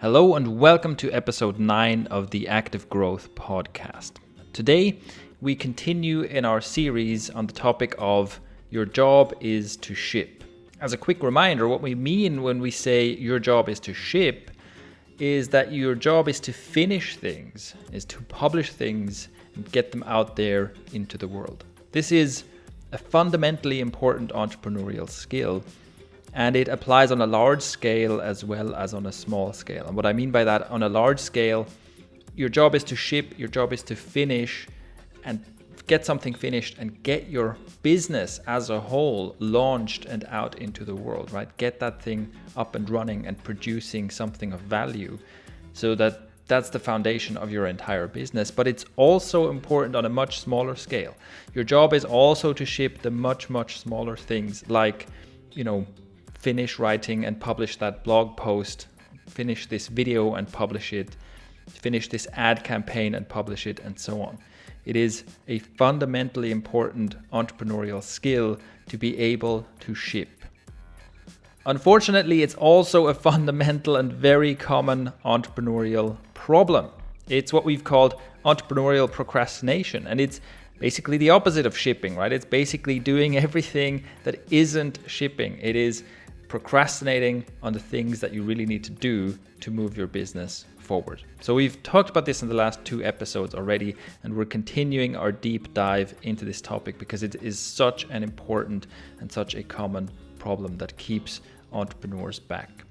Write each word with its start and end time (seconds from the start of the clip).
Hello, 0.00 0.34
and 0.34 0.58
welcome 0.58 0.96
to 0.96 1.12
episode 1.12 1.58
9 1.58 2.06
of 2.06 2.30
the 2.30 2.48
Active 2.48 2.88
Growth 2.88 3.34
Podcast. 3.34 4.12
Today, 4.54 4.98
we 5.42 5.54
continue 5.54 6.22
in 6.22 6.46
our 6.46 6.62
series 6.62 7.28
on 7.28 7.46
the 7.46 7.52
topic 7.52 7.94
of 7.98 8.40
your 8.70 8.86
job 8.86 9.34
is 9.42 9.76
to 9.76 9.94
ship. 9.94 10.42
As 10.80 10.94
a 10.94 10.96
quick 10.96 11.22
reminder, 11.22 11.68
what 11.68 11.82
we 11.82 11.94
mean 11.94 12.42
when 12.42 12.60
we 12.60 12.70
say 12.70 13.08
your 13.08 13.38
job 13.38 13.68
is 13.68 13.78
to 13.80 13.92
ship 13.92 14.50
is 15.18 15.48
that 15.50 15.70
your 15.70 15.94
job 15.94 16.30
is 16.30 16.40
to 16.40 16.52
finish 16.54 17.16
things, 17.16 17.74
is 17.92 18.06
to 18.06 18.22
publish 18.22 18.72
things 18.72 19.28
and 19.54 19.70
get 19.70 19.92
them 19.92 20.02
out 20.06 20.34
there 20.34 20.72
into 20.94 21.18
the 21.18 21.28
world. 21.28 21.62
This 21.92 22.10
is 22.10 22.44
a 22.92 22.96
fundamentally 22.96 23.80
important 23.80 24.32
entrepreneurial 24.32 25.10
skill 25.10 25.62
and 26.32 26.56
it 26.56 26.68
applies 26.68 27.10
on 27.10 27.20
a 27.20 27.26
large 27.26 27.62
scale 27.62 28.20
as 28.20 28.44
well 28.44 28.74
as 28.74 28.94
on 28.94 29.06
a 29.06 29.12
small 29.12 29.52
scale. 29.52 29.86
And 29.86 29.96
what 29.96 30.06
I 30.06 30.12
mean 30.12 30.30
by 30.30 30.44
that, 30.44 30.70
on 30.70 30.82
a 30.82 30.88
large 30.88 31.18
scale, 31.18 31.66
your 32.34 32.48
job 32.48 32.74
is 32.74 32.84
to 32.84 32.96
ship, 32.96 33.38
your 33.38 33.48
job 33.48 33.72
is 33.72 33.82
to 33.84 33.96
finish 33.96 34.68
and 35.24 35.44
get 35.86 36.06
something 36.06 36.32
finished 36.32 36.78
and 36.78 37.02
get 37.02 37.28
your 37.28 37.56
business 37.82 38.38
as 38.46 38.70
a 38.70 38.78
whole 38.78 39.34
launched 39.40 40.04
and 40.04 40.24
out 40.28 40.56
into 40.60 40.84
the 40.84 40.94
world, 40.94 41.32
right? 41.32 41.54
Get 41.56 41.80
that 41.80 42.00
thing 42.00 42.30
up 42.56 42.76
and 42.76 42.88
running 42.88 43.26
and 43.26 43.42
producing 43.42 44.08
something 44.08 44.52
of 44.52 44.60
value 44.60 45.18
so 45.72 45.94
that 45.96 46.28
that's 46.46 46.70
the 46.70 46.78
foundation 46.78 47.36
of 47.36 47.50
your 47.50 47.66
entire 47.66 48.06
business. 48.06 48.50
But 48.50 48.66
it's 48.68 48.84
also 48.96 49.50
important 49.50 49.96
on 49.96 50.04
a 50.04 50.08
much 50.08 50.40
smaller 50.40 50.76
scale. 50.76 51.16
Your 51.54 51.64
job 51.64 51.92
is 51.92 52.04
also 52.04 52.52
to 52.52 52.64
ship 52.64 53.02
the 53.02 53.10
much, 53.10 53.50
much 53.50 53.80
smaller 53.80 54.16
things 54.16 54.68
like, 54.68 55.06
you 55.52 55.64
know, 55.64 55.86
finish 56.40 56.78
writing 56.78 57.24
and 57.24 57.38
publish 57.38 57.76
that 57.76 58.02
blog 58.02 58.36
post, 58.36 58.86
finish 59.28 59.66
this 59.66 59.88
video 59.88 60.34
and 60.34 60.50
publish 60.50 60.92
it, 60.92 61.16
finish 61.68 62.08
this 62.08 62.26
ad 62.32 62.64
campaign 62.64 63.14
and 63.14 63.28
publish 63.28 63.66
it, 63.66 63.78
and 63.80 63.98
so 63.98 64.22
on. 64.22 64.38
It 64.86 64.96
is 64.96 65.24
a 65.48 65.58
fundamentally 65.58 66.50
important 66.50 67.14
entrepreneurial 67.30 68.02
skill 68.02 68.58
to 68.88 68.96
be 68.96 69.18
able 69.18 69.66
to 69.80 69.94
ship. 69.94 70.28
Unfortunately, 71.66 72.42
it's 72.42 72.54
also 72.54 73.08
a 73.08 73.14
fundamental 73.14 73.96
and 73.96 74.10
very 74.12 74.54
common 74.54 75.12
entrepreneurial 75.24 76.16
problem. 76.32 76.88
It's 77.28 77.52
what 77.52 77.66
we've 77.66 77.84
called 77.84 78.14
entrepreneurial 78.46 79.10
procrastination, 79.12 80.06
and 80.06 80.20
it's 80.20 80.40
basically 80.78 81.18
the 81.18 81.28
opposite 81.30 81.66
of 81.66 81.76
shipping, 81.76 82.16
right? 82.16 82.32
It's 82.32 82.46
basically 82.46 82.98
doing 82.98 83.36
everything 83.46 84.04
that 84.24 84.40
isn't 84.50 84.98
shipping. 85.06 85.58
It 85.60 85.76
is 85.76 86.02
procrastinating 86.50 87.46
on 87.62 87.72
the 87.72 87.78
things 87.78 88.18
that 88.20 88.34
you 88.34 88.42
really 88.42 88.66
need 88.66 88.82
to 88.82 88.90
do 88.90 89.38
to 89.60 89.70
move 89.70 89.96
your 89.96 90.08
business 90.08 90.66
forward. 90.78 91.22
So, 91.40 91.54
we've 91.54 91.80
talked 91.84 92.10
about 92.10 92.26
this 92.26 92.42
in 92.42 92.48
the 92.48 92.54
last 92.54 92.84
two 92.84 93.04
episodes 93.04 93.54
already, 93.54 93.94
and 94.24 94.34
we're 94.34 94.44
continuing 94.44 95.14
our 95.14 95.30
deep 95.30 95.72
dive 95.74 96.12
into 96.22 96.44
this 96.44 96.60
topic 96.60 96.98
because 96.98 97.22
it 97.22 97.36
is 97.36 97.56
such 97.58 98.04
an 98.10 98.24
important 98.24 98.88
and 99.20 99.30
such 99.30 99.54
a 99.54 99.62
common 99.62 100.10
problem 100.40 100.76
that 100.78 100.96
keeps 100.98 101.40
entrepreneurs 101.72 102.40
back. 102.40 102.84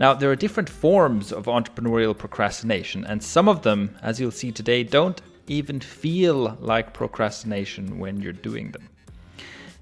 Now, 0.00 0.12
there 0.12 0.30
are 0.32 0.36
different 0.36 0.68
forms 0.68 1.32
of 1.32 1.44
entrepreneurial 1.44 2.18
procrastination, 2.18 3.04
and 3.04 3.22
some 3.22 3.48
of 3.48 3.62
them, 3.62 3.96
as 4.02 4.18
you'll 4.18 4.32
see 4.32 4.50
today, 4.50 4.82
don't 4.82 5.22
even 5.46 5.78
feel 5.78 6.56
like 6.60 6.92
procrastination 6.92 8.00
when 8.00 8.20
you're 8.20 8.32
doing 8.32 8.72
them. 8.72 8.88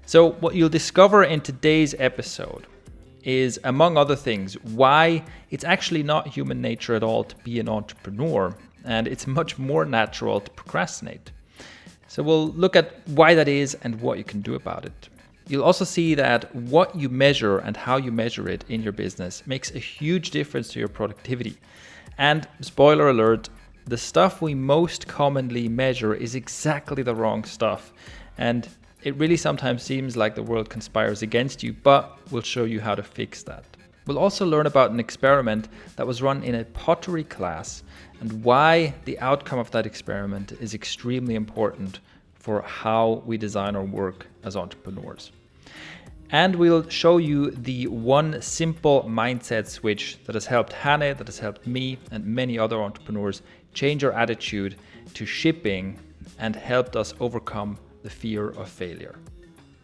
So, 0.05 0.33
what 0.33 0.53
you'll 0.53 0.69
discover 0.69 1.23
in 1.23 1.41
today's 1.41 1.95
episode 1.97 2.67
is, 3.23 3.59
among 3.63 3.97
other 3.97 4.15
things, 4.15 4.53
why 4.63 5.23
it's 5.49 5.63
actually 5.63 6.03
not 6.03 6.27
human 6.27 6.61
nature 6.61 6.95
at 6.95 7.03
all 7.03 7.23
to 7.23 7.35
be 7.37 7.59
an 7.59 7.69
entrepreneur, 7.69 8.55
and 8.85 9.07
it's 9.07 9.27
much 9.27 9.57
more 9.57 9.85
natural 9.85 10.41
to 10.41 10.51
procrastinate. 10.51 11.31
So, 12.07 12.23
we'll 12.23 12.49
look 12.49 12.75
at 12.75 13.07
why 13.07 13.35
that 13.35 13.47
is 13.47 13.75
and 13.83 14.01
what 14.01 14.17
you 14.17 14.23
can 14.23 14.41
do 14.41 14.55
about 14.55 14.85
it. 14.85 15.09
You'll 15.47 15.63
also 15.63 15.85
see 15.85 16.13
that 16.15 16.53
what 16.53 16.95
you 16.95 17.09
measure 17.09 17.57
and 17.57 17.75
how 17.75 17.97
you 17.97 18.11
measure 18.11 18.47
it 18.47 18.63
in 18.69 18.83
your 18.83 18.91
business 18.93 19.43
makes 19.47 19.71
a 19.71 19.79
huge 19.79 20.29
difference 20.29 20.69
to 20.69 20.79
your 20.79 20.87
productivity. 20.87 21.57
And, 22.17 22.47
spoiler 22.61 23.09
alert, 23.09 23.49
the 23.85 23.97
stuff 23.97 24.41
we 24.41 24.53
most 24.53 25.07
commonly 25.07 25.67
measure 25.67 26.13
is 26.13 26.35
exactly 26.35 27.01
the 27.01 27.15
wrong 27.15 27.43
stuff. 27.43 27.91
And 28.37 28.69
it 29.03 29.15
really 29.15 29.37
sometimes 29.37 29.81
seems 29.83 30.17
like 30.17 30.35
the 30.35 30.43
world 30.43 30.69
conspires 30.69 31.21
against 31.21 31.63
you, 31.63 31.73
but 31.73 32.17
we'll 32.31 32.41
show 32.41 32.65
you 32.65 32.81
how 32.81 32.95
to 32.95 33.03
fix 33.03 33.43
that. 33.43 33.63
We'll 34.05 34.19
also 34.19 34.45
learn 34.45 34.65
about 34.65 34.91
an 34.91 34.99
experiment 34.99 35.69
that 35.95 36.05
was 36.05 36.21
run 36.21 36.43
in 36.43 36.55
a 36.55 36.65
pottery 36.65 37.23
class 37.23 37.83
and 38.19 38.43
why 38.43 38.93
the 39.05 39.19
outcome 39.19 39.59
of 39.59 39.71
that 39.71 39.85
experiment 39.85 40.51
is 40.53 40.73
extremely 40.73 41.35
important 41.35 41.99
for 42.33 42.61
how 42.61 43.23
we 43.25 43.37
design 43.37 43.75
our 43.75 43.83
work 43.83 44.27
as 44.43 44.57
entrepreneurs. 44.57 45.31
And 46.31 46.55
we'll 46.55 46.87
show 46.89 47.17
you 47.17 47.51
the 47.51 47.87
one 47.87 48.41
simple 48.41 49.03
mindset 49.03 49.67
switch 49.67 50.17
that 50.25 50.35
has 50.35 50.45
helped 50.45 50.73
Hannah, 50.73 51.15
that 51.15 51.27
has 51.27 51.39
helped 51.39 51.65
me, 51.65 51.97
and 52.11 52.25
many 52.25 52.59
other 52.59 52.81
entrepreneurs 52.81 53.41
change 53.73 54.03
our 54.03 54.11
attitude 54.11 54.75
to 55.13 55.25
shipping 55.25 55.99
and 56.37 56.55
helped 56.55 56.95
us 56.95 57.13
overcome 57.19 57.77
the 58.03 58.09
fear 58.09 58.49
of 58.49 58.69
failure. 58.69 59.15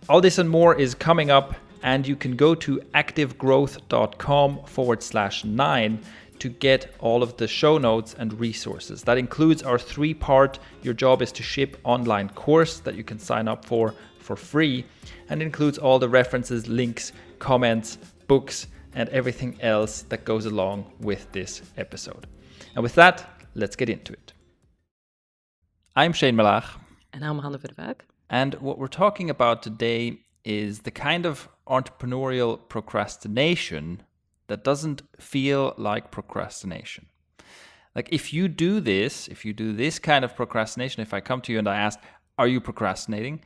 All 0.07 0.21
this 0.21 0.37
and 0.37 0.49
more 0.49 0.75
is 0.75 0.93
coming 0.93 1.31
up, 1.31 1.55
and 1.83 2.07
you 2.07 2.15
can 2.15 2.35
go 2.35 2.55
to 2.55 2.79
activegrowth.com 2.93 4.63
forward 4.65 5.03
slash 5.03 5.43
nine 5.43 5.99
to 6.39 6.49
get 6.49 6.93
all 6.99 7.23
of 7.23 7.37
the 7.37 7.47
show 7.47 7.77
notes 7.77 8.15
and 8.17 8.39
resources. 8.39 9.03
That 9.03 9.17
includes 9.17 9.63
our 9.63 9.79
three 9.79 10.13
part 10.13 10.59
Your 10.81 10.93
Job 10.93 11.21
is 11.21 11.31
to 11.33 11.43
Ship 11.43 11.77
online 11.83 12.29
course 12.29 12.79
that 12.81 12.95
you 12.95 13.03
can 13.03 13.19
sign 13.19 13.47
up 13.47 13.65
for 13.65 13.95
for 14.19 14.35
free, 14.35 14.85
and 15.29 15.41
includes 15.41 15.77
all 15.77 15.99
the 15.99 16.09
references, 16.09 16.67
links, 16.67 17.11
comments, 17.37 17.97
books, 18.27 18.67
and 18.95 19.07
everything 19.09 19.55
else 19.61 20.01
that 20.03 20.25
goes 20.25 20.45
along 20.45 20.91
with 20.99 21.31
this 21.31 21.61
episode. 21.77 22.25
And 22.73 22.81
with 22.81 22.95
that, 22.95 23.29
let's 23.53 23.75
get 23.75 23.87
into 23.89 24.13
it. 24.13 24.33
I'm 25.95 26.11
Shane 26.11 26.35
Melaugh. 26.35 26.65
And 27.15 27.23
I'm 27.23 27.39
Hanne 27.39 27.57
Verwijk. 27.57 28.01
And 28.29 28.55
what 28.55 28.77
we're 28.77 28.87
talking 28.87 29.29
about 29.29 29.63
today 29.63 30.19
is 30.43 30.79
the 30.79 30.91
kind 30.91 31.25
of 31.25 31.47
entrepreneurial 31.65 32.59
procrastination 32.67 34.03
that 34.47 34.65
doesn't 34.65 35.01
feel 35.17 35.73
like 35.77 36.11
procrastination. 36.11 37.05
Like 37.95 38.09
if 38.11 38.33
you 38.33 38.49
do 38.49 38.81
this, 38.81 39.29
if 39.29 39.45
you 39.45 39.53
do 39.53 39.71
this 39.71 39.97
kind 39.97 40.25
of 40.25 40.35
procrastination, 40.35 41.01
if 41.01 41.13
I 41.13 41.21
come 41.21 41.39
to 41.43 41.53
you 41.53 41.59
and 41.59 41.69
I 41.69 41.77
ask, 41.77 41.97
Are 42.37 42.49
you 42.49 42.59
procrastinating? 42.59 43.39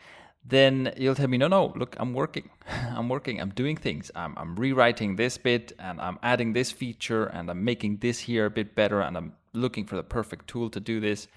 Then 0.43 0.91
you'll 0.97 1.13
tell 1.13 1.27
me, 1.27 1.37
No, 1.37 1.47
no, 1.47 1.71
look, 1.75 1.95
I'm 1.99 2.15
working. 2.15 2.49
I'm 2.97 3.07
working. 3.07 3.39
I'm 3.39 3.51
doing 3.51 3.77
things. 3.77 4.09
I'm, 4.15 4.33
I'm 4.35 4.55
rewriting 4.55 5.15
this 5.15 5.37
bit 5.37 5.73
and 5.77 6.01
I'm 6.01 6.17
adding 6.23 6.53
this 6.53 6.71
feature 6.71 7.25
and 7.25 7.51
I'm 7.51 7.63
making 7.63 7.97
this 7.97 8.17
here 8.17 8.47
a 8.47 8.49
bit 8.49 8.73
better 8.73 8.99
and 9.01 9.15
I'm 9.15 9.33
looking 9.53 9.85
for 9.85 9.95
the 9.95 10.01
perfect 10.01 10.47
tool 10.47 10.71
to 10.71 10.79
do 10.79 10.99
this. 10.99 11.27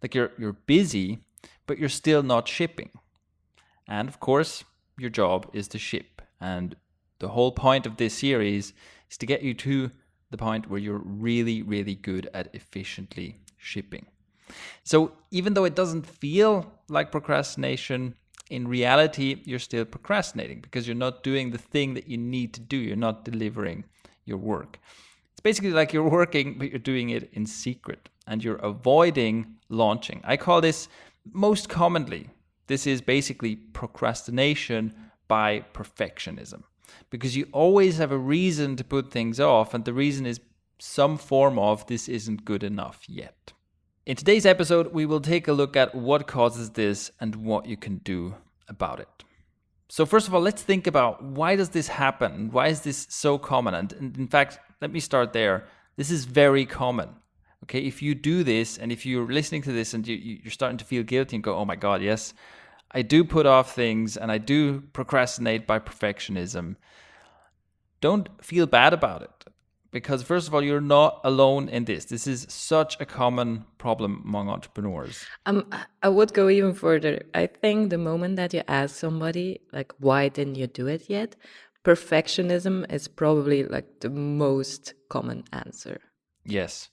Like 0.00 0.14
you're 0.14 0.30
you're 0.38 0.52
busy, 0.52 1.18
but 1.66 1.78
you're 1.78 1.88
still 1.88 2.22
not 2.22 2.48
shipping. 2.48 2.90
And 3.86 4.08
of 4.08 4.20
course, 4.20 4.64
your 4.98 5.10
job 5.10 5.48
is 5.52 5.68
to 5.68 5.78
ship. 5.78 6.22
And 6.40 6.76
the 7.18 7.28
whole 7.28 7.52
point 7.52 7.86
of 7.86 7.96
this 7.96 8.14
series 8.14 8.72
is 9.10 9.18
to 9.18 9.26
get 9.26 9.42
you 9.42 9.54
to 9.54 9.90
the 10.30 10.36
point 10.36 10.68
where 10.68 10.80
you're 10.80 11.02
really, 11.04 11.62
really 11.62 11.94
good 11.94 12.28
at 12.34 12.54
efficiently 12.54 13.40
shipping. 13.56 14.06
So 14.82 15.12
even 15.30 15.54
though 15.54 15.64
it 15.64 15.74
doesn't 15.74 16.06
feel 16.06 16.72
like 16.88 17.12
procrastination, 17.12 18.14
in 18.50 18.68
reality, 18.68 19.42
you're 19.44 19.58
still 19.58 19.84
procrastinating 19.84 20.60
because 20.60 20.86
you're 20.86 20.94
not 20.94 21.22
doing 21.22 21.50
the 21.50 21.58
thing 21.58 21.94
that 21.94 22.08
you 22.08 22.18
need 22.18 22.52
to 22.54 22.60
do. 22.60 22.76
You're 22.76 22.96
not 22.96 23.24
delivering 23.24 23.84
your 24.24 24.38
work. 24.38 24.78
It's 25.32 25.40
basically 25.40 25.70
like 25.70 25.92
you're 25.92 26.08
working, 26.20 26.58
but 26.58 26.70
you're 26.70 26.78
doing 26.78 27.10
it 27.10 27.30
in 27.32 27.46
secret 27.46 28.08
and 28.26 28.44
you're 28.44 28.56
avoiding 28.56 29.56
launching. 29.68 30.20
I 30.24 30.36
call 30.36 30.60
this 30.60 30.88
most 31.32 31.68
commonly, 31.68 32.30
this 32.66 32.86
is 32.86 33.00
basically 33.00 33.56
procrastination 33.56 34.94
by 35.28 35.64
perfectionism 35.72 36.62
because 37.10 37.36
you 37.36 37.48
always 37.52 37.98
have 37.98 38.12
a 38.12 38.18
reason 38.18 38.76
to 38.76 38.84
put 38.84 39.10
things 39.10 39.40
off, 39.40 39.74
and 39.74 39.84
the 39.84 39.92
reason 39.92 40.26
is 40.26 40.40
some 40.78 41.16
form 41.16 41.58
of 41.58 41.86
this 41.86 42.08
isn't 42.08 42.44
good 42.44 42.62
enough 42.62 43.02
yet. 43.08 43.52
In 44.06 44.16
today's 44.16 44.44
episode, 44.44 44.92
we 44.92 45.06
will 45.06 45.20
take 45.20 45.48
a 45.48 45.52
look 45.52 45.76
at 45.76 45.94
what 45.94 46.26
causes 46.26 46.70
this 46.70 47.10
and 47.20 47.36
what 47.36 47.66
you 47.66 47.76
can 47.76 47.98
do 47.98 48.34
about 48.68 49.00
it. 49.00 49.08
So 49.88 50.04
first 50.04 50.28
of 50.28 50.34
all, 50.34 50.40
let's 50.40 50.62
think 50.62 50.86
about 50.86 51.22
why 51.22 51.56
does 51.56 51.70
this 51.70 51.88
happen? 51.88 52.50
Why 52.50 52.68
is 52.68 52.82
this 52.82 53.06
so 53.10 53.38
common? 53.38 53.74
And 53.74 53.92
in 54.16 54.28
fact, 54.28 54.58
let 54.80 54.92
me 54.92 55.00
start 55.00 55.32
there. 55.32 55.66
This 55.96 56.10
is 56.10 56.24
very 56.24 56.66
common. 56.66 57.10
Okay, 57.64 57.80
if 57.80 58.02
you 58.02 58.14
do 58.14 58.44
this 58.44 58.76
and 58.76 58.92
if 58.92 59.06
you're 59.06 59.26
listening 59.26 59.62
to 59.62 59.72
this 59.72 59.94
and 59.94 60.06
you, 60.06 60.16
you're 60.16 60.50
starting 60.50 60.76
to 60.78 60.84
feel 60.84 61.02
guilty 61.02 61.36
and 61.36 61.42
go, 61.42 61.56
oh 61.56 61.64
my 61.64 61.76
God, 61.76 62.02
yes, 62.02 62.34
I 62.90 63.00
do 63.00 63.24
put 63.24 63.46
off 63.46 63.74
things 63.74 64.18
and 64.18 64.30
I 64.30 64.36
do 64.36 64.82
procrastinate 64.92 65.66
by 65.66 65.78
perfectionism, 65.78 66.76
don't 68.02 68.28
feel 68.44 68.66
bad 68.66 68.92
about 68.92 69.22
it. 69.22 69.30
Because 69.90 70.22
first 70.22 70.46
of 70.46 70.54
all 70.54 70.62
you're 70.62 70.80
not 70.80 71.20
alone 71.24 71.68
in 71.70 71.86
this. 71.86 72.04
This 72.04 72.26
is 72.26 72.46
such 72.50 73.00
a 73.00 73.06
common 73.06 73.64
problem 73.78 74.22
among 74.24 74.50
entrepreneurs. 74.50 75.24
Um, 75.46 75.70
i 76.02 76.08
would 76.08 76.34
go 76.34 76.50
even 76.50 76.74
further. 76.74 77.22
I 77.32 77.46
think 77.46 77.90
the 77.90 77.98
moment 77.98 78.36
that 78.36 78.52
you 78.52 78.62
ask 78.68 78.96
somebody 78.96 79.60
like 79.72 79.92
why 79.98 80.28
didn't 80.28 80.56
you 80.56 80.66
do 80.66 80.86
it 80.86 81.08
yet? 81.08 81.36
perfectionism 81.84 82.90
is 82.90 83.08
probably 83.08 83.62
like 83.62 84.00
the 84.00 84.08
most 84.08 84.94
common 85.10 85.44
answer. 85.52 86.00
Yes 86.44 86.88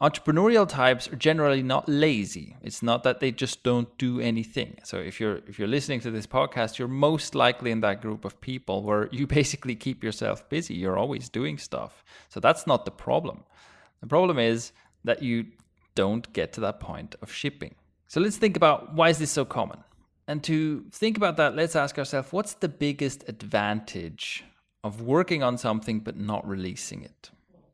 entrepreneurial 0.00 0.68
types 0.68 1.08
are 1.08 1.16
generally 1.16 1.62
not 1.62 1.88
lazy. 1.88 2.56
It's 2.62 2.82
not 2.82 3.02
that 3.04 3.20
they 3.20 3.32
just 3.32 3.62
don't 3.62 3.88
do 3.96 4.20
anything. 4.20 4.78
So 4.84 4.98
if 4.98 5.18
you're 5.20 5.36
if 5.46 5.58
you're 5.58 5.68
listening 5.68 6.00
to 6.00 6.10
this 6.10 6.26
podcast 6.26 6.78
you're 6.78 6.88
most 6.88 7.34
likely 7.34 7.70
in 7.70 7.80
that 7.80 8.02
group 8.02 8.24
of 8.24 8.40
people 8.40 8.82
where 8.82 9.08
you 9.10 9.26
basically 9.40 9.74
keep 9.74 10.04
yourself 10.04 10.48
busy. 10.48 10.74
You're 10.74 10.98
always 10.98 11.28
doing 11.28 11.58
stuff. 11.58 12.04
So 12.28 12.40
that's 12.40 12.66
not 12.66 12.84
the 12.84 12.90
problem. 12.90 13.44
The 14.00 14.06
problem 14.06 14.38
is 14.38 14.72
that 15.04 15.22
you 15.22 15.46
don't 15.94 16.30
get 16.34 16.52
to 16.54 16.60
that 16.60 16.78
point 16.78 17.14
of 17.22 17.32
shipping. 17.32 17.74
So 18.06 18.20
let's 18.20 18.36
think 18.36 18.56
about 18.56 18.94
why 18.94 19.08
is 19.08 19.18
this 19.18 19.30
so 19.30 19.44
common? 19.44 19.82
And 20.28 20.42
to 20.44 20.84
think 20.92 21.16
about 21.16 21.38
that 21.38 21.56
let's 21.56 21.74
ask 21.74 21.98
ourselves 21.98 22.32
what's 22.32 22.54
the 22.54 22.68
biggest 22.68 23.24
advantage 23.28 24.44
of 24.84 25.00
working 25.00 25.42
on 25.42 25.56
something 25.56 26.00
but 26.00 26.16
not 26.18 26.46
releasing 26.46 27.02
it? 27.02 27.30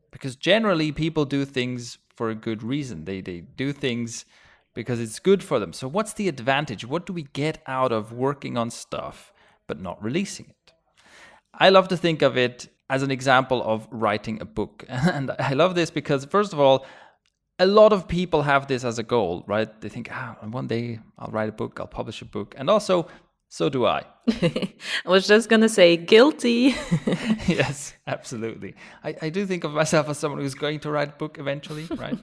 Because 0.09 0.35
generally 0.35 0.91
people 0.91 1.25
do 1.25 1.43
things 1.43 1.97
for 2.15 2.29
a 2.29 2.35
good 2.35 2.63
reason. 2.63 3.05
They 3.05 3.21
they 3.21 3.41
do 3.41 3.73
things 3.73 4.25
because 4.73 4.99
it's 4.99 5.19
good 5.19 5.43
for 5.43 5.59
them. 5.59 5.73
So 5.73 5.87
what's 5.87 6.13
the 6.13 6.27
advantage? 6.27 6.85
What 6.85 7.05
do 7.05 7.13
we 7.13 7.23
get 7.23 7.61
out 7.67 7.91
of 7.91 8.11
working 8.11 8.57
on 8.57 8.71
stuff 8.71 9.33
but 9.67 9.79
not 9.79 10.03
releasing 10.03 10.47
it? 10.49 10.73
I 11.53 11.69
love 11.69 11.87
to 11.89 11.97
think 11.97 12.21
of 12.21 12.37
it 12.37 12.67
as 12.89 13.03
an 13.03 13.11
example 13.11 13.61
of 13.63 13.87
writing 13.91 14.41
a 14.41 14.45
book. 14.45 14.85
And 14.89 15.31
I 15.39 15.53
love 15.53 15.75
this 15.75 15.91
because 15.91 16.25
first 16.25 16.53
of 16.53 16.59
all, 16.59 16.85
a 17.59 17.67
lot 17.67 17.93
of 17.93 18.07
people 18.07 18.41
have 18.41 18.67
this 18.67 18.83
as 18.83 18.97
a 18.97 19.03
goal, 19.03 19.43
right? 19.47 19.69
They 19.81 19.89
think, 19.89 20.09
ah, 20.11 20.37
one 20.41 20.67
day 20.67 20.99
I'll 21.19 21.31
write 21.31 21.49
a 21.49 21.51
book, 21.51 21.79
I'll 21.79 21.87
publish 21.87 22.21
a 22.21 22.25
book. 22.25 22.55
And 22.57 22.69
also, 22.69 23.07
so 23.53 23.69
do 23.69 23.85
I. 23.85 24.03
I 24.41 24.73
was 25.05 25.27
just 25.27 25.47
going 25.47 25.61
to 25.61 25.69
say 25.69 25.95
guilty. 25.95 26.75
yes, 27.47 27.93
absolutely. 28.07 28.73
I, 29.03 29.15
I 29.21 29.29
do 29.29 29.45
think 29.45 29.63
of 29.63 29.73
myself 29.73 30.09
as 30.09 30.17
someone 30.17 30.41
who's 30.41 30.55
going 30.55 30.79
to 30.79 30.89
write 30.89 31.09
a 31.09 31.11
book 31.11 31.37
eventually, 31.37 31.85
right? 31.97 32.17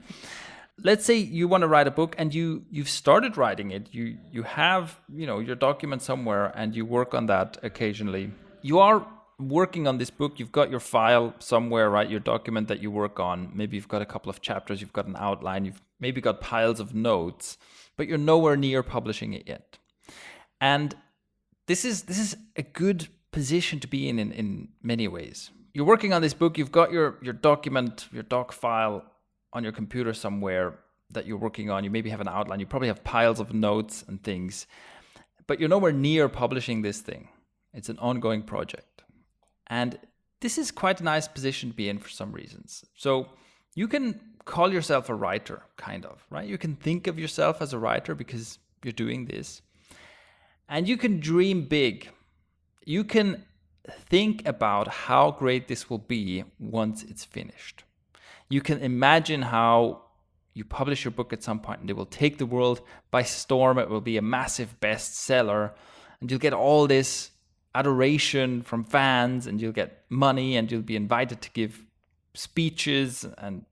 Let's 0.83 1.05
say 1.05 1.15
you 1.15 1.47
want 1.47 1.61
to 1.61 1.69
write 1.69 1.87
a 1.87 1.91
book 1.91 2.15
and 2.17 2.35
you 2.35 2.65
you've 2.69 2.89
started 2.89 3.37
writing 3.37 3.71
it. 3.71 3.93
You 3.93 4.17
you 4.29 4.43
have, 4.43 4.99
you 5.07 5.25
know, 5.25 5.39
your 5.39 5.55
document 5.55 6.01
somewhere 6.01 6.51
and 6.53 6.75
you 6.75 6.85
work 6.85 7.13
on 7.13 7.27
that 7.27 7.57
occasionally. 7.63 8.31
You 8.61 8.79
are 8.79 9.07
working 9.39 9.87
on 9.87 9.99
this 9.99 10.09
book, 10.09 10.37
you've 10.37 10.51
got 10.51 10.69
your 10.69 10.81
file 10.81 11.33
somewhere, 11.39 11.89
right? 11.89 12.09
Your 12.09 12.19
document 12.19 12.67
that 12.67 12.81
you 12.81 12.91
work 12.91 13.21
on. 13.21 13.51
Maybe 13.53 13.77
you've 13.77 13.87
got 13.87 14.01
a 14.01 14.11
couple 14.13 14.29
of 14.29 14.41
chapters, 14.41 14.81
you've 14.81 14.91
got 14.99 15.07
an 15.07 15.15
outline, 15.17 15.63
you've 15.63 15.81
maybe 15.97 16.19
got 16.19 16.41
piles 16.41 16.81
of 16.81 16.93
notes, 16.93 17.57
but 17.95 18.09
you're 18.09 18.17
nowhere 18.17 18.57
near 18.57 18.83
publishing 18.83 19.31
it 19.31 19.47
yet. 19.47 19.77
And 20.59 20.93
this 21.67 21.85
is 21.85 22.03
this 22.03 22.19
is 22.19 22.37
a 22.55 22.63
good 22.63 23.07
position 23.31 23.79
to 23.79 23.87
be 23.87 24.09
in, 24.09 24.19
in 24.19 24.31
in 24.31 24.69
many 24.81 25.07
ways. 25.07 25.51
You're 25.73 25.85
working 25.85 26.11
on 26.13 26.21
this 26.21 26.33
book, 26.33 26.57
you've 26.57 26.71
got 26.71 26.91
your 26.91 27.17
your 27.21 27.33
document, 27.33 28.07
your 28.11 28.23
doc 28.23 28.51
file 28.51 29.03
on 29.53 29.63
your 29.63 29.71
computer 29.71 30.13
somewhere 30.13 30.79
that 31.11 31.25
you're 31.25 31.37
working 31.37 31.69
on. 31.69 31.83
You 31.83 31.89
maybe 31.89 32.09
have 32.09 32.21
an 32.21 32.27
outline, 32.27 32.59
you 32.59 32.65
probably 32.65 32.87
have 32.87 33.03
piles 33.03 33.39
of 33.39 33.53
notes 33.53 34.03
and 34.07 34.21
things, 34.23 34.67
but 35.47 35.59
you're 35.59 35.69
nowhere 35.69 35.91
near 35.91 36.29
publishing 36.29 36.81
this 36.81 36.99
thing. 37.01 37.27
It's 37.73 37.89
an 37.89 37.99
ongoing 37.99 38.43
project. 38.43 39.03
And 39.67 39.97
this 40.41 40.57
is 40.57 40.71
quite 40.71 40.99
a 40.99 41.03
nice 41.03 41.27
position 41.27 41.69
to 41.69 41.75
be 41.75 41.87
in 41.87 41.99
for 41.99 42.09
some 42.09 42.31
reasons. 42.31 42.83
So 42.95 43.29
you 43.75 43.87
can 43.87 44.19
call 44.45 44.73
yourself 44.73 45.09
a 45.09 45.15
writer, 45.15 45.63
kind 45.77 46.05
of, 46.05 46.25
right? 46.29 46.47
You 46.47 46.57
can 46.57 46.75
think 46.75 47.07
of 47.07 47.17
yourself 47.17 47.61
as 47.61 47.73
a 47.73 47.79
writer 47.79 48.15
because 48.15 48.59
you're 48.83 48.91
doing 48.91 49.25
this. 49.25 49.61
And 50.71 50.87
you 50.87 50.95
can 50.95 51.19
dream 51.19 51.65
big. 51.65 52.09
You 52.85 53.03
can 53.03 53.43
think 53.89 54.47
about 54.47 54.87
how 54.87 55.31
great 55.31 55.67
this 55.67 55.89
will 55.89 55.97
be 55.97 56.45
once 56.59 57.03
it's 57.03 57.25
finished. 57.25 57.83
You 58.49 58.61
can 58.61 58.79
imagine 58.79 59.41
how 59.41 60.03
you 60.53 60.63
publish 60.63 61.03
your 61.03 61.11
book 61.11 61.33
at 61.33 61.43
some 61.43 61.59
point 61.59 61.81
and 61.81 61.89
it 61.89 61.97
will 61.97 62.05
take 62.05 62.37
the 62.37 62.45
world 62.45 62.79
by 63.11 63.23
storm. 63.23 63.77
It 63.79 63.89
will 63.89 63.99
be 63.99 64.15
a 64.15 64.21
massive 64.21 64.79
bestseller, 64.79 65.73
and 66.21 66.31
you'll 66.31 66.39
get 66.39 66.53
all 66.53 66.87
this 66.87 67.31
adoration 67.75 68.61
from 68.61 68.85
fans, 68.85 69.47
and 69.47 69.61
you'll 69.61 69.71
get 69.73 70.05
money, 70.09 70.55
and 70.55 70.71
you'll 70.71 70.81
be 70.81 70.95
invited 70.95 71.41
to 71.41 71.51
give 71.51 71.83
speeches 72.33 73.25
and 73.37 73.65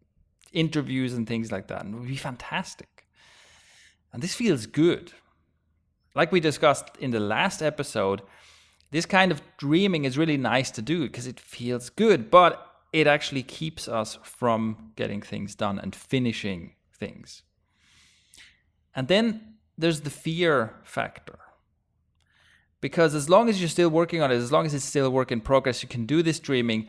interviews 0.52 1.14
and 1.14 1.28
things 1.28 1.50
like 1.50 1.68
that. 1.68 1.86
And 1.86 1.94
it 1.94 1.98
will 1.98 2.08
be 2.08 2.16
fantastic. 2.18 3.06
And 4.12 4.22
this 4.22 4.36
feels 4.36 4.66
good 4.66 5.14
like 6.16 6.32
we 6.32 6.40
discussed 6.40 6.90
in 7.00 7.12
the 7.12 7.20
last 7.20 7.62
episode, 7.62 8.22
this 8.92 9.06
kind 9.06 9.32
of 9.32 9.42
dreaming 9.58 10.06
is 10.06 10.18
really 10.18 10.38
nice 10.38 10.72
to 10.72 10.82
do 10.82 11.04
because 11.04 11.28
it 11.28 11.40
feels 11.40 11.90
good, 11.90 12.32
but 12.32 12.66
it 12.92 13.08
actually 13.08 13.44
keeps 13.44 13.88
us 13.88 14.18
from 14.24 14.92
getting 14.96 15.22
things 15.22 15.56
done 15.56 15.78
and 15.78 15.96
finishing 15.96 16.74
things. 16.98 17.44
And 18.96 19.08
then 19.08 19.56
there's 19.78 20.02
the 20.02 20.10
fear 20.10 20.76
factor. 20.84 21.40
Because 22.82 23.14
as 23.14 23.30
long 23.30 23.50
as 23.50 23.60
you're 23.60 23.70
still 23.70 23.90
working 23.90 24.22
on 24.22 24.32
it, 24.32 24.36
as 24.36 24.52
long 24.52 24.66
as 24.66 24.74
it's 24.74 24.86
still 24.86 25.06
a 25.06 25.10
work 25.10 25.32
in 25.32 25.42
progress, 25.42 25.84
you 25.84 25.90
can 25.90 26.06
do 26.06 26.24
this 26.24 26.40
dreaming, 26.40 26.88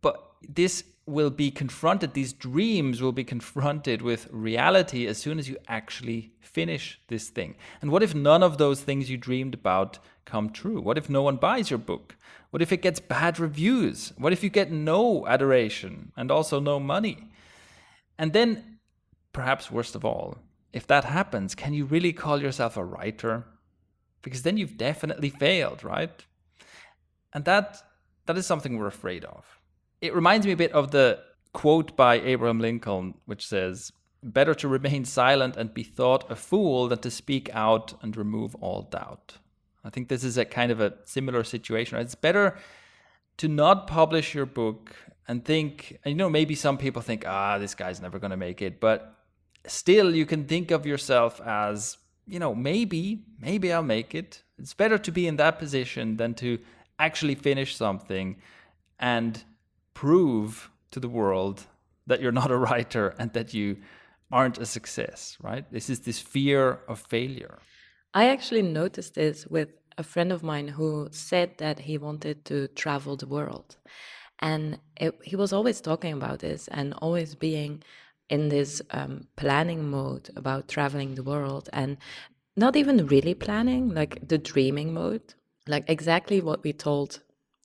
but 0.00 0.22
this 0.46 0.84
will 1.06 1.30
be 1.30 1.50
confronted, 1.50 2.14
these 2.14 2.32
dreams 2.32 3.02
will 3.02 3.12
be 3.12 3.24
confronted 3.24 4.02
with 4.02 4.28
reality 4.30 5.06
as 5.06 5.18
soon 5.18 5.38
as 5.38 5.48
you 5.48 5.56
actually 5.66 6.32
finish 6.40 7.00
this 7.08 7.28
thing. 7.28 7.56
And 7.80 7.90
what 7.90 8.02
if 8.02 8.14
none 8.14 8.42
of 8.42 8.58
those 8.58 8.80
things 8.80 9.10
you 9.10 9.16
dreamed 9.16 9.54
about 9.54 9.98
come 10.24 10.50
true? 10.50 10.80
What 10.80 10.98
if 10.98 11.10
no 11.10 11.22
one 11.22 11.36
buys 11.36 11.70
your 11.70 11.78
book? 11.78 12.16
What 12.50 12.62
if 12.62 12.72
it 12.72 12.82
gets 12.82 13.00
bad 13.00 13.40
reviews? 13.40 14.12
What 14.16 14.32
if 14.32 14.44
you 14.44 14.50
get 14.50 14.70
no 14.70 15.26
adoration 15.26 16.12
and 16.16 16.30
also 16.30 16.60
no 16.60 16.78
money? 16.78 17.30
And 18.18 18.32
then, 18.32 18.78
perhaps 19.32 19.70
worst 19.70 19.94
of 19.94 20.04
all, 20.04 20.38
if 20.72 20.86
that 20.86 21.04
happens, 21.04 21.54
can 21.54 21.74
you 21.74 21.84
really 21.84 22.12
call 22.12 22.40
yourself 22.40 22.76
a 22.76 22.84
writer? 22.84 23.46
Because 24.22 24.42
then 24.42 24.56
you've 24.56 24.76
definitely 24.76 25.30
failed, 25.30 25.82
right? 25.82 26.24
And 27.32 27.44
that 27.46 27.82
that 28.26 28.38
is 28.38 28.46
something 28.46 28.78
we're 28.78 28.86
afraid 28.86 29.24
of 29.24 29.58
it 30.02 30.14
reminds 30.14 30.44
me 30.44 30.52
a 30.52 30.56
bit 30.56 30.72
of 30.72 30.90
the 30.90 31.20
quote 31.54 31.96
by 31.96 32.20
Abraham 32.20 32.60
Lincoln, 32.60 33.14
which 33.24 33.46
says, 33.46 33.92
Better 34.22 34.54
to 34.54 34.68
remain 34.68 35.04
silent 35.04 35.56
and 35.56 35.72
be 35.72 35.82
thought 35.82 36.30
a 36.30 36.36
fool 36.36 36.88
than 36.88 36.98
to 36.98 37.10
speak 37.10 37.48
out 37.54 37.94
and 38.02 38.16
remove 38.16 38.54
all 38.56 38.82
doubt. 38.82 39.38
I 39.84 39.90
think 39.90 40.08
this 40.08 40.22
is 40.22 40.36
a 40.36 40.44
kind 40.44 40.70
of 40.70 40.80
a 40.80 40.94
similar 41.04 41.42
situation. 41.42 41.98
It's 41.98 42.14
better 42.14 42.56
to 43.38 43.48
not 43.48 43.86
publish 43.86 44.34
your 44.34 44.46
book 44.46 44.94
and 45.26 45.44
think, 45.44 45.98
you 46.04 46.14
know, 46.14 46.30
maybe 46.30 46.54
some 46.54 46.78
people 46.78 47.02
think, 47.02 47.24
ah, 47.26 47.58
this 47.58 47.74
guy's 47.74 48.00
never 48.00 48.18
going 48.18 48.30
to 48.30 48.36
make 48.36 48.62
it. 48.62 48.80
But 48.80 49.14
still, 49.66 50.14
you 50.14 50.26
can 50.26 50.44
think 50.44 50.70
of 50.70 50.86
yourself 50.86 51.40
as, 51.40 51.96
you 52.26 52.38
know, 52.38 52.54
maybe, 52.54 53.24
maybe 53.40 53.72
I'll 53.72 53.82
make 53.82 54.14
it. 54.14 54.42
It's 54.58 54.74
better 54.74 54.98
to 54.98 55.10
be 55.10 55.26
in 55.26 55.36
that 55.36 55.58
position 55.58 56.16
than 56.16 56.34
to 56.34 56.58
actually 56.98 57.34
finish 57.34 57.76
something 57.76 58.36
and 59.00 59.42
prove 59.94 60.70
to 60.90 61.00
the 61.00 61.08
world 61.08 61.66
that 62.06 62.20
you're 62.20 62.32
not 62.32 62.50
a 62.50 62.56
writer 62.56 63.14
and 63.18 63.32
that 63.32 63.54
you 63.54 63.76
aren't 64.30 64.58
a 64.58 64.66
success, 64.66 65.36
right? 65.42 65.70
This 65.70 65.90
is 65.90 66.00
this 66.00 66.18
fear 66.18 66.80
of 66.88 66.98
failure. 67.00 67.58
I 68.14 68.28
actually 68.28 68.62
noticed 68.62 69.14
this 69.14 69.46
with 69.46 69.68
a 69.98 70.02
friend 70.02 70.32
of 70.32 70.42
mine 70.42 70.68
who 70.68 71.08
said 71.10 71.58
that 71.58 71.80
he 71.80 71.98
wanted 71.98 72.44
to 72.46 72.68
travel 72.68 73.16
the 73.16 73.26
world. 73.26 73.76
And 74.38 74.78
it, 74.96 75.18
he 75.22 75.36
was 75.36 75.52
always 75.52 75.80
talking 75.80 76.12
about 76.14 76.40
this 76.40 76.68
and 76.68 76.94
always 76.94 77.34
being 77.34 77.82
in 78.28 78.48
this 78.48 78.82
um, 78.90 79.26
planning 79.36 79.90
mode 79.90 80.30
about 80.36 80.68
traveling 80.68 81.14
the 81.14 81.22
world 81.22 81.68
and 81.72 81.98
not 82.56 82.76
even 82.76 83.06
really 83.06 83.34
planning, 83.34 83.94
like 83.94 84.26
the 84.28 84.38
dreaming 84.38 84.92
mode, 84.92 85.34
like 85.66 85.84
exactly 85.88 86.40
what 86.40 86.64
we 86.64 86.72
told 86.72 87.20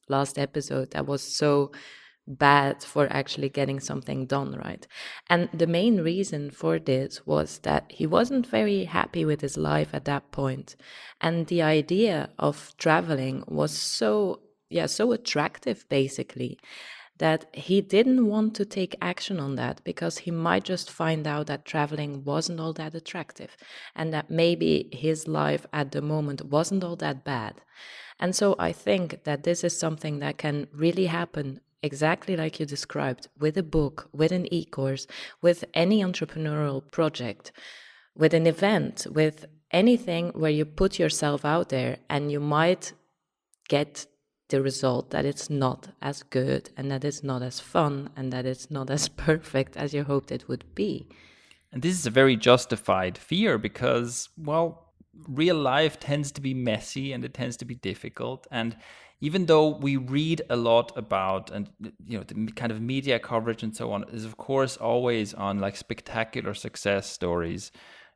last 0.07 0.37
episode 0.37 0.91
that 0.91 1.05
was 1.05 1.21
so 1.21 1.71
bad 2.27 2.83
for 2.83 3.07
actually 3.11 3.49
getting 3.49 3.79
something 3.79 4.25
done 4.25 4.53
right. 4.63 4.85
And 5.29 5.49
the 5.53 5.67
main 5.67 6.01
reason 6.01 6.51
for 6.51 6.77
this 6.77 7.25
was 7.25 7.59
that 7.59 7.85
he 7.89 8.05
wasn't 8.05 8.45
very 8.45 8.83
happy 8.83 9.23
with 9.25 9.41
his 9.41 9.57
life 9.57 9.89
at 9.93 10.05
that 10.05 10.31
point. 10.31 10.75
And 11.21 11.47
the 11.47 11.61
idea 11.61 12.29
of 12.37 12.73
traveling 12.77 13.43
was 13.47 13.71
so, 13.71 14.41
yeah, 14.69 14.87
so 14.87 15.11
attractive 15.13 15.85
basically 15.89 16.59
that 17.17 17.45
he 17.55 17.81
didn't 17.81 18.27
want 18.27 18.53
to 18.55 18.65
take 18.65 18.95
action 19.01 19.39
on 19.39 19.55
that 19.55 19.83
because 19.83 20.19
he 20.19 20.31
might 20.31 20.63
just 20.63 20.91
find 20.91 21.25
out 21.25 21.47
that 21.47 21.65
traveling 21.65 22.23
wasn't 22.23 22.59
all 22.59 22.73
that 22.73 22.93
attractive 22.93 23.57
and 23.95 24.13
that 24.13 24.29
maybe 24.29 24.87
his 24.91 25.27
life 25.27 25.65
at 25.73 25.91
the 25.91 26.01
moment 26.01 26.45
wasn't 26.45 26.83
all 26.83 26.95
that 26.95 27.23
bad. 27.23 27.55
And 28.19 28.35
so 28.35 28.55
I 28.59 28.71
think 28.71 29.23
that 29.23 29.43
this 29.43 29.63
is 29.63 29.79
something 29.79 30.19
that 30.19 30.37
can 30.37 30.67
really 30.73 31.05
happen 31.05 31.59
exactly 31.81 32.35
like 32.35 32.59
you 32.59 32.65
described, 32.65 33.27
with 33.37 33.57
a 33.57 33.63
book, 33.63 34.09
with 34.13 34.31
an 34.31 34.51
e 34.53 34.65
course, 34.65 35.07
with 35.41 35.65
any 35.73 36.01
entrepreneurial 36.01 36.89
project, 36.91 37.51
with 38.15 38.33
an 38.33 38.47
event, 38.47 39.07
with 39.11 39.45
anything 39.71 40.29
where 40.29 40.51
you 40.51 40.65
put 40.65 40.99
yourself 40.99 41.43
out 41.45 41.69
there 41.69 41.97
and 42.09 42.31
you 42.31 42.39
might 42.39 42.93
get 43.67 44.05
the 44.49 44.61
result 44.61 45.09
that 45.11 45.25
it's 45.25 45.49
not 45.49 45.89
as 46.01 46.23
good 46.23 46.69
and 46.77 46.89
that 46.89 47.03
it's 47.03 47.23
not 47.23 47.41
as 47.41 47.59
fun 47.59 48.09
and 48.15 48.31
that 48.31 48.45
it's 48.45 48.71
not 48.71 48.89
as 48.89 49.09
perfect 49.27 49.75
as 49.75 49.93
you 49.93 50.03
hoped 50.03 50.31
it 50.31 50.47
would 50.47 50.63
be. 50.73 51.07
And 51.71 51.81
this 51.81 51.99
is 51.99 52.05
a 52.05 52.11
very 52.11 52.37
justified 52.37 53.17
fear 53.17 53.57
because, 53.57 54.29
well, 54.37 54.86
real 55.27 55.55
life 55.55 55.99
tends 55.99 56.31
to 56.33 56.41
be 56.41 56.53
messy 56.53 57.13
and 57.13 57.23
it 57.23 57.33
tends 57.33 57.57
to 57.57 57.65
be 57.65 57.75
difficult. 57.75 58.47
And 58.51 58.75
even 59.19 59.47
though 59.47 59.69
we 59.69 59.97
read 59.97 60.41
a 60.49 60.55
lot 60.55 60.95
about 60.95 61.49
and 61.49 61.69
you 62.05 62.17
know 62.17 62.23
the 62.23 62.51
kind 62.51 62.71
of 62.71 62.81
media 62.81 63.19
coverage 63.19 63.63
and 63.63 63.75
so 63.75 63.91
on 63.91 64.05
is 64.11 64.25
of 64.25 64.37
course 64.37 64.77
always 64.77 65.33
on 65.33 65.59
like 65.59 65.75
spectacular 65.75 66.53
success 66.53 67.09
stories. 67.09 67.71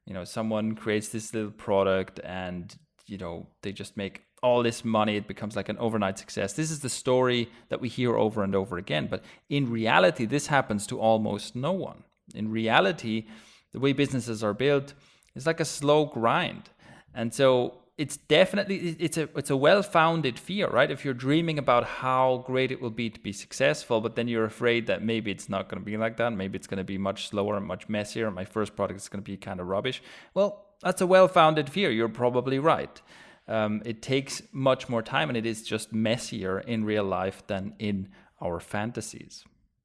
You 0.05 0.13
know 0.13 0.24
someone 0.24 0.75
creates 0.75 1.10
this 1.10 1.34
little 1.34 1.51
product 1.51 2.20
and 2.24 2.75
you 3.08 3.17
know 3.17 3.48
they 3.62 3.72
just 3.72 3.98
make 3.98 4.24
all 4.43 4.63
this 4.63 4.84
money 4.84 5.17
it 5.17 5.27
becomes 5.27 5.55
like 5.55 5.70
an 5.70 5.77
overnight 5.77 6.17
success. 6.17 6.53
This 6.53 6.72
is 6.72 6.79
the 6.79 6.89
story 6.89 7.50
that 7.70 7.81
we 7.81 7.89
hear 7.89 8.15
over 8.15 8.43
and 8.43 8.55
over 8.55 8.77
again 8.77 9.08
but 9.10 9.24
in 9.50 9.72
reality 9.72 10.25
this 10.25 10.48
happens 10.48 10.86
to 10.88 11.00
almost 11.00 11.55
no 11.55 11.72
one. 11.72 12.03
In 12.36 12.51
reality 12.51 13.25
the 13.72 13.79
way 13.79 13.93
businesses 13.93 14.43
are 14.43 14.53
built 14.53 14.93
is 15.34 15.48
like 15.48 15.60
a 15.60 15.65
slow 15.65 16.05
grind 16.05 16.70
and 17.13 17.34
so 17.34 17.82
it's 17.98 18.18
definitely 18.18 18.96
it's 19.00 19.18
a 19.18 19.30
it's 19.36 19.51
a 19.51 19.56
well-founded 19.56 20.39
fear 20.39 20.68
right? 20.68 20.89
If 20.89 21.06
you're 21.06 21.13
dreaming 21.13 21.60
about 21.60 21.84
how 21.84 22.44
great 22.48 22.72
it 22.72 22.82
will 22.82 22.89
be 22.89 23.10
to 23.10 23.20
be 23.20 23.32
successful 23.32 24.01
but 24.01 24.15
then 24.15 24.27
you're 24.27 24.46
afraid 24.46 24.88
that 24.88 25.03
maybe 25.03 25.30
it's 25.30 25.50
not 25.50 25.70
going 25.70 25.80
to 25.80 25.86
be 25.86 25.98
like 25.98 26.18
that 26.18 26.34
maybe 26.34 26.56
it's 26.58 26.68
going 26.68 26.80
to 26.80 26.84
be 26.84 26.98
much 26.98 27.27
slower 27.27 27.58
and 27.58 27.65
much 27.65 27.88
messier 27.89 28.32
my 28.32 28.46
first 28.46 28.75
product 28.75 29.00
is 29.00 29.10
going 29.10 29.24
to 29.24 29.32
be 29.32 29.38
kind 29.38 29.60
of 29.60 29.68
rubbish. 29.68 30.01
Well 30.34 30.65
that's 30.82 31.01
a 31.01 31.08
well-founded 31.08 31.70
fear 31.70 31.91
you're 31.91 32.10
probably 32.10 32.58
right. 32.60 33.01
Um, 33.48 33.82
it 33.86 34.01
takes 34.01 34.41
much 34.51 34.89
more 34.89 35.03
time 35.03 35.30
and 35.30 35.38
it 35.38 35.46
is 35.46 35.62
just 35.63 35.94
messier 35.94 36.60
in 36.60 36.86
real 36.86 37.03
life 37.03 37.46
than 37.48 37.75
in 37.77 38.10
our 38.41 38.60
fantasies. 38.60 39.44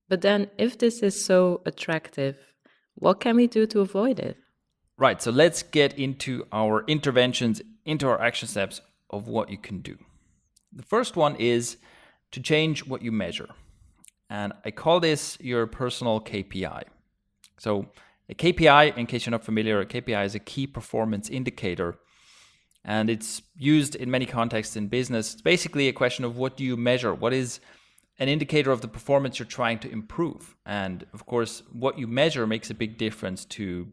But 0.08 0.20
then 0.22 0.50
if 0.56 0.78
this 0.78 1.02
is 1.02 1.22
so 1.22 1.60
attractive 1.66 2.36
what 2.94 3.20
can 3.20 3.36
we 3.36 3.46
do 3.46 3.66
to 3.66 3.80
avoid 3.80 4.18
it 4.18 4.38
Right, 4.98 5.20
so 5.20 5.30
let's 5.30 5.62
get 5.62 5.98
into 5.98 6.46
our 6.52 6.82
interventions, 6.86 7.60
into 7.84 8.08
our 8.08 8.20
action 8.20 8.48
steps 8.48 8.80
of 9.10 9.28
what 9.28 9.50
you 9.50 9.58
can 9.58 9.80
do. 9.80 9.98
The 10.72 10.82
first 10.82 11.16
one 11.16 11.36
is 11.36 11.76
to 12.32 12.40
change 12.40 12.86
what 12.86 13.02
you 13.02 13.12
measure. 13.12 13.48
And 14.30 14.54
I 14.64 14.70
call 14.70 15.00
this 15.00 15.36
your 15.38 15.66
personal 15.66 16.20
KPI. 16.20 16.84
So, 17.58 17.86
a 18.28 18.34
KPI, 18.34 18.96
in 18.96 19.06
case 19.06 19.26
you're 19.26 19.30
not 19.32 19.44
familiar, 19.44 19.80
a 19.80 19.86
KPI 19.86 20.24
is 20.24 20.34
a 20.34 20.40
key 20.40 20.66
performance 20.66 21.28
indicator. 21.28 21.96
And 22.84 23.08
it's 23.10 23.42
used 23.56 23.94
in 23.94 24.10
many 24.10 24.26
contexts 24.26 24.76
in 24.76 24.88
business. 24.88 25.34
It's 25.34 25.42
basically 25.42 25.88
a 25.88 25.92
question 25.92 26.24
of 26.24 26.36
what 26.36 26.56
do 26.56 26.64
you 26.64 26.76
measure? 26.76 27.14
What 27.14 27.32
is 27.32 27.60
an 28.18 28.28
indicator 28.28 28.72
of 28.72 28.80
the 28.80 28.88
performance 28.88 29.38
you're 29.38 29.46
trying 29.46 29.78
to 29.80 29.90
improve? 29.90 30.56
And 30.64 31.04
of 31.12 31.26
course, 31.26 31.62
what 31.72 31.98
you 31.98 32.06
measure 32.06 32.46
makes 32.46 32.70
a 32.70 32.74
big 32.74 32.96
difference 32.96 33.44
to 33.44 33.88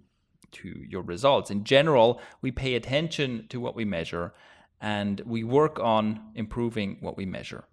to 0.53 0.83
your 0.87 1.01
results. 1.01 1.51
In 1.51 1.63
general, 1.63 2.21
we 2.41 2.51
pay 2.51 2.75
attention 2.75 3.47
to 3.49 3.59
what 3.59 3.75
we 3.75 3.85
measure 3.85 4.33
and 4.81 5.21
we 5.21 5.43
work 5.43 5.79
on 5.79 6.19
improving 6.35 6.97
what 6.99 7.17
we 7.17 7.25
measure. 7.25 7.63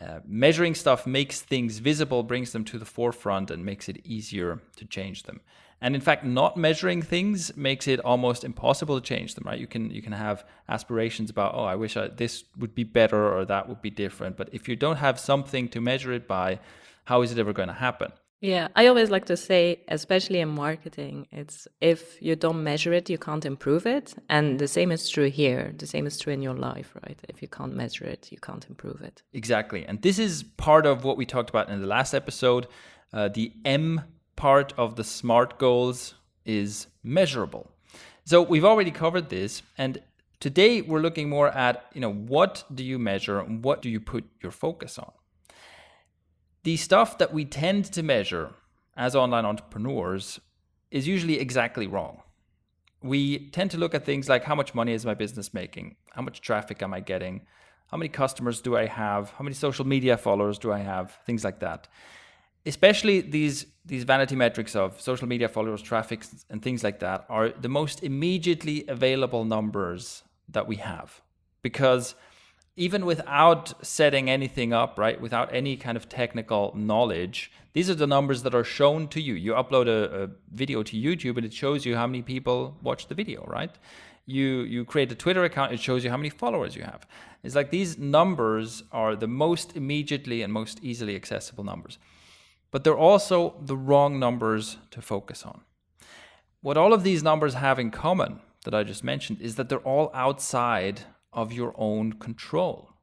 Uh, 0.00 0.20
measuring 0.26 0.74
stuff 0.74 1.06
makes 1.06 1.40
things 1.40 1.78
visible, 1.78 2.22
brings 2.22 2.52
them 2.52 2.64
to 2.64 2.78
the 2.78 2.84
forefront, 2.84 3.50
and 3.50 3.64
makes 3.64 3.88
it 3.88 3.98
easier 4.04 4.60
to 4.76 4.84
change 4.84 5.22
them. 5.22 5.40
And 5.80 5.94
in 5.94 6.00
fact, 6.00 6.24
not 6.24 6.56
measuring 6.56 7.02
things 7.02 7.56
makes 7.56 7.88
it 7.88 8.00
almost 8.00 8.44
impossible 8.44 9.00
to 9.00 9.06
change 9.06 9.34
them. 9.34 9.44
Right? 9.46 9.58
You 9.58 9.66
can 9.66 9.90
you 9.90 10.02
can 10.02 10.12
have 10.12 10.44
aspirations 10.68 11.30
about, 11.30 11.54
oh, 11.54 11.64
I 11.64 11.76
wish 11.76 11.96
I, 11.96 12.08
this 12.08 12.44
would 12.58 12.74
be 12.74 12.84
better 12.84 13.34
or 13.34 13.44
that 13.46 13.68
would 13.68 13.82
be 13.82 13.90
different. 13.90 14.36
But 14.36 14.50
if 14.52 14.68
you 14.68 14.76
don't 14.76 14.96
have 14.96 15.18
something 15.18 15.68
to 15.70 15.80
measure 15.80 16.12
it 16.12 16.28
by, 16.28 16.60
how 17.04 17.22
is 17.22 17.32
it 17.32 17.38
ever 17.38 17.52
going 17.52 17.68
to 17.68 17.74
happen? 17.74 18.12
Yeah, 18.40 18.68
I 18.76 18.86
always 18.86 19.10
like 19.10 19.24
to 19.26 19.36
say, 19.36 19.80
especially 19.88 20.40
in 20.40 20.50
marketing, 20.50 21.26
it's 21.32 21.66
if 21.80 22.20
you 22.20 22.36
don't 22.36 22.62
measure 22.62 22.92
it, 22.92 23.08
you 23.08 23.16
can't 23.16 23.46
improve 23.46 23.86
it. 23.86 24.14
And 24.28 24.58
the 24.58 24.68
same 24.68 24.92
is 24.92 25.08
true 25.08 25.30
here. 25.30 25.72
The 25.76 25.86
same 25.86 26.06
is 26.06 26.18
true 26.18 26.32
in 26.32 26.42
your 26.42 26.54
life, 26.54 26.94
right? 27.02 27.18
If 27.28 27.40
you 27.40 27.48
can't 27.48 27.74
measure 27.74 28.04
it, 28.04 28.30
you 28.30 28.38
can't 28.38 28.66
improve 28.68 29.00
it. 29.00 29.22
Exactly. 29.32 29.86
And 29.86 30.02
this 30.02 30.18
is 30.18 30.42
part 30.42 30.84
of 30.84 31.04
what 31.04 31.16
we 31.16 31.24
talked 31.24 31.48
about 31.48 31.70
in 31.70 31.80
the 31.80 31.86
last 31.86 32.12
episode. 32.12 32.66
Uh, 33.12 33.28
the 33.28 33.52
M 33.64 34.02
part 34.36 34.74
of 34.76 34.96
the 34.96 35.04
SMART 35.04 35.58
goals 35.58 36.14
is 36.44 36.88
measurable. 37.02 37.70
So 38.24 38.42
we've 38.42 38.64
already 38.64 38.90
covered 38.90 39.30
this. 39.30 39.62
And 39.78 40.02
today 40.40 40.82
we're 40.82 41.00
looking 41.00 41.30
more 41.30 41.48
at, 41.48 41.86
you 41.94 42.00
know, 42.02 42.12
what 42.12 42.64
do 42.74 42.84
you 42.84 42.98
measure 42.98 43.40
and 43.40 43.64
what 43.64 43.80
do 43.80 43.88
you 43.88 44.00
put 44.00 44.24
your 44.42 44.52
focus 44.52 44.98
on? 44.98 45.12
The 46.66 46.76
stuff 46.76 47.16
that 47.18 47.32
we 47.32 47.44
tend 47.44 47.84
to 47.84 48.02
measure 48.02 48.50
as 48.96 49.14
online 49.14 49.44
entrepreneurs 49.44 50.40
is 50.90 51.06
usually 51.06 51.38
exactly 51.38 51.86
wrong. 51.86 52.22
We 53.00 53.50
tend 53.50 53.70
to 53.70 53.78
look 53.78 53.94
at 53.94 54.04
things 54.04 54.28
like 54.28 54.42
how 54.42 54.56
much 54.56 54.74
money 54.74 54.92
is 54.92 55.06
my 55.06 55.14
business 55.14 55.54
making? 55.54 55.94
How 56.10 56.22
much 56.22 56.40
traffic 56.40 56.82
am 56.82 56.92
I 56.92 56.98
getting? 56.98 57.42
How 57.92 57.96
many 57.96 58.08
customers 58.08 58.60
do 58.60 58.76
I 58.76 58.86
have? 58.86 59.30
How 59.38 59.44
many 59.44 59.54
social 59.54 59.86
media 59.86 60.16
followers 60.16 60.58
do 60.58 60.72
I 60.72 60.80
have? 60.80 61.16
Things 61.24 61.44
like 61.44 61.60
that. 61.60 61.86
Especially 62.72 63.20
these 63.20 63.66
these 63.84 64.02
vanity 64.02 64.34
metrics 64.34 64.74
of 64.74 65.00
social 65.00 65.28
media 65.28 65.48
followers, 65.48 65.80
traffic, 65.80 66.24
and 66.50 66.60
things 66.60 66.82
like 66.82 66.98
that 66.98 67.26
are 67.28 67.50
the 67.50 67.68
most 67.68 68.02
immediately 68.02 68.84
available 68.88 69.44
numbers 69.44 70.24
that 70.48 70.66
we 70.66 70.74
have 70.74 71.22
because 71.62 72.16
even 72.76 73.06
without 73.06 73.72
setting 73.84 74.28
anything 74.28 74.72
up, 74.72 74.98
right, 74.98 75.18
without 75.18 75.52
any 75.54 75.76
kind 75.76 75.96
of 75.96 76.08
technical 76.08 76.72
knowledge, 76.76 77.50
these 77.72 77.88
are 77.88 77.94
the 77.94 78.06
numbers 78.06 78.42
that 78.42 78.54
are 78.54 78.64
shown 78.64 79.08
to 79.08 79.20
you. 79.20 79.34
You 79.34 79.54
upload 79.54 79.88
a, 79.88 80.24
a, 80.24 80.30
video 80.52 80.82
to 80.82 80.96
YouTube 80.96 81.36
and 81.36 81.46
it 81.46 81.54
shows 81.54 81.86
you 81.86 81.96
how 81.96 82.06
many 82.06 82.22
people 82.22 82.76
watch 82.82 83.08
the 83.08 83.14
video, 83.14 83.44
right? 83.46 83.74
You 84.26 84.62
you 84.62 84.84
create 84.84 85.10
a 85.12 85.14
Twitter 85.14 85.44
account, 85.44 85.72
it 85.72 85.80
shows 85.80 86.04
you 86.04 86.10
how 86.10 86.16
many 86.16 86.30
followers 86.30 86.76
you 86.76 86.82
have. 86.82 87.06
It's 87.42 87.54
like 87.54 87.70
these 87.70 87.96
numbers 87.96 88.82
are 88.92 89.14
the 89.16 89.28
most 89.28 89.76
immediately 89.76 90.42
and 90.42 90.52
most 90.52 90.80
easily 90.82 91.16
accessible 91.16 91.64
numbers. 91.64 91.98
But 92.70 92.82
they're 92.84 92.98
also 92.98 93.54
the 93.62 93.76
wrong 93.76 94.18
numbers 94.18 94.76
to 94.90 95.00
focus 95.00 95.44
on. 95.44 95.60
What 96.60 96.76
all 96.76 96.92
of 96.92 97.04
these 97.04 97.22
numbers 97.22 97.54
have 97.54 97.78
in 97.78 97.90
common 97.90 98.40
that 98.64 98.74
I 98.74 98.82
just 98.82 99.04
mentioned 99.04 99.40
is 99.40 99.54
that 99.54 99.68
they're 99.68 99.78
all 99.78 100.10
outside 100.12 101.02
of 101.36 101.52
your 101.52 101.72
own 101.76 102.14
control 102.14 102.96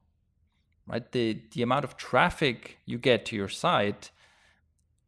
right? 0.86 1.12
The 1.12 1.40
the 1.52 1.62
amount 1.62 1.84
of 1.84 1.96
traffic 1.96 2.78
you 2.84 2.98
get 2.98 3.24
to 3.26 3.36
your 3.36 3.48
site 3.48 4.10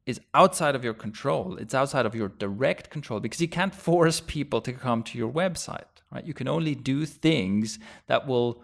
is 0.07 0.21
outside 0.35 0.77
of 0.77 0.85
your 0.85 0.95
control. 0.95 1.57
It's 1.57 1.75
outside 1.75 2.07
of 2.07 2.15
your 2.15 2.29
direct 2.29 2.91
control 2.91 3.19
because 3.19 3.41
you 3.41 3.49
can't 3.49 3.75
force 3.75 4.21
people 4.21 4.61
to 4.61 4.73
come 4.73 5.03
to 5.05 5.19
your 5.19 5.33
website 5.33 5.85
right? 6.13 6.25
You 6.25 6.35
can 6.35 6.49
only 6.49 6.75
do 6.75 7.05
things 7.05 7.79
that 8.07 8.27
will 8.27 8.63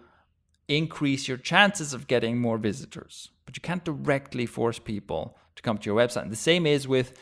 increase 0.69 1.27
your 1.27 1.37
chances 1.37 1.93
of 1.93 2.07
getting 2.07 2.39
more 2.39 2.57
visitors 2.57 3.29
but 3.45 3.57
you 3.57 3.61
can't 3.61 3.83
directly 3.83 4.45
force 4.45 4.79
people 4.79 5.37
to 5.55 5.61
come 5.61 5.77
to 5.77 5.85
your 5.85 5.97
website. 5.97 6.23
And 6.23 6.31
the 6.31 6.37
same 6.37 6.65
is 6.65 6.87
with 6.87 7.13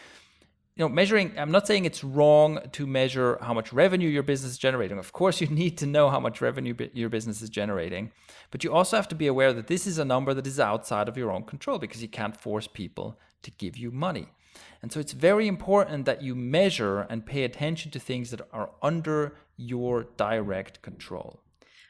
you 0.76 0.86
know, 0.86 0.90
measuring, 0.90 1.38
I'm 1.38 1.52
not 1.52 1.68
saying 1.68 1.84
it's 1.84 2.04
wrong 2.04 2.60
to 2.72 2.88
measure 2.88 3.38
how 3.42 3.54
much 3.54 3.74
revenue 3.74 4.08
your 4.08 4.24
business 4.24 4.54
is 4.54 4.58
generating. 4.58 4.98
Of 4.98 5.12
course, 5.12 5.42
you 5.42 5.48
need 5.48 5.78
to 5.80 5.86
know 5.86 6.10
how 6.10 6.20
much 6.20 6.42
revenue 6.42 6.76
your 6.94 7.10
business 7.10 7.42
is 7.42 7.50
generating, 7.50 8.12
but 8.52 8.64
you 8.64 8.74
also 8.74 8.96
have 8.96 9.08
to 9.10 9.16
be 9.16 9.28
aware 9.28 9.52
that 9.52 9.68
this 9.68 9.86
is 9.86 9.98
a 9.98 10.06
number 10.06 10.34
that 10.34 10.48
is 10.48 10.60
outside 10.60 11.10
of 11.10 11.18
your 11.18 11.32
own 11.32 11.44
control 11.44 11.78
because 11.78 12.02
you 12.02 12.08
can't 12.08 12.38
force 12.38 12.68
people 12.68 13.20
to 13.44 13.52
give 13.52 13.76
you 13.76 13.92
money. 13.92 14.30
And 14.82 14.92
so 14.92 15.00
it's 15.00 15.14
very 15.14 15.48
important 15.48 16.06
that 16.06 16.22
you 16.22 16.36
measure 16.36 17.02
and 17.02 17.26
pay 17.26 17.44
attention 17.44 17.92
to 17.92 18.00
things 18.00 18.32
that 18.32 18.42
are 18.54 18.72
under 18.82 19.36
your 19.58 20.08
direct 20.18 20.82
control. 20.82 21.42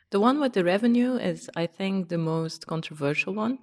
The 0.09 0.19
one 0.19 0.39
with 0.41 0.53
the 0.53 0.63
revenue 0.63 1.15
is, 1.15 1.49
I 1.55 1.67
think, 1.67 2.09
the 2.09 2.17
most 2.17 2.67
controversial 2.67 3.33
one 3.33 3.59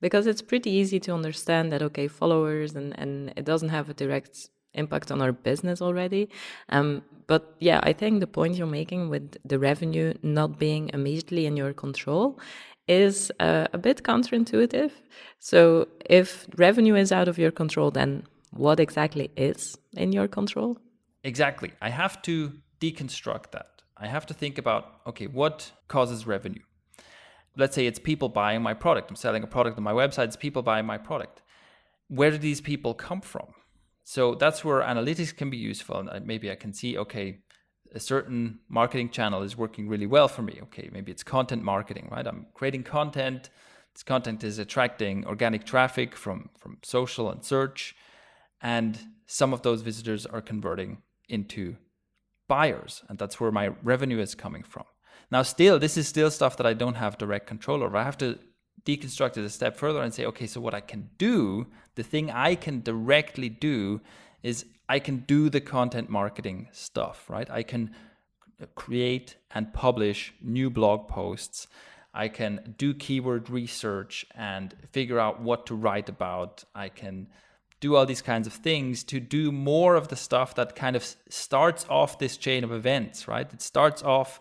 because 0.00 0.26
it's 0.26 0.40
pretty 0.40 0.70
easy 0.70 0.98
to 1.00 1.12
understand 1.12 1.72
that, 1.72 1.82
okay, 1.82 2.08
followers 2.08 2.74
and, 2.74 2.98
and 2.98 3.32
it 3.36 3.44
doesn't 3.44 3.68
have 3.68 3.90
a 3.90 3.94
direct 3.94 4.48
impact 4.74 5.10
on 5.10 5.20
our 5.22 5.32
business 5.32 5.82
already. 5.82 6.28
Um, 6.68 7.02
but 7.26 7.54
yeah, 7.60 7.80
I 7.82 7.92
think 7.92 8.20
the 8.20 8.26
point 8.26 8.56
you're 8.56 8.66
making 8.66 9.08
with 9.08 9.36
the 9.44 9.58
revenue 9.58 10.14
not 10.22 10.58
being 10.58 10.90
immediately 10.92 11.46
in 11.46 11.56
your 11.56 11.72
control 11.72 12.38
is 12.88 13.30
uh, 13.40 13.66
a 13.72 13.78
bit 13.78 14.02
counterintuitive. 14.02 14.90
So 15.38 15.88
if 16.08 16.46
revenue 16.56 16.96
is 16.96 17.12
out 17.12 17.28
of 17.28 17.38
your 17.38 17.50
control, 17.50 17.90
then 17.90 18.24
what 18.50 18.80
exactly 18.80 19.30
is 19.36 19.78
in 19.96 20.12
your 20.12 20.28
control? 20.28 20.78
Exactly. 21.22 21.72
I 21.80 21.90
have 21.90 22.20
to 22.22 22.52
deconstruct 22.80 23.52
that. 23.52 23.82
I 23.96 24.06
have 24.06 24.26
to 24.26 24.34
think 24.34 24.58
about 24.58 25.00
okay, 25.06 25.26
what 25.26 25.70
causes 25.88 26.26
revenue? 26.26 26.62
let's 27.56 27.74
say 27.74 27.86
it's 27.86 27.98
people 27.98 28.28
buying 28.28 28.62
my 28.62 28.74
product. 28.74 29.10
I'm 29.10 29.16
selling 29.16 29.42
a 29.42 29.46
product 29.46 29.76
on 29.76 29.84
my 29.84 29.92
website, 29.92 30.26
it's 30.26 30.36
people 30.36 30.62
buying 30.62 30.86
my 30.86 30.98
product. 30.98 31.42
Where 32.08 32.30
do 32.30 32.38
these 32.38 32.60
people 32.60 32.94
come 32.94 33.20
from? 33.20 33.48
So 34.10 34.34
that's 34.34 34.64
where 34.64 34.80
analytics 34.80 35.36
can 35.36 35.50
be 35.50 35.56
useful. 35.56 36.08
And 36.08 36.26
maybe 36.26 36.50
I 36.50 36.56
can 36.56 36.72
see, 36.72 36.98
okay, 36.98 37.38
a 37.94 38.00
certain 38.00 38.58
marketing 38.68 39.10
channel 39.10 39.44
is 39.44 39.56
working 39.56 39.88
really 39.88 40.08
well 40.08 40.26
for 40.26 40.42
me. 40.42 40.58
Okay, 40.64 40.90
maybe 40.92 41.12
it's 41.12 41.22
content 41.22 41.62
marketing, 41.62 42.08
right? 42.10 42.26
I'm 42.26 42.46
creating 42.52 42.82
content. 42.82 43.50
This 43.94 44.02
content 44.02 44.42
is 44.42 44.58
attracting 44.58 45.24
organic 45.26 45.64
traffic 45.64 46.16
from, 46.16 46.50
from 46.58 46.78
social 46.82 47.30
and 47.30 47.44
search. 47.44 47.94
And 48.60 48.98
some 49.26 49.52
of 49.52 49.62
those 49.62 49.82
visitors 49.82 50.26
are 50.26 50.40
converting 50.40 51.02
into 51.28 51.76
buyers. 52.48 53.04
And 53.08 53.16
that's 53.16 53.38
where 53.38 53.52
my 53.52 53.68
revenue 53.80 54.18
is 54.18 54.34
coming 54.34 54.64
from. 54.64 54.86
Now, 55.30 55.42
still, 55.42 55.78
this 55.78 55.96
is 55.96 56.08
still 56.08 56.32
stuff 56.32 56.56
that 56.56 56.66
I 56.66 56.74
don't 56.74 56.96
have 56.96 57.16
direct 57.16 57.46
control 57.46 57.84
over. 57.84 57.96
I 57.96 58.02
have 58.02 58.18
to 58.18 58.40
deconstruct 58.84 59.36
it 59.36 59.44
a 59.44 59.50
step 59.50 59.76
further 59.76 60.00
and 60.00 60.12
say, 60.12 60.24
okay, 60.26 60.46
so 60.46 60.60
what 60.60 60.74
I 60.74 60.80
can 60.80 61.10
do, 61.18 61.66
the 61.94 62.02
thing 62.02 62.30
I 62.30 62.54
can 62.54 62.80
directly 62.80 63.48
do 63.48 64.00
is 64.42 64.64
I 64.88 64.98
can 64.98 65.18
do 65.18 65.50
the 65.50 65.60
content 65.60 66.08
marketing 66.08 66.68
stuff, 66.72 67.28
right? 67.28 67.48
I 67.50 67.62
can 67.62 67.90
create 68.74 69.36
and 69.50 69.72
publish 69.72 70.34
new 70.42 70.70
blog 70.70 71.08
posts. 71.08 71.66
I 72.12 72.28
can 72.28 72.74
do 72.76 72.94
keyword 72.94 73.48
research 73.48 74.26
and 74.34 74.74
figure 74.90 75.18
out 75.18 75.40
what 75.40 75.66
to 75.66 75.74
write 75.74 76.08
about. 76.08 76.64
I 76.74 76.88
can 76.88 77.28
do 77.78 77.96
all 77.96 78.04
these 78.04 78.22
kinds 78.22 78.46
of 78.46 78.52
things 78.52 79.04
to 79.04 79.20
do 79.20 79.50
more 79.52 79.94
of 79.94 80.08
the 80.08 80.16
stuff 80.16 80.54
that 80.54 80.76
kind 80.76 80.96
of 80.96 81.16
starts 81.28 81.86
off 81.88 82.18
this 82.18 82.36
chain 82.36 82.64
of 82.64 82.72
events, 82.72 83.26
right? 83.26 83.50
It 83.52 83.62
starts 83.62 84.02
off 84.02 84.40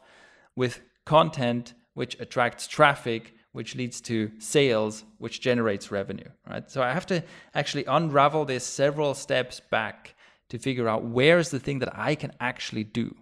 with 0.55 0.81
content 1.05 1.73
which 1.93 2.19
attracts 2.19 2.67
traffic, 2.67 3.33
which 3.51 3.75
leads 3.75 3.99
to 4.01 4.31
sales, 4.37 5.03
which 5.17 5.41
generates 5.41 5.91
revenue, 5.91 6.29
right? 6.47 6.69
So 6.69 6.81
I 6.81 6.93
have 6.93 7.05
to 7.07 7.23
actually 7.55 7.85
unravel 7.85 8.45
this 8.45 8.63
several 8.63 9.13
steps 9.13 9.59
back 9.59 10.15
to 10.49 10.59
figure 10.59 10.87
out 10.87 11.03
where's 11.03 11.49
the 11.49 11.59
thing 11.59 11.79
that 11.79 11.97
I 11.97 12.15
can 12.15 12.31
actually 12.39 12.83
do. 12.83 13.15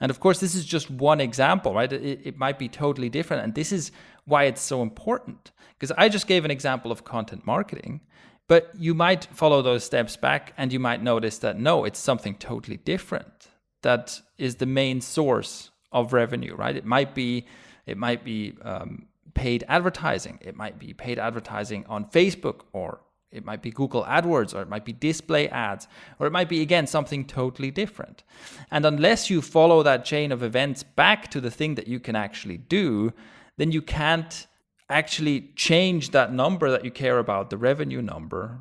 And 0.00 0.10
of 0.10 0.20
course, 0.20 0.40
this 0.40 0.54
is 0.54 0.64
just 0.64 0.90
one 0.90 1.20
example, 1.20 1.74
right? 1.74 1.92
It, 1.92 2.20
it 2.24 2.38
might 2.38 2.58
be 2.58 2.68
totally 2.68 3.08
different. 3.08 3.42
And 3.42 3.54
this 3.54 3.72
is 3.72 3.92
why 4.24 4.44
it's 4.44 4.60
so 4.60 4.82
important. 4.82 5.52
Because 5.78 5.92
I 5.96 6.08
just 6.08 6.26
gave 6.26 6.44
an 6.44 6.50
example 6.50 6.92
of 6.92 7.04
content 7.04 7.46
marketing, 7.46 8.00
but 8.48 8.70
you 8.76 8.94
might 8.94 9.24
follow 9.26 9.62
those 9.62 9.84
steps 9.84 10.16
back 10.16 10.52
and 10.58 10.72
you 10.72 10.78
might 10.78 11.02
notice 11.02 11.38
that 11.38 11.58
no, 11.58 11.84
it's 11.84 11.98
something 11.98 12.34
totally 12.36 12.76
different. 12.76 13.48
That 13.82 14.20
is 14.38 14.56
the 14.56 14.66
main 14.66 15.00
source 15.00 15.70
of 15.92 16.12
revenue, 16.12 16.54
right? 16.54 16.76
It 16.76 16.84
might 16.84 17.14
be, 17.14 17.46
it 17.86 17.96
might 17.96 18.24
be 18.24 18.54
um, 18.62 19.06
paid 19.34 19.64
advertising. 19.68 20.38
It 20.40 20.56
might 20.56 20.78
be 20.78 20.92
paid 20.92 21.18
advertising 21.18 21.84
on 21.88 22.06
Facebook 22.06 22.62
or 22.72 23.00
it 23.30 23.44
might 23.44 23.62
be 23.62 23.70
Google 23.70 24.04
AdWords 24.04 24.54
or 24.54 24.62
it 24.62 24.68
might 24.68 24.84
be 24.84 24.92
display 24.92 25.48
ads 25.48 25.88
or 26.18 26.26
it 26.26 26.32
might 26.32 26.48
be 26.48 26.62
again 26.62 26.86
something 26.86 27.24
totally 27.24 27.70
different. 27.70 28.22
And 28.70 28.86
unless 28.86 29.28
you 29.28 29.42
follow 29.42 29.82
that 29.82 30.04
chain 30.04 30.30
of 30.30 30.42
events 30.42 30.82
back 30.82 31.30
to 31.32 31.40
the 31.40 31.50
thing 31.50 31.74
that 31.74 31.88
you 31.88 31.98
can 31.98 32.14
actually 32.14 32.58
do, 32.58 33.12
then 33.56 33.72
you 33.72 33.82
can't 33.82 34.46
actually 34.88 35.50
change 35.56 36.10
that 36.10 36.32
number 36.32 36.70
that 36.70 36.84
you 36.84 36.90
care 36.90 37.18
about, 37.18 37.50
the 37.50 37.56
revenue 37.56 38.02
number, 38.02 38.60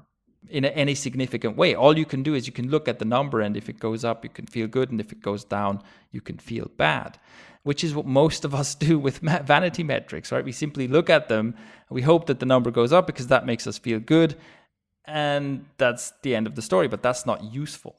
in 0.50 0.66
any 0.66 0.96
significant 0.96 1.58
way. 1.58 1.74
All 1.74 1.98
you 1.98 2.06
can 2.06 2.24
do 2.24 2.36
is 2.36 2.48
you 2.48 2.54
can 2.54 2.70
look 2.70 2.88
at 2.88 3.00
the 3.00 3.06
number, 3.06 3.42
and 3.42 3.58
if 3.58 3.70
it 3.70 3.80
goes 3.80 4.04
up, 4.06 4.24
you 4.24 4.30
can 4.30 4.46
feel 4.46 4.68
good, 4.68 4.92
and 4.92 5.00
if 5.00 5.12
it 5.12 5.22
goes 5.22 5.44
down, 5.44 5.82
you 6.12 6.22
can 6.22 6.38
feel 6.38 6.70
bad, 6.78 7.18
which 7.64 7.84
is 7.84 7.96
what 7.96 8.06
most 8.06 8.46
of 8.46 8.54
us 8.54 8.76
do 8.88 9.00
with 9.00 9.20
vanity 9.20 9.84
metrics, 9.84 10.32
right? 10.32 10.46
We 10.46 10.52
simply 10.52 10.88
look 10.88 11.10
at 11.10 11.28
them, 11.28 11.56
we 11.90 12.02
hope 12.02 12.28
that 12.28 12.40
the 12.40 12.46
number 12.46 12.72
goes 12.72 12.94
up 12.94 13.08
because 13.08 13.28
that 13.28 13.46
makes 13.46 13.68
us 13.68 13.78
feel 13.78 14.00
good, 14.00 14.36
and 15.06 15.66
that's 15.78 16.14
the 16.22 16.36
end 16.36 16.48
of 16.48 16.56
the 16.56 16.62
story, 16.62 16.88
but 16.88 17.04
that's 17.04 17.26
not 17.26 17.44
useful. 17.44 17.96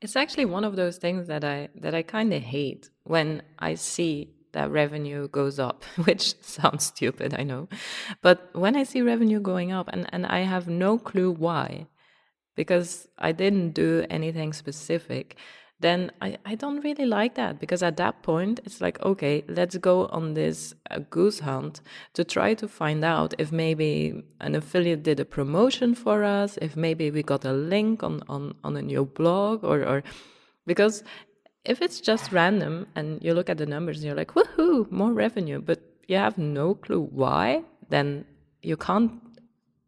It's 0.00 0.16
actually 0.16 0.44
one 0.44 0.64
of 0.64 0.76
those 0.76 0.98
things 0.98 1.28
that 1.28 1.44
I 1.44 1.70
that 1.76 1.94
I 1.94 2.02
kind 2.02 2.34
of 2.34 2.42
hate 2.42 2.90
when 3.04 3.42
I 3.58 3.74
see 3.74 4.34
that 4.54 4.70
revenue 4.70 5.28
goes 5.28 5.58
up, 5.58 5.84
which 6.04 6.40
sounds 6.42 6.86
stupid, 6.86 7.34
I 7.38 7.42
know. 7.42 7.68
But 8.22 8.48
when 8.52 8.76
I 8.76 8.84
see 8.84 9.02
revenue 9.02 9.40
going 9.40 9.70
up 9.70 9.88
and, 9.92 10.08
and 10.12 10.26
I 10.26 10.40
have 10.40 10.66
no 10.66 10.98
clue 10.98 11.30
why, 11.30 11.86
because 12.54 13.08
I 13.18 13.32
didn't 13.32 13.70
do 13.70 14.06
anything 14.08 14.52
specific, 14.52 15.36
then 15.84 16.10
I, 16.22 16.38
I 16.46 16.54
don't 16.54 16.80
really 16.82 17.04
like 17.04 17.34
that 17.34 17.60
because 17.60 17.82
at 17.82 17.98
that 17.98 18.22
point 18.22 18.58
it's 18.64 18.80
like, 18.80 18.98
okay, 19.02 19.44
let's 19.48 19.76
go 19.76 20.06
on 20.06 20.32
this 20.32 20.74
uh, 20.90 21.00
goose 21.10 21.40
hunt 21.40 21.82
to 22.14 22.24
try 22.24 22.54
to 22.54 22.66
find 22.66 23.04
out 23.04 23.34
if 23.36 23.52
maybe 23.52 24.24
an 24.40 24.54
affiliate 24.54 25.02
did 25.02 25.20
a 25.20 25.26
promotion 25.26 25.94
for 25.94 26.24
us, 26.24 26.58
if 26.62 26.74
maybe 26.74 27.10
we 27.10 27.22
got 27.22 27.44
a 27.44 27.52
link 27.52 28.02
on, 28.02 28.22
on, 28.30 28.54
on 28.64 28.78
a 28.78 28.82
new 28.82 29.04
blog 29.04 29.62
or, 29.62 29.84
or 29.84 30.02
because 30.64 31.04
if 31.66 31.82
it's 31.82 32.00
just 32.00 32.32
random 32.32 32.86
and 32.96 33.22
you 33.22 33.34
look 33.34 33.50
at 33.50 33.58
the 33.58 33.66
numbers 33.66 33.98
and 33.98 34.06
you're 34.06 34.16
like, 34.16 34.32
woohoo, 34.32 34.90
more 34.90 35.12
revenue, 35.12 35.60
but 35.60 35.82
you 36.08 36.16
have 36.16 36.38
no 36.38 36.74
clue 36.74 37.02
why, 37.02 37.62
then 37.90 38.24
you 38.62 38.78
can't 38.78 39.12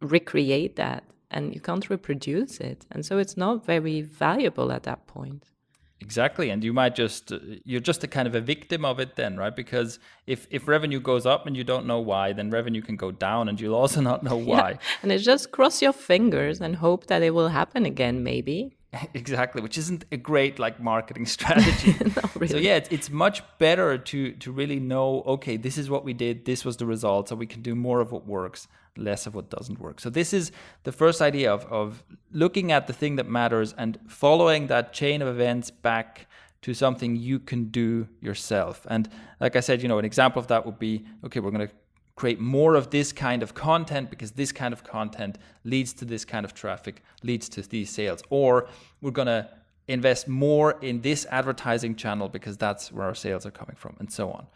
recreate 0.02 0.76
that 0.76 1.04
and 1.30 1.54
you 1.54 1.60
can't 1.62 1.88
reproduce 1.88 2.60
it. 2.60 2.84
And 2.90 3.06
so 3.06 3.16
it's 3.16 3.38
not 3.38 3.64
very 3.64 4.02
valuable 4.02 4.70
at 4.70 4.82
that 4.82 5.06
point. 5.06 5.55
Exactly, 6.00 6.50
and 6.50 6.62
you 6.62 6.74
might 6.74 6.94
just 6.94 7.32
uh, 7.32 7.38
you're 7.64 7.80
just 7.80 8.04
a 8.04 8.06
kind 8.06 8.28
of 8.28 8.34
a 8.34 8.40
victim 8.40 8.84
of 8.84 9.00
it 9.00 9.16
then, 9.16 9.36
right? 9.36 9.56
Because 9.56 9.98
if 10.26 10.46
if 10.50 10.68
revenue 10.68 11.00
goes 11.00 11.24
up 11.24 11.46
and 11.46 11.56
you 11.56 11.64
don't 11.64 11.86
know 11.86 12.00
why, 12.00 12.34
then 12.34 12.50
revenue 12.50 12.82
can 12.82 12.96
go 12.96 13.10
down 13.10 13.48
and 13.48 13.58
you'll 13.60 13.74
also 13.82 14.00
not 14.00 14.22
know 14.22 14.36
why. 14.36 14.72
Yeah. 14.72 14.78
And 15.02 15.10
it's 15.12 15.24
just 15.24 15.52
cross 15.52 15.80
your 15.80 15.94
fingers 15.94 16.60
and 16.60 16.76
hope 16.76 17.06
that 17.06 17.22
it 17.22 17.30
will 17.30 17.48
happen 17.48 17.86
again, 17.86 18.22
maybe. 18.22 18.76
exactly 19.14 19.60
which 19.60 19.76
isn't 19.76 20.04
a 20.12 20.16
great 20.16 20.58
like 20.58 20.80
marketing 20.80 21.26
strategy 21.36 21.94
really. 22.34 22.48
so 22.48 22.56
yeah 22.56 22.76
it's, 22.76 22.88
it's 22.90 23.10
much 23.10 23.42
better 23.58 23.98
to 23.98 24.32
to 24.32 24.52
really 24.52 24.80
know 24.80 25.22
okay 25.26 25.56
this 25.56 25.76
is 25.76 25.90
what 25.90 26.04
we 26.04 26.12
did 26.12 26.44
this 26.44 26.64
was 26.64 26.76
the 26.76 26.86
result 26.86 27.28
so 27.28 27.34
we 27.34 27.46
can 27.46 27.62
do 27.62 27.74
more 27.74 28.00
of 28.00 28.12
what 28.12 28.26
works 28.26 28.68
less 28.98 29.26
of 29.26 29.34
what 29.34 29.50
doesn't 29.50 29.80
work 29.80 30.00
so 30.00 30.10
this 30.10 30.32
is 30.32 30.52
the 30.84 30.92
first 30.92 31.20
idea 31.20 31.52
of 31.52 31.64
of 31.66 32.02
looking 32.32 32.72
at 32.72 32.86
the 32.86 32.92
thing 32.92 33.16
that 33.16 33.28
matters 33.28 33.74
and 33.78 33.98
following 34.08 34.66
that 34.66 34.92
chain 34.92 35.22
of 35.22 35.28
events 35.28 35.70
back 35.70 36.26
to 36.62 36.74
something 36.74 37.16
you 37.16 37.38
can 37.38 37.66
do 37.66 38.08
yourself 38.20 38.86
and 38.90 39.08
like 39.40 39.56
i 39.56 39.60
said 39.60 39.82
you 39.82 39.88
know 39.88 39.98
an 39.98 40.04
example 40.04 40.40
of 40.40 40.46
that 40.48 40.64
would 40.64 40.78
be 40.78 41.04
okay 41.24 41.40
we're 41.40 41.50
going 41.50 41.66
to 41.66 41.74
create 42.16 42.40
more 42.40 42.74
of 42.74 42.90
this 42.90 43.12
kind 43.12 43.42
of 43.42 43.54
content 43.54 44.10
because 44.10 44.32
this 44.32 44.50
kind 44.50 44.72
of 44.72 44.82
content 44.82 45.38
leads 45.64 45.92
to 45.92 46.04
this 46.04 46.24
kind 46.24 46.44
of 46.44 46.54
traffic, 46.54 47.02
leads 47.22 47.48
to 47.50 47.62
these 47.62 47.90
sales. 47.90 48.22
Or 48.30 48.68
we're 49.02 49.10
going 49.10 49.26
to 49.26 49.48
invest 49.86 50.26
more 50.26 50.78
in 50.80 51.02
this 51.02 51.26
advertising 51.30 51.94
channel 51.94 52.28
because 52.28 52.56
that's 52.56 52.90
where 52.90 53.06
our 53.06 53.14
sales 53.14 53.44
are 53.46 53.50
coming 53.50 53.76
from, 53.76 53.96
and 54.00 54.10
so 54.10 54.32
on. 54.32 54.46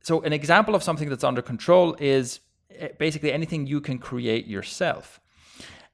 So, 0.00 0.22
an 0.22 0.32
example 0.32 0.74
of 0.74 0.82
something 0.82 1.08
that's 1.08 1.24
under 1.24 1.42
control 1.42 1.96
is 1.98 2.40
basically 2.98 3.32
anything 3.32 3.66
you 3.66 3.80
can 3.80 3.98
create 3.98 4.46
yourself. 4.46 5.20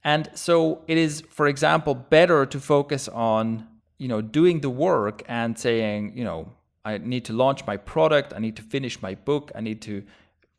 And 0.03 0.31
so 0.35 0.83
it 0.87 0.97
is, 0.97 1.23
for 1.31 1.47
example, 1.47 1.95
better 1.95 2.47
to 2.47 2.61
focus 2.61 3.09
on, 3.09 3.67
you 3.99 4.09
know, 4.09 4.21
doing 4.21 4.61
the 4.61 4.71
work 4.71 5.23
and 5.29 5.59
saying, 5.59 6.17
you 6.17 6.25
know, 6.25 6.53
I 6.85 6.99
need 6.99 7.27
to 7.27 7.35
launch 7.35 7.67
my 7.67 7.77
product, 7.77 8.33
I 8.35 8.39
need 8.39 8.57
to 8.57 8.63
finish 8.63 9.03
my 9.03 9.15
book, 9.15 9.53
I 9.55 9.61
need 9.61 9.83
to 9.83 10.03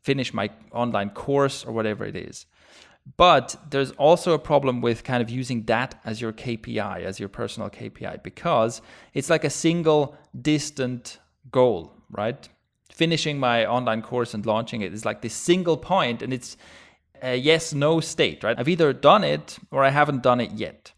finish 0.02 0.32
my 0.32 0.50
online 0.70 1.10
course 1.10 1.64
or 1.64 1.72
whatever 1.72 2.04
it 2.04 2.16
is. 2.16 2.46
But 3.16 3.56
there's 3.70 3.90
also 3.92 4.32
a 4.32 4.38
problem 4.38 4.80
with 4.80 5.02
kind 5.02 5.22
of 5.22 5.28
using 5.28 5.64
that 5.64 6.00
as 6.04 6.20
your 6.20 6.32
KPI, 6.32 7.02
as 7.02 7.18
your 7.18 7.28
personal 7.28 7.68
KPI, 7.68 8.22
because 8.22 8.80
it's 9.12 9.28
like 9.28 9.42
a 9.42 9.50
single 9.50 10.16
distant 10.40 11.18
goal, 11.50 11.94
right? 12.10 12.48
Finishing 12.92 13.38
my 13.38 13.66
online 13.66 14.02
course 14.02 14.34
and 14.34 14.46
launching 14.46 14.82
it 14.82 14.92
is 14.92 15.04
like 15.04 15.22
this 15.22 15.34
single 15.34 15.76
point, 15.76 16.22
and 16.22 16.32
it's 16.32 16.56
a 17.22 17.36
yes 17.36 17.72
no 17.72 18.00
state, 18.00 18.44
right? 18.44 18.58
I've 18.58 18.68
either 18.68 18.92
done 18.92 19.24
it 19.24 19.58
or 19.70 19.82
I 19.82 19.90
haven't 19.90 20.22
done 20.22 20.40
it 20.40 20.52
yet. 20.52 20.92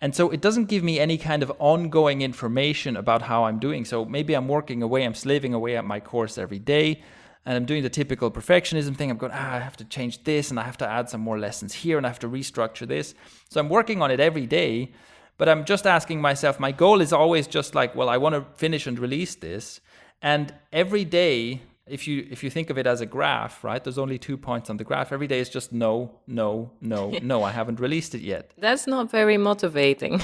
And 0.00 0.14
so 0.14 0.30
it 0.30 0.40
doesn't 0.40 0.66
give 0.66 0.84
me 0.84 1.00
any 1.00 1.18
kind 1.18 1.42
of 1.42 1.52
ongoing 1.58 2.22
information 2.22 2.96
about 2.96 3.22
how 3.22 3.44
I'm 3.44 3.58
doing. 3.58 3.84
So 3.84 4.04
maybe 4.04 4.34
I'm 4.34 4.46
working 4.46 4.82
away, 4.82 5.04
I'm 5.04 5.14
slaving 5.14 5.54
away 5.54 5.76
at 5.76 5.84
my 5.84 5.98
course 6.00 6.38
every 6.38 6.60
day 6.60 7.02
and 7.44 7.56
I'm 7.56 7.64
doing 7.64 7.82
the 7.82 7.90
typical 7.90 8.30
perfectionism 8.30 8.96
thing. 8.96 9.10
I'm 9.10 9.16
going, 9.16 9.32
ah, 9.34 9.54
I 9.54 9.58
have 9.58 9.76
to 9.78 9.84
change 9.84 10.22
this 10.24 10.50
and 10.50 10.60
I 10.60 10.64
have 10.64 10.76
to 10.78 10.88
add 10.88 11.08
some 11.08 11.20
more 11.20 11.38
lessons 11.38 11.74
here 11.74 11.96
and 11.96 12.06
I 12.06 12.10
have 12.10 12.18
to 12.20 12.28
restructure 12.28 12.86
this. 12.86 13.14
So 13.48 13.60
I'm 13.60 13.68
working 13.68 14.00
on 14.00 14.10
it 14.10 14.20
every 14.20 14.46
day, 14.46 14.92
but 15.36 15.48
I'm 15.48 15.64
just 15.64 15.86
asking 15.86 16.20
myself, 16.20 16.60
my 16.60 16.72
goal 16.72 17.00
is 17.00 17.12
always 17.12 17.46
just 17.46 17.74
like, 17.74 17.96
well, 17.96 18.08
I 18.08 18.18
want 18.18 18.34
to 18.34 18.44
finish 18.56 18.86
and 18.86 18.98
release 18.98 19.34
this. 19.34 19.80
And 20.22 20.52
every 20.72 21.04
day, 21.04 21.62
if 21.86 22.06
you 22.06 22.26
if 22.30 22.42
you 22.42 22.50
think 22.50 22.70
of 22.70 22.78
it 22.78 22.86
as 22.86 23.00
a 23.00 23.06
graph, 23.06 23.64
right? 23.64 23.82
There's 23.82 23.98
only 23.98 24.18
two 24.18 24.36
points 24.36 24.70
on 24.70 24.76
the 24.76 24.84
graph. 24.84 25.12
Every 25.12 25.26
day 25.26 25.40
is 25.40 25.48
just 25.48 25.72
no, 25.72 26.12
no, 26.26 26.70
no, 26.80 27.10
no. 27.22 27.42
I 27.42 27.50
haven't 27.50 27.80
released 27.80 28.14
it 28.14 28.22
yet. 28.22 28.52
That's 28.58 28.86
not 28.86 29.10
very 29.10 29.38
motivating. 29.38 30.22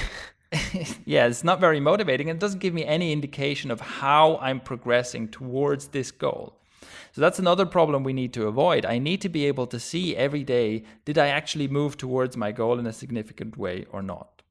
yeah, 1.05 1.27
it's 1.27 1.43
not 1.43 1.59
very 1.59 1.79
motivating. 1.79 2.27
It 2.27 2.39
doesn't 2.39 2.59
give 2.59 2.73
me 2.73 2.85
any 2.85 3.11
indication 3.11 3.71
of 3.71 3.81
how 3.81 4.37
I'm 4.37 4.59
progressing 4.59 5.29
towards 5.29 5.87
this 5.87 6.11
goal. 6.11 6.59
So 7.13 7.21
that's 7.21 7.39
another 7.39 7.65
problem 7.65 8.03
we 8.03 8.11
need 8.11 8.33
to 8.33 8.47
avoid. 8.47 8.85
I 8.85 8.99
need 8.99 9.21
to 9.21 9.29
be 9.29 9.45
able 9.45 9.67
to 9.67 9.79
see 9.79 10.15
every 10.17 10.43
day 10.43 10.83
did 11.05 11.17
I 11.17 11.27
actually 11.27 11.69
move 11.69 11.95
towards 11.95 12.35
my 12.35 12.51
goal 12.51 12.77
in 12.77 12.85
a 12.85 12.93
significant 12.93 13.57
way 13.57 13.85
or 13.91 14.01
not. 14.01 14.41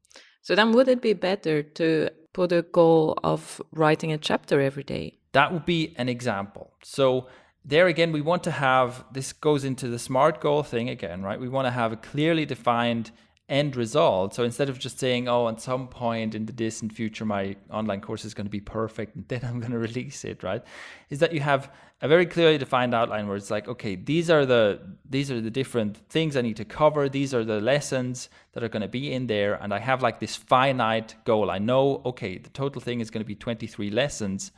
So 0.40 0.54
then 0.54 0.72
would 0.72 0.88
it 0.88 1.02
be 1.02 1.12
better 1.12 1.62
to 1.62 2.10
put 2.32 2.52
a 2.52 2.62
goal 2.62 3.18
of 3.22 3.60
writing 3.72 4.12
a 4.12 4.18
chapter 4.18 4.60
every 4.60 4.82
day? 4.82 5.18
That 5.34 5.52
would 5.52 5.66
be 5.66 5.94
an 5.96 6.08
example. 6.08 6.72
So 6.82 7.28
there 7.64 7.86
again, 7.86 8.12
we 8.12 8.20
want 8.20 8.44
to 8.44 8.50
have 8.50 9.04
this 9.12 9.32
goes 9.32 9.64
into 9.64 9.88
the 9.88 9.98
SMART 9.98 10.40
goal 10.40 10.62
thing 10.62 10.88
again, 10.88 11.22
right? 11.22 11.38
We 11.38 11.48
want 11.48 11.66
to 11.66 11.70
have 11.70 11.92
a 11.92 11.96
clearly 11.96 12.46
defined 12.46 13.10
end 13.48 13.76
result. 13.76 14.34
So 14.34 14.42
instead 14.42 14.68
of 14.68 14.78
just 14.78 14.98
saying, 14.98 15.28
oh, 15.28 15.48
at 15.48 15.60
some 15.60 15.88
point 15.88 16.34
in 16.34 16.46
the 16.46 16.52
distant 16.52 16.92
future, 16.92 17.24
my 17.24 17.56
online 17.70 18.00
course 18.00 18.24
is 18.24 18.32
going 18.32 18.46
to 18.46 18.50
be 18.50 18.60
perfect 18.60 19.16
and 19.16 19.26
then 19.28 19.40
I'm 19.44 19.60
going 19.60 19.72
to 19.78 19.78
release 19.78 20.24
it, 20.24 20.42
right? 20.42 20.62
Is 21.10 21.18
that 21.18 21.32
you 21.32 21.40
have 21.40 21.70
a 22.00 22.08
very 22.08 22.26
clearly 22.26 22.58
defined 22.58 22.94
outline 22.94 23.26
where 23.26 23.36
it's 23.36 23.50
like, 23.50 23.66
okay, 23.66 23.96
these 23.96 24.30
are 24.30 24.46
the 24.46 24.80
these 25.08 25.30
are 25.30 25.40
the 25.40 25.50
different 25.50 25.96
things 26.10 26.36
I 26.36 26.42
need 26.42 26.56
to 26.56 26.64
cover. 26.64 27.08
These 27.08 27.34
are 27.34 27.44
the 27.44 27.60
lessons 27.60 28.28
that 28.52 28.62
are 28.62 28.68
going 28.68 28.82
to 28.82 28.88
be 28.88 29.12
in 29.12 29.26
there, 29.26 29.54
and 29.54 29.72
I 29.72 29.78
have 29.78 30.02
like 30.02 30.20
this 30.20 30.36
finite 30.36 31.14
goal. 31.24 31.50
I 31.50 31.58
know, 31.58 32.02
okay, 32.04 32.38
the 32.38 32.50
total 32.50 32.80
thing 32.80 33.00
is 33.00 33.10
going 33.10 33.22
to 33.22 33.26
be 33.26 33.34
23 33.34 33.90
lessons, 33.90 34.52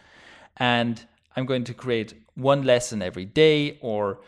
and 0.57 1.05
I'm 1.35 1.47
going 1.47 1.65
to 1.65 1.75
create 1.75 2.15
one 2.35 2.63
lesson 2.63 3.03
every 3.03 3.25
day, 3.25 3.79
or 3.81 4.21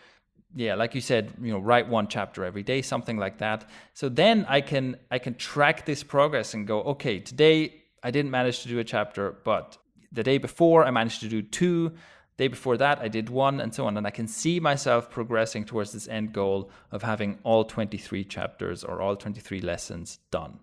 yeah, 0.54 0.74
like 0.74 0.94
you 0.94 1.00
said, 1.00 1.32
you 1.40 1.52
know, 1.52 1.58
write 1.58 1.88
one 1.88 2.08
chapter 2.08 2.44
every 2.44 2.62
day, 2.62 2.82
something 2.82 3.16
like 3.16 3.38
that. 3.38 3.68
So 3.94 4.08
then 4.08 4.46
I 4.48 4.60
can 4.60 4.96
I 5.10 5.18
can 5.18 5.34
track 5.34 5.86
this 5.86 6.02
progress 6.02 6.54
and 6.54 6.66
go, 6.66 6.82
okay, 6.82 7.20
today 7.20 7.82
I 8.02 8.10
didn't 8.10 8.30
manage 8.30 8.62
to 8.62 8.68
do 8.68 8.78
a 8.78 8.84
chapter, 8.84 9.36
but 9.44 9.78
the 10.12 10.22
day 10.22 10.38
before 10.38 10.84
I 10.84 10.90
managed 10.90 11.20
to 11.20 11.28
do 11.28 11.42
two 11.42 11.92
Day 12.38 12.46
before 12.46 12.76
that, 12.76 13.00
I 13.00 13.08
did 13.08 13.28
one, 13.28 13.60
and 13.60 13.74
so 13.74 13.86
on. 13.86 13.96
And 13.96 14.06
I 14.06 14.10
can 14.10 14.28
see 14.28 14.60
myself 14.60 15.10
progressing 15.10 15.64
towards 15.64 15.90
this 15.90 16.06
end 16.06 16.32
goal 16.32 16.70
of 16.92 17.02
having 17.02 17.38
all 17.42 17.64
23 17.64 18.24
chapters 18.24 18.84
or 18.84 19.02
all 19.02 19.16
23 19.16 19.60
lessons 19.60 20.20
done. 20.30 20.60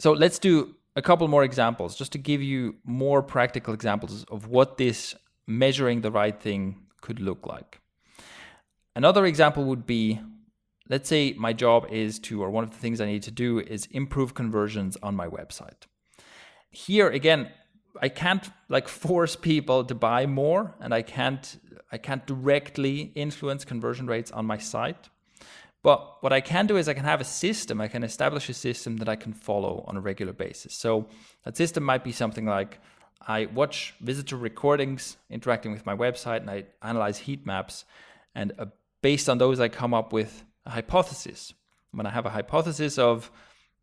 So 0.00 0.12
let's 0.12 0.40
do 0.40 0.74
a 0.98 1.02
couple 1.02 1.28
more 1.28 1.44
examples 1.44 1.94
just 1.94 2.10
to 2.10 2.18
give 2.18 2.42
you 2.42 2.74
more 2.84 3.22
practical 3.22 3.72
examples 3.72 4.24
of 4.24 4.48
what 4.48 4.78
this 4.78 5.14
measuring 5.46 6.00
the 6.00 6.10
right 6.10 6.40
thing 6.40 6.76
could 7.00 7.20
look 7.20 7.46
like. 7.46 7.80
Another 8.96 9.24
example 9.24 9.64
would 9.66 9.86
be 9.86 10.20
let's 10.88 11.08
say 11.08 11.34
my 11.34 11.52
job 11.52 11.86
is 11.90 12.18
to, 12.18 12.42
or 12.42 12.50
one 12.50 12.64
of 12.64 12.70
the 12.70 12.78
things 12.78 13.00
I 13.00 13.06
need 13.06 13.22
to 13.24 13.30
do 13.30 13.60
is 13.60 13.86
improve 13.92 14.34
conversions 14.34 14.96
on 15.02 15.14
my 15.14 15.28
website. 15.28 15.82
Here 16.70 17.08
again, 17.08 17.50
I 18.00 18.08
can't 18.08 18.48
like 18.68 18.88
force 18.88 19.36
people 19.36 19.84
to 19.84 19.94
buy 19.94 20.26
more 20.26 20.74
and 20.80 20.92
I 20.92 21.02
can't 21.02 21.58
I 21.92 21.98
can't 21.98 22.26
directly 22.26 23.12
influence 23.14 23.64
conversion 23.64 24.06
rates 24.08 24.32
on 24.32 24.46
my 24.46 24.58
site. 24.58 25.08
But 25.82 26.22
what 26.22 26.32
I 26.32 26.40
can 26.40 26.66
do 26.66 26.76
is 26.76 26.88
I 26.88 26.94
can 26.94 27.04
have 27.04 27.20
a 27.20 27.24
system, 27.24 27.80
I 27.80 27.88
can 27.88 28.02
establish 28.02 28.48
a 28.48 28.54
system 28.54 28.96
that 28.96 29.08
I 29.08 29.16
can 29.16 29.32
follow 29.32 29.84
on 29.86 29.96
a 29.96 30.00
regular 30.00 30.32
basis. 30.32 30.74
So 30.74 31.06
that 31.44 31.56
system 31.56 31.84
might 31.84 32.02
be 32.02 32.12
something 32.12 32.46
like 32.46 32.80
I 33.26 33.46
watch 33.46 33.94
visitor 34.00 34.36
recordings 34.36 35.16
interacting 35.30 35.72
with 35.72 35.86
my 35.86 35.96
website 35.96 36.40
and 36.40 36.50
I 36.50 36.64
analyze 36.82 37.18
heat 37.18 37.46
maps. 37.46 37.84
And 38.34 38.52
uh, 38.58 38.66
based 39.02 39.28
on 39.28 39.38
those, 39.38 39.60
I 39.60 39.68
come 39.68 39.94
up 39.94 40.12
with 40.12 40.44
a 40.66 40.70
hypothesis. 40.70 41.54
When 41.92 42.06
I 42.06 42.10
have 42.10 42.26
a 42.26 42.30
hypothesis 42.30 42.98
of, 42.98 43.30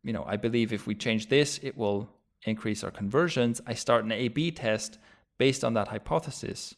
you 0.02 0.12
know, 0.12 0.24
I 0.26 0.36
believe 0.36 0.72
if 0.72 0.86
we 0.86 0.94
change 0.94 1.28
this, 1.28 1.58
it 1.62 1.76
will 1.76 2.08
increase 2.44 2.84
our 2.84 2.90
conversions, 2.90 3.60
I 3.66 3.74
start 3.74 4.04
an 4.04 4.12
A 4.12 4.28
B 4.28 4.50
test 4.50 4.98
based 5.38 5.64
on 5.64 5.74
that 5.74 5.88
hypothesis. 5.88 6.74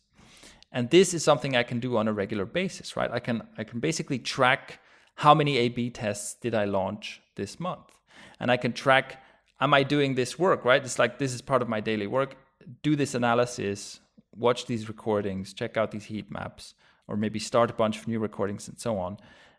And 0.73 0.91
this 0.91 1.13
is 1.13 1.25
something 1.25 1.57
I 1.57 1.63
can 1.63 1.81
do 1.81 1.97
on 1.97 2.09
a 2.09 2.13
regular 2.13 2.45
basis, 2.45 2.97
right? 2.97 3.11
I 3.11 3.19
can 3.19 3.43
I 3.57 3.65
can 3.65 3.81
basically 3.81 4.19
track 4.19 4.81
how 5.19 5.35
many 5.35 5.57
A 5.59 5.69
B 5.69 5.91
tests 5.91 6.37
did 6.41 6.55
I 6.55 6.65
launch 6.65 7.21
this 7.35 7.59
month. 7.59 7.91
And 8.39 8.51
I 8.51 8.57
can 8.57 8.73
track 8.73 9.21
am 9.61 9.75
I 9.75 9.83
doing 9.83 10.15
this 10.15 10.39
work, 10.39 10.65
right? 10.65 10.85
It's 10.85 10.99
like 10.99 11.19
this 11.19 11.35
is 11.35 11.43
part 11.43 11.63
of 11.63 11.69
my 11.69 11.81
daily 11.81 12.07
work. 12.07 12.37
Do 12.83 12.95
this 12.95 13.15
analysis, 13.15 14.01
watch 14.37 14.67
these 14.67 14.89
recordings, 14.89 15.53
check 15.53 15.77
out 15.77 15.91
these 15.91 16.05
heat 16.05 16.31
maps, 16.31 16.75
or 17.09 17.17
maybe 17.17 17.41
start 17.41 17.71
a 17.71 17.75
bunch 17.75 17.99
of 17.99 18.07
new 18.07 18.21
recordings 18.21 18.69
and 18.69 18.79
so 18.79 18.99
on 18.99 19.17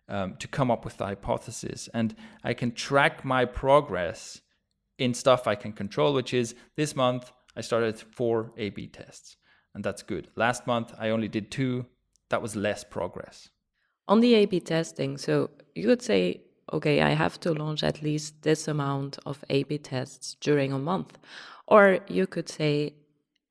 um, 0.08 0.36
to 0.40 0.48
come 0.48 0.72
up 0.72 0.86
with 0.86 0.96
the 0.98 1.06
hypothesis. 1.06 1.90
And 1.94 2.16
I 2.44 2.54
can 2.54 2.72
track 2.72 3.26
my 3.26 3.44
progress 3.46 4.42
in 4.98 5.14
stuff 5.14 5.48
I 5.48 5.56
can 5.56 5.74
control, 5.74 6.14
which 6.14 6.34
is 6.34 6.56
this 6.78 6.96
month 6.96 7.32
I 7.58 7.62
started 7.62 8.00
four 8.00 8.54
A 8.58 8.70
B 8.70 8.88
tests, 8.88 9.36
and 9.76 9.84
that's 9.84 10.04
good. 10.04 10.30
Last 10.36 10.68
month 10.68 10.94
I 10.98 11.10
only 11.10 11.28
did 11.28 11.52
two, 11.52 11.86
that 12.30 12.42
was 12.42 12.56
less 12.56 12.86
progress. 12.86 13.50
On 14.10 14.20
the 14.22 14.34
A 14.34 14.46
B 14.46 14.60
testing, 14.60 15.20
so 15.20 15.52
you 15.76 15.86
could 15.88 16.02
say, 16.02 16.42
okay, 16.74 17.02
I 17.02 17.12
have 17.12 17.40
to 17.42 17.54
launch 17.54 17.84
at 17.84 18.02
least 18.02 18.42
this 18.42 18.68
amount 18.68 19.20
of 19.26 19.46
A 19.52 19.64
B 19.64 19.78
tests 19.78 20.36
during 20.42 20.74
a 20.74 20.80
month. 20.80 21.18
Or 21.68 22.00
you 22.08 22.26
could 22.26 22.50
say, 22.50 22.96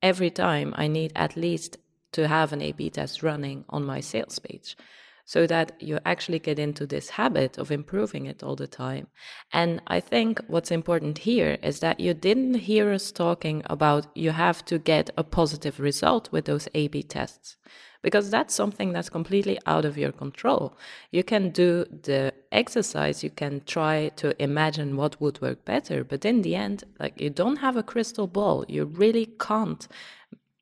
every 0.01 0.29
time 0.29 0.73
I 0.77 0.87
need 0.87 1.13
at 1.15 1.37
least 1.37 1.77
to 2.11 2.27
have 2.27 2.51
an 2.51 2.61
A 2.61 2.73
B 2.73 2.89
test 2.89 3.23
running 3.23 3.63
on 3.69 3.85
my 3.85 4.01
sales 4.01 4.37
page 4.39 4.75
so 5.23 5.47
that 5.47 5.81
you 5.81 5.99
actually 6.05 6.39
get 6.39 6.59
into 6.59 6.85
this 6.85 7.11
habit 7.11 7.57
of 7.57 7.71
improving 7.71 8.25
it 8.25 8.43
all 8.43 8.57
the 8.57 8.67
time. 8.67 9.07
And 9.53 9.81
I 9.87 9.99
think 10.01 10.41
what's 10.47 10.71
important 10.71 11.19
here 11.19 11.57
is 11.63 11.79
that 11.79 12.01
you 12.01 12.13
didn't 12.13 12.55
hear 12.55 12.91
us 12.91 13.11
talking 13.11 13.61
about 13.67 14.07
you 14.13 14.31
have 14.31 14.65
to 14.65 14.77
get 14.77 15.09
a 15.15 15.23
positive 15.23 15.79
result 15.79 16.29
with 16.33 16.45
those 16.45 16.67
A 16.73 16.89
B 16.89 17.01
tests. 17.03 17.55
Because 18.01 18.29
that's 18.29 18.53
something 18.53 18.93
that's 18.93 19.09
completely 19.09 19.59
out 19.65 19.83
of 19.83 19.97
your 19.97 20.13
control. 20.13 20.77
You 21.11 21.23
can 21.23 21.49
do 21.49 21.85
the 21.85 22.33
exercise, 22.51 23.23
you 23.23 23.29
can 23.29 23.61
try 23.65 24.09
to 24.15 24.41
imagine 24.41 24.95
what 24.95 25.19
would 25.19 25.41
work 25.41 25.65
better, 25.65 26.03
but 26.03 26.23
in 26.23 26.41
the 26.41 26.55
end, 26.55 26.85
like 26.99 27.19
you 27.19 27.29
don't 27.29 27.57
have 27.57 27.75
a 27.75 27.83
crystal 27.83 28.27
ball. 28.27 28.63
You 28.69 28.85
really 28.85 29.25
can't 29.39 29.87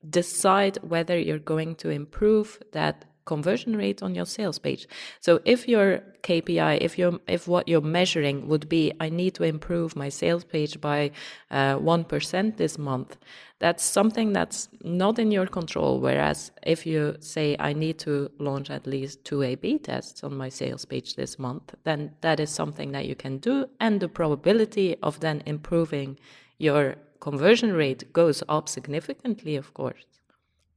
decide 0.08 0.78
whether 0.82 1.18
you're 1.18 1.38
going 1.38 1.74
to 1.76 1.90
improve 1.90 2.58
that 2.72 3.04
conversion 3.34 3.76
rate 3.76 4.02
on 4.02 4.14
your 4.14 4.26
sales 4.26 4.58
page. 4.58 4.88
So 5.20 5.40
if 5.44 5.68
your 5.68 5.88
KPI, 6.22 6.78
if 6.80 6.98
you 6.98 7.20
if 7.36 7.42
what 7.52 7.68
you're 7.68 7.90
measuring 7.98 8.48
would 8.50 8.66
be, 8.68 8.92
I 9.06 9.08
need 9.20 9.32
to 9.34 9.44
improve 9.44 9.96
my 10.04 10.10
sales 10.10 10.44
page 10.44 10.74
by 10.80 11.10
uh, 11.50 11.74
one 11.94 12.04
uh, 12.10 12.42
this 12.56 12.78
month, 12.78 13.16
that's 13.64 13.84
something 13.98 14.32
that's 14.32 14.68
not 14.82 15.18
in 15.18 15.30
your 15.36 15.46
control. 15.58 16.00
Whereas 16.00 16.50
if 16.74 16.86
you 16.86 17.16
say 17.20 17.56
I 17.68 17.72
need 17.84 17.96
to 18.06 18.12
launch 18.38 18.70
at 18.70 18.86
least 18.86 19.24
two 19.24 19.40
A/B 19.42 19.78
tests 19.78 20.24
on 20.24 20.32
my 20.42 20.50
sales 20.50 20.84
page 20.84 21.10
this 21.14 21.38
month, 21.38 21.74
then 21.84 22.00
that 22.20 22.40
is 22.40 22.50
something 22.50 22.92
that 22.92 23.06
you 23.10 23.16
can 23.24 23.38
do, 23.38 23.54
and 23.78 24.00
the 24.00 24.08
probability 24.08 24.96
of 25.02 25.20
then 25.20 25.42
improving 25.46 26.18
your 26.58 26.96
conversion 27.20 27.72
rate 27.72 28.12
goes 28.12 28.42
up 28.48 28.68
significantly, 28.68 29.56
of 29.56 29.72
course. 29.74 30.17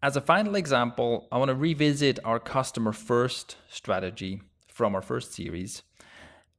As 0.04 0.16
a 0.16 0.22
final 0.22 0.56
example, 0.56 1.28
I 1.32 1.38
want 1.38 1.50
to 1.50 1.56
revisit 1.56 2.20
our 2.24 2.40
customer 2.40 2.92
first 2.92 3.58
strategy 3.70 4.42
from 4.68 4.96
our 4.96 5.02
first 5.02 5.34
series. 5.34 5.84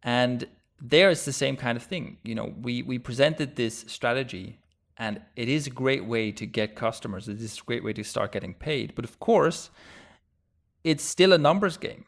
And 0.03 0.47
there 0.81 1.11
it's 1.11 1.25
the 1.25 1.33
same 1.33 1.57
kind 1.57 1.77
of 1.77 1.83
thing. 1.83 2.19
You 2.23 2.37
know, 2.37 2.55
we, 2.61 2.83
we 2.83 2.99
presented 2.99 3.57
this 3.57 3.85
strategy 3.89 4.59
and 4.97 5.21
it 5.35 5.49
is 5.49 5.67
a 5.67 5.71
great 5.71 6.05
way 6.05 6.31
to 6.31 6.47
get 6.47 6.77
customers. 6.77 7.29
It 7.29 7.41
is 7.41 7.59
a 7.59 7.65
great 7.65 7.83
way 7.83 7.93
to 7.95 8.05
start 8.05 8.31
getting 8.31 8.55
paid. 8.55 8.95
But 8.95 9.05
of 9.05 9.19
course, 9.19 9.71
it's 10.85 11.03
still 11.03 11.33
a 11.33 11.39
numbers 11.39 11.77
game. 11.77 12.05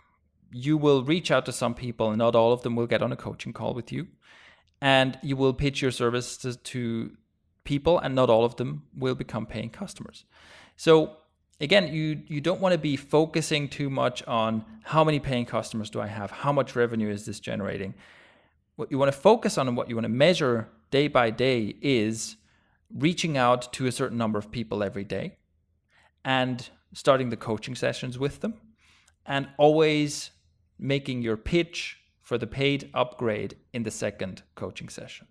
You 0.53 0.77
will 0.77 1.03
reach 1.03 1.33
out 1.33 1.47
to 1.47 1.53
some 1.53 1.75
people, 1.75 2.11
and 2.11 2.19
not 2.19 2.37
all 2.37 2.53
of 2.53 2.63
them 2.63 2.77
will 2.77 2.87
get 2.87 3.03
on 3.03 3.11
a 3.11 3.17
coaching 3.17 3.53
call 3.53 3.75
with 3.75 3.91
you. 3.91 4.07
And 4.81 5.19
you 5.23 5.35
will 5.35 5.55
pitch 5.55 5.83
your 5.83 5.91
services 5.91 6.57
to 6.59 7.17
people, 7.65 7.99
and 7.99 8.15
not 8.15 8.31
all 8.31 8.45
of 8.45 8.55
them 8.57 8.85
will 8.97 9.17
become 9.17 9.47
paying 9.47 9.71
customers. 9.71 10.25
So 10.77 11.17
again, 11.65 11.93
you 11.93 12.23
you 12.29 12.41
don't 12.41 12.61
want 12.61 12.73
to 12.73 12.79
be 12.79 12.97
focusing 12.97 13.69
too 13.69 13.91
much 13.91 14.23
on 14.25 14.65
how 14.83 15.03
many 15.03 15.19
paying 15.19 15.47
customers 15.47 15.91
do 15.91 16.01
I 16.01 16.07
have, 16.07 16.31
how 16.31 16.53
much 16.53 16.77
revenue 16.77 17.11
is 17.11 17.27
this 17.27 17.41
generating. 17.41 17.95
What 18.77 18.91
you 18.91 18.99
want 18.99 19.13
to 19.13 19.19
focus 19.19 19.59
on 19.59 19.69
and 19.69 19.77
what 19.77 19.89
you 19.89 19.97
want 19.97 20.05
to 20.05 20.11
measure 20.11 20.69
day 20.91 21.09
by 21.09 21.31
day 21.31 21.77
is 21.81 22.37
reaching 22.95 23.37
out 23.37 23.73
to 23.73 23.87
a 23.87 23.93
certain 23.93 24.19
number 24.19 24.39
of 24.39 24.51
people 24.51 24.83
every 24.83 25.05
day 25.05 25.37
and 26.25 26.69
starting 26.93 27.31
the 27.31 27.37
coaching 27.37 27.75
sessions 27.75 28.19
with 28.19 28.41
them 28.41 28.55
and 29.27 29.49
always 29.59 30.31
making 30.79 31.23
your 31.23 31.37
pitch 31.37 31.99
for 32.21 32.39
the 32.39 32.47
paid 32.47 32.91
upgrade 32.95 33.57
in 33.73 33.83
the 33.83 33.91
second 33.91 34.43
coaching 34.55 34.89
session. 34.89 35.27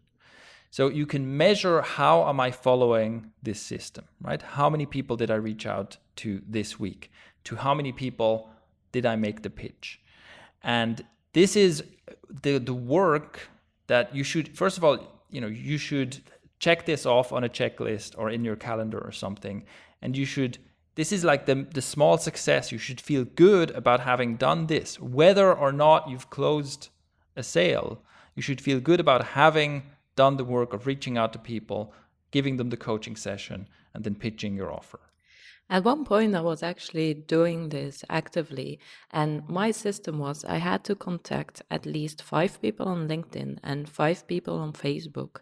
So 0.74 0.88
you 0.88 1.06
can 1.06 1.38
measure 1.38 1.84
how 1.84 2.28
am 2.28 2.40
I 2.40 2.50
following 2.50 3.32
this 3.44 3.62
system, 3.62 4.06
right? 4.20 4.42
How 4.42 4.72
many 4.72 4.88
people 4.88 5.16
did 5.16 5.30
I 5.30 5.36
reach 5.36 5.68
out 5.68 5.98
to 6.16 6.42
this 6.50 6.80
week? 6.80 7.12
To 7.44 7.58
how 7.58 7.76
many 7.76 7.92
people 7.92 8.50
did 8.92 9.06
I 9.06 9.16
make 9.16 9.44
the 9.44 9.52
pitch? 9.52 10.00
And 10.64 11.06
this 11.34 11.56
is 11.56 11.84
the 12.42 12.58
the 12.58 12.74
work 12.74 13.50
that 13.86 14.16
you 14.16 14.24
should 14.24 14.58
first 14.58 14.80
of 14.80 14.84
all, 14.84 14.98
you 15.30 15.42
know, 15.42 15.52
you 15.72 15.78
should 15.78 16.24
check 16.58 16.88
this 16.88 17.06
off 17.06 17.32
on 17.32 17.44
a 17.44 17.50
checklist 17.50 18.18
or 18.18 18.32
in 18.32 18.44
your 18.44 18.56
calendar 18.56 18.98
or 18.98 19.12
something 19.12 19.66
and 20.02 20.18
you 20.18 20.26
should 20.26 20.58
this 20.96 21.12
is 21.12 21.24
like 21.24 21.46
the, 21.46 21.68
the 21.72 21.84
small 21.84 22.18
success. 22.18 22.72
You 22.72 22.80
should 22.80 23.00
feel 23.00 23.26
good 23.26 23.70
about 23.82 24.00
having 24.00 24.38
done 24.38 24.66
this. 24.66 25.00
Whether 25.00 25.54
or 25.54 25.72
not 25.72 26.10
you've 26.10 26.32
closed 26.32 26.90
a 27.36 27.44
sale, 27.44 28.02
you 28.34 28.42
should 28.42 28.60
feel 28.60 28.80
good 28.80 29.00
about 29.00 29.24
having 29.42 29.84
done 30.16 30.38
the 30.38 30.46
work 30.46 30.74
of 30.74 30.88
reaching 30.88 31.18
out 31.18 31.34
to 31.34 31.40
people, 31.40 31.94
giving 32.32 32.58
them 32.58 32.70
the 32.70 32.78
coaching 32.78 33.16
session, 33.16 33.68
and 33.94 34.04
then 34.04 34.16
pitching 34.16 34.56
your 34.56 34.72
offer. 34.72 35.00
At 35.70 35.86
one 35.86 36.04
point, 36.04 36.36
I 36.36 36.42
was 36.42 36.62
actually 36.62 37.14
doing 37.14 37.70
this 37.70 38.04
actively, 38.10 38.80
and 39.12 39.48
my 39.48 39.72
system 39.72 40.20
was 40.20 40.44
I 40.44 40.58
had 40.58 40.84
to 40.86 40.96
contact 40.96 41.62
at 41.72 41.86
least 41.86 42.22
five 42.22 42.62
people 42.62 42.88
on 42.88 43.08
LinkedIn 43.08 43.60
and 43.64 43.90
five 43.90 44.28
people 44.28 44.58
on 44.58 44.74
Facebook. 44.74 45.38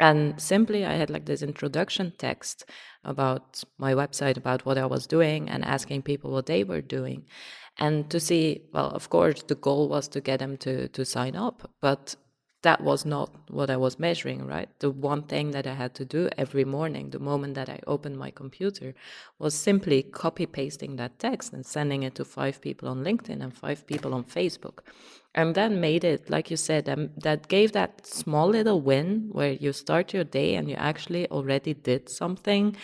And 0.00 0.40
simply, 0.40 0.84
I 0.84 0.94
had 0.94 1.08
like 1.08 1.26
this 1.26 1.40
introduction 1.42 2.12
text 2.18 2.68
about 3.04 3.62
my 3.78 3.94
website, 3.94 4.36
about 4.36 4.66
what 4.66 4.76
I 4.76 4.86
was 4.86 5.06
doing, 5.06 5.48
and 5.48 5.64
asking 5.64 6.02
people 6.02 6.32
what 6.32 6.46
they 6.46 6.64
were 6.64 6.82
doing. 6.82 7.24
And 7.78 8.10
to 8.10 8.18
see, 8.18 8.62
well, 8.72 8.90
of 8.90 9.08
course, 9.08 9.42
the 9.44 9.54
goal 9.54 9.88
was 9.88 10.08
to 10.08 10.20
get 10.20 10.40
them 10.40 10.56
to, 10.58 10.88
to 10.88 11.04
sign 11.04 11.36
up, 11.36 11.70
but 11.80 12.16
that 12.64 12.80
was 12.80 13.04
not 13.04 13.30
what 13.50 13.68
I 13.70 13.76
was 13.76 13.98
measuring, 13.98 14.46
right? 14.46 14.68
The 14.80 14.90
one 14.90 15.22
thing 15.22 15.50
that 15.50 15.66
I 15.66 15.74
had 15.74 15.94
to 15.96 16.04
do 16.04 16.30
every 16.38 16.64
morning, 16.64 17.10
the 17.10 17.18
moment 17.18 17.54
that 17.54 17.68
I 17.68 17.78
opened 17.86 18.18
my 18.18 18.30
computer, 18.30 18.94
was 19.38 19.54
simply 19.54 20.02
copy 20.02 20.46
pasting 20.46 20.96
that 20.96 21.18
text 21.18 21.52
and 21.52 21.64
sending 21.64 22.02
it 22.02 22.14
to 22.14 22.24
five 22.24 22.62
people 22.62 22.88
on 22.88 23.04
LinkedIn 23.04 23.42
and 23.42 23.54
five 23.54 23.86
people 23.86 24.14
on 24.14 24.24
Facebook. 24.24 24.78
And 25.34 25.54
then 25.54 25.78
made 25.80 26.04
it, 26.04 26.30
like 26.30 26.50
you 26.50 26.56
said, 26.56 26.88
um, 26.88 27.10
that 27.18 27.48
gave 27.48 27.72
that 27.72 28.06
small 28.06 28.48
little 28.48 28.80
win 28.80 29.28
where 29.30 29.52
you 29.52 29.72
start 29.72 30.14
your 30.14 30.24
day 30.24 30.54
and 30.54 30.68
you 30.70 30.76
actually 30.76 31.28
already 31.30 31.74
did 31.74 32.08
something 32.08 32.76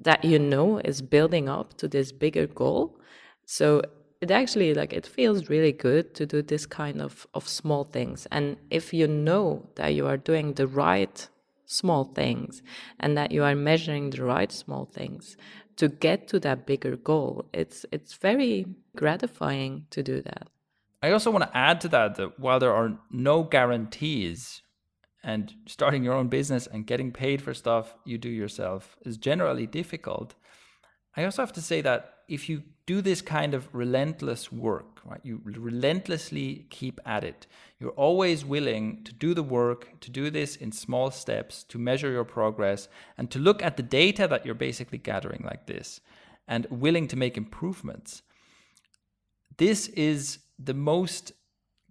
that 0.00 0.22
you 0.24 0.38
know 0.38 0.78
is 0.84 1.00
building 1.00 1.48
up 1.48 1.78
to 1.78 1.88
this 1.88 2.12
bigger 2.12 2.46
goal. 2.46 2.98
So 3.46 3.82
it 4.24 4.30
actually 4.30 4.72
like 4.72 4.92
it 4.94 5.06
feels 5.06 5.50
really 5.50 5.72
good 5.72 6.14
to 6.14 6.24
do 6.24 6.40
this 6.40 6.64
kind 6.64 6.98
of 7.06 7.26
of 7.34 7.44
small 7.46 7.84
things. 7.96 8.26
And 8.36 8.56
if 8.70 8.84
you 8.98 9.06
know 9.06 9.46
that 9.78 9.90
you 9.96 10.06
are 10.10 10.16
doing 10.30 10.54
the 10.54 10.66
right 10.66 11.18
small 11.66 12.04
things 12.20 12.62
and 13.00 13.16
that 13.18 13.32
you 13.32 13.42
are 13.44 13.54
measuring 13.54 14.10
the 14.10 14.24
right 14.24 14.52
small 14.62 14.84
things 14.98 15.36
to 15.76 15.88
get 15.88 16.28
to 16.28 16.38
that 16.38 16.66
bigger 16.70 16.94
goal 17.10 17.30
it's 17.52 17.78
it's 17.90 18.14
very 18.28 18.66
gratifying 18.96 19.72
to 19.94 20.02
do 20.02 20.16
that. 20.28 20.44
I 21.02 21.10
also 21.10 21.30
want 21.30 21.44
to 21.44 21.56
add 21.68 21.78
to 21.82 21.88
that 21.88 22.14
that 22.18 22.30
while 22.44 22.60
there 22.60 22.76
are 22.80 22.90
no 23.10 23.42
guarantees 23.42 24.62
and 25.22 25.54
starting 25.66 26.02
your 26.04 26.14
own 26.20 26.28
business 26.28 26.66
and 26.66 26.86
getting 26.86 27.10
paid 27.12 27.42
for 27.42 27.52
stuff 27.54 27.86
you 28.04 28.16
do 28.18 28.32
yourself 28.42 28.96
is 29.08 29.16
generally 29.30 29.66
difficult 29.80 30.34
i 31.16 31.24
also 31.24 31.40
have 31.42 31.56
to 31.58 31.66
say 31.70 31.80
that 31.80 32.00
if 32.28 32.48
you 32.48 32.62
do 32.86 33.00
this 33.00 33.22
kind 33.22 33.54
of 33.54 33.68
relentless 33.72 34.52
work, 34.52 35.00
right? 35.04 35.20
You 35.22 35.40
relentlessly 35.44 36.66
keep 36.68 37.00
at 37.06 37.24
it. 37.24 37.46
You're 37.80 37.90
always 37.90 38.44
willing 38.44 39.02
to 39.04 39.12
do 39.12 39.32
the 39.32 39.42
work, 39.42 40.00
to 40.00 40.10
do 40.10 40.30
this 40.30 40.56
in 40.56 40.70
small 40.72 41.10
steps, 41.10 41.64
to 41.64 41.78
measure 41.78 42.10
your 42.10 42.24
progress, 42.24 42.88
and 43.16 43.30
to 43.30 43.38
look 43.38 43.62
at 43.62 43.76
the 43.76 43.82
data 43.82 44.28
that 44.28 44.44
you're 44.44 44.54
basically 44.54 44.98
gathering 44.98 45.42
like 45.44 45.66
this, 45.66 46.00
and 46.46 46.66
willing 46.70 47.08
to 47.08 47.16
make 47.16 47.36
improvements. 47.36 48.22
This 49.56 49.88
is 49.88 50.40
the 50.58 50.74
most 50.74 51.32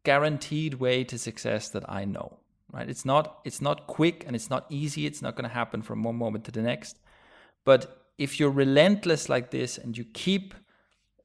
guaranteed 0.04 0.76
way 0.76 1.04
to 1.06 1.18
success 1.18 1.70
that 1.70 1.90
I 1.90 2.06
know. 2.06 2.40
Right? 2.72 2.90
It's 2.90 3.06
not 3.06 3.40
it's 3.46 3.62
not 3.62 3.86
quick 3.88 4.24
and 4.26 4.36
it's 4.36 4.50
not 4.50 4.66
easy. 4.70 5.06
It's 5.06 5.22
not 5.22 5.36
going 5.36 5.48
to 5.48 5.54
happen 5.54 5.84
from 5.84 6.02
one 6.04 6.16
moment 6.16 6.46
to 6.46 6.52
the 6.52 6.62
next. 6.62 6.98
But 7.66 8.04
if 8.18 8.40
you're 8.40 8.50
relentless 8.50 9.30
like 9.30 9.52
this 9.52 9.78
and 9.78 9.98
you 9.98 10.06
keep 10.06 10.54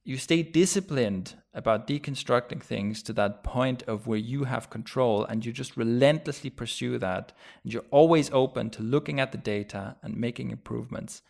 you 0.08 0.16
stay 0.16 0.42
disciplined 0.42 1.34
about 1.52 1.86
deconstructing 1.86 2.62
things 2.62 3.02
to 3.02 3.12
that 3.12 3.44
point 3.44 3.82
of 3.82 4.06
where 4.06 4.18
you 4.18 4.44
have 4.44 4.70
control 4.70 5.22
and 5.26 5.44
you 5.44 5.52
just 5.52 5.76
relentlessly 5.76 6.48
pursue 6.48 6.96
that. 6.96 7.34
And 7.62 7.74
you're 7.74 7.90
always 7.90 8.30
open 8.30 8.70
to 8.70 8.82
looking 8.82 9.20
at 9.20 9.32
the 9.32 9.38
data 9.38 9.96
and 10.02 10.16
making 10.16 10.50
improvements. 10.50 11.20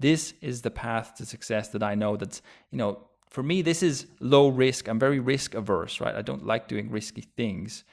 This 0.00 0.32
is 0.40 0.62
the 0.62 0.70
path 0.70 1.14
to 1.16 1.26
success 1.26 1.68
that 1.68 1.82
i 1.82 1.94
know 1.94 2.16
that's 2.16 2.40
you 2.70 2.78
know 2.78 3.06
for 3.28 3.42
me 3.42 3.60
this 3.60 3.82
is 3.82 4.06
low 4.20 4.48
risk. 4.48 4.88
I'm 4.88 4.98
very 4.98 5.20
risk 5.20 5.54
averse 5.54 6.00
right? 6.00 6.14
I 6.14 6.22
don't 6.22 6.46
like 6.46 6.68
doing 6.68 6.90
risky 6.90 7.24
things. 7.36 7.84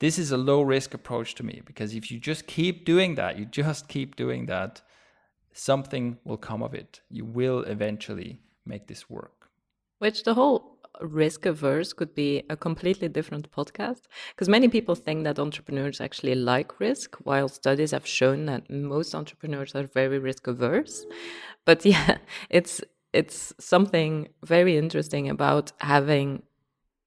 This 0.00 0.18
is 0.18 0.30
a 0.32 0.38
low 0.38 0.62
risk 0.62 0.94
approach 0.94 1.34
to 1.34 1.42
me 1.42 1.60
because 1.66 1.94
if 1.94 2.10
you 2.10 2.18
just 2.18 2.46
keep 2.46 2.86
doing 2.86 3.16
that 3.16 3.38
you 3.38 3.44
just 3.44 3.88
keep 3.88 4.16
doing 4.16 4.46
that 4.46 4.80
something 5.52 6.16
will 6.24 6.38
come 6.38 6.62
of 6.62 6.72
it. 6.72 7.02
You 7.10 7.26
will 7.26 7.60
eventually 7.64 8.40
make 8.64 8.86
this 8.86 9.10
work 9.10 9.35
which 9.98 10.24
the 10.24 10.34
whole 10.34 10.76
risk 11.00 11.44
averse 11.44 11.92
could 11.92 12.14
be 12.14 12.42
a 12.48 12.56
completely 12.56 13.08
different 13.08 13.50
podcast 13.50 14.02
because 14.30 14.48
many 14.48 14.68
people 14.68 14.94
think 14.94 15.24
that 15.24 15.38
entrepreneurs 15.38 16.00
actually 16.00 16.34
like 16.34 16.80
risk 16.80 17.16
while 17.24 17.48
studies 17.48 17.90
have 17.90 18.06
shown 18.06 18.46
that 18.46 18.70
most 18.70 19.14
entrepreneurs 19.14 19.74
are 19.74 19.82
very 19.82 20.18
risk 20.18 20.46
averse 20.46 21.04
but 21.64 21.84
yeah 21.92 22.16
it's 22.48 22.80
it's 23.12 23.52
something 23.58 24.28
very 24.42 24.76
interesting 24.76 25.28
about 25.28 25.72
having 25.80 26.42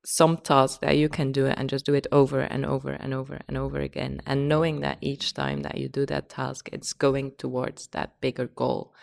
some 0.06 0.38
task 0.38 0.80
that 0.82 0.98
you 0.98 1.10
can 1.10 1.32
do 1.32 1.46
and 1.46 1.70
just 1.70 1.86
do 1.86 1.94
it 1.94 2.08
over 2.12 2.40
and 2.40 2.66
over 2.66 2.92
and 2.92 3.14
over 3.14 3.40
and 3.48 3.58
over 3.58 3.80
again 3.80 4.22
and 4.26 4.48
knowing 4.48 4.80
that 4.80 4.98
each 5.02 5.34
time 5.34 5.62
that 5.62 5.78
you 5.78 5.90
do 5.90 6.06
that 6.06 6.30
task 6.30 6.70
it's 6.72 6.94
going 6.94 7.32
towards 7.38 7.88
that 7.88 8.20
bigger 8.22 8.48
goal. 8.48 8.94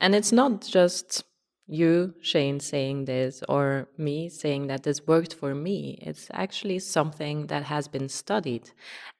And 0.00 0.14
it's 0.14 0.32
not 0.32 0.60
just 0.60 1.24
you, 1.66 2.14
Shane, 2.20 2.60
saying 2.60 3.06
this, 3.06 3.42
or 3.48 3.88
me 3.98 4.28
saying 4.28 4.68
that 4.68 4.84
this 4.84 5.06
worked 5.06 5.34
for 5.34 5.54
me. 5.54 5.98
It's 6.00 6.28
actually 6.32 6.78
something 6.78 7.48
that 7.48 7.64
has 7.64 7.88
been 7.88 8.08
studied. 8.08 8.70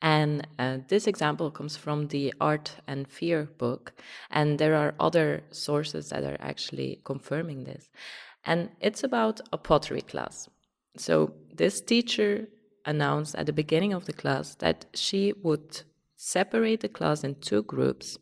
And 0.01 0.47
uh, 0.59 0.79
this 0.89 1.07
example 1.07 1.51
comes 1.51 1.77
from 1.77 2.09
the 2.09 2.33
Art 2.41 2.77
and 2.87 3.09
Fear 3.09 3.51
book. 3.59 3.95
And 4.31 4.59
there 4.59 4.77
are 4.77 4.95
other 5.01 5.43
sources 5.51 6.11
that 6.11 6.23
are 6.25 6.37
actually 6.41 7.01
confirming 7.05 7.65
this. 7.65 7.91
And 8.45 8.71
it's 8.81 9.03
about 9.03 9.41
a 9.53 9.59
pottery 9.59 10.03
class. 10.03 10.49
So 10.97 11.35
this 11.53 11.81
teacher 11.81 12.49
announced 12.85 13.35
at 13.35 13.47
the 13.47 13.53
beginning 13.53 13.93
of 13.93 14.05
the 14.07 14.13
class 14.13 14.55
that 14.57 14.87
she 14.95 15.33
would 15.43 15.83
separate 16.17 16.81
the 16.81 16.89
class 16.89 17.23
in 17.23 17.37
two 17.37 17.63
groups, 17.63 18.19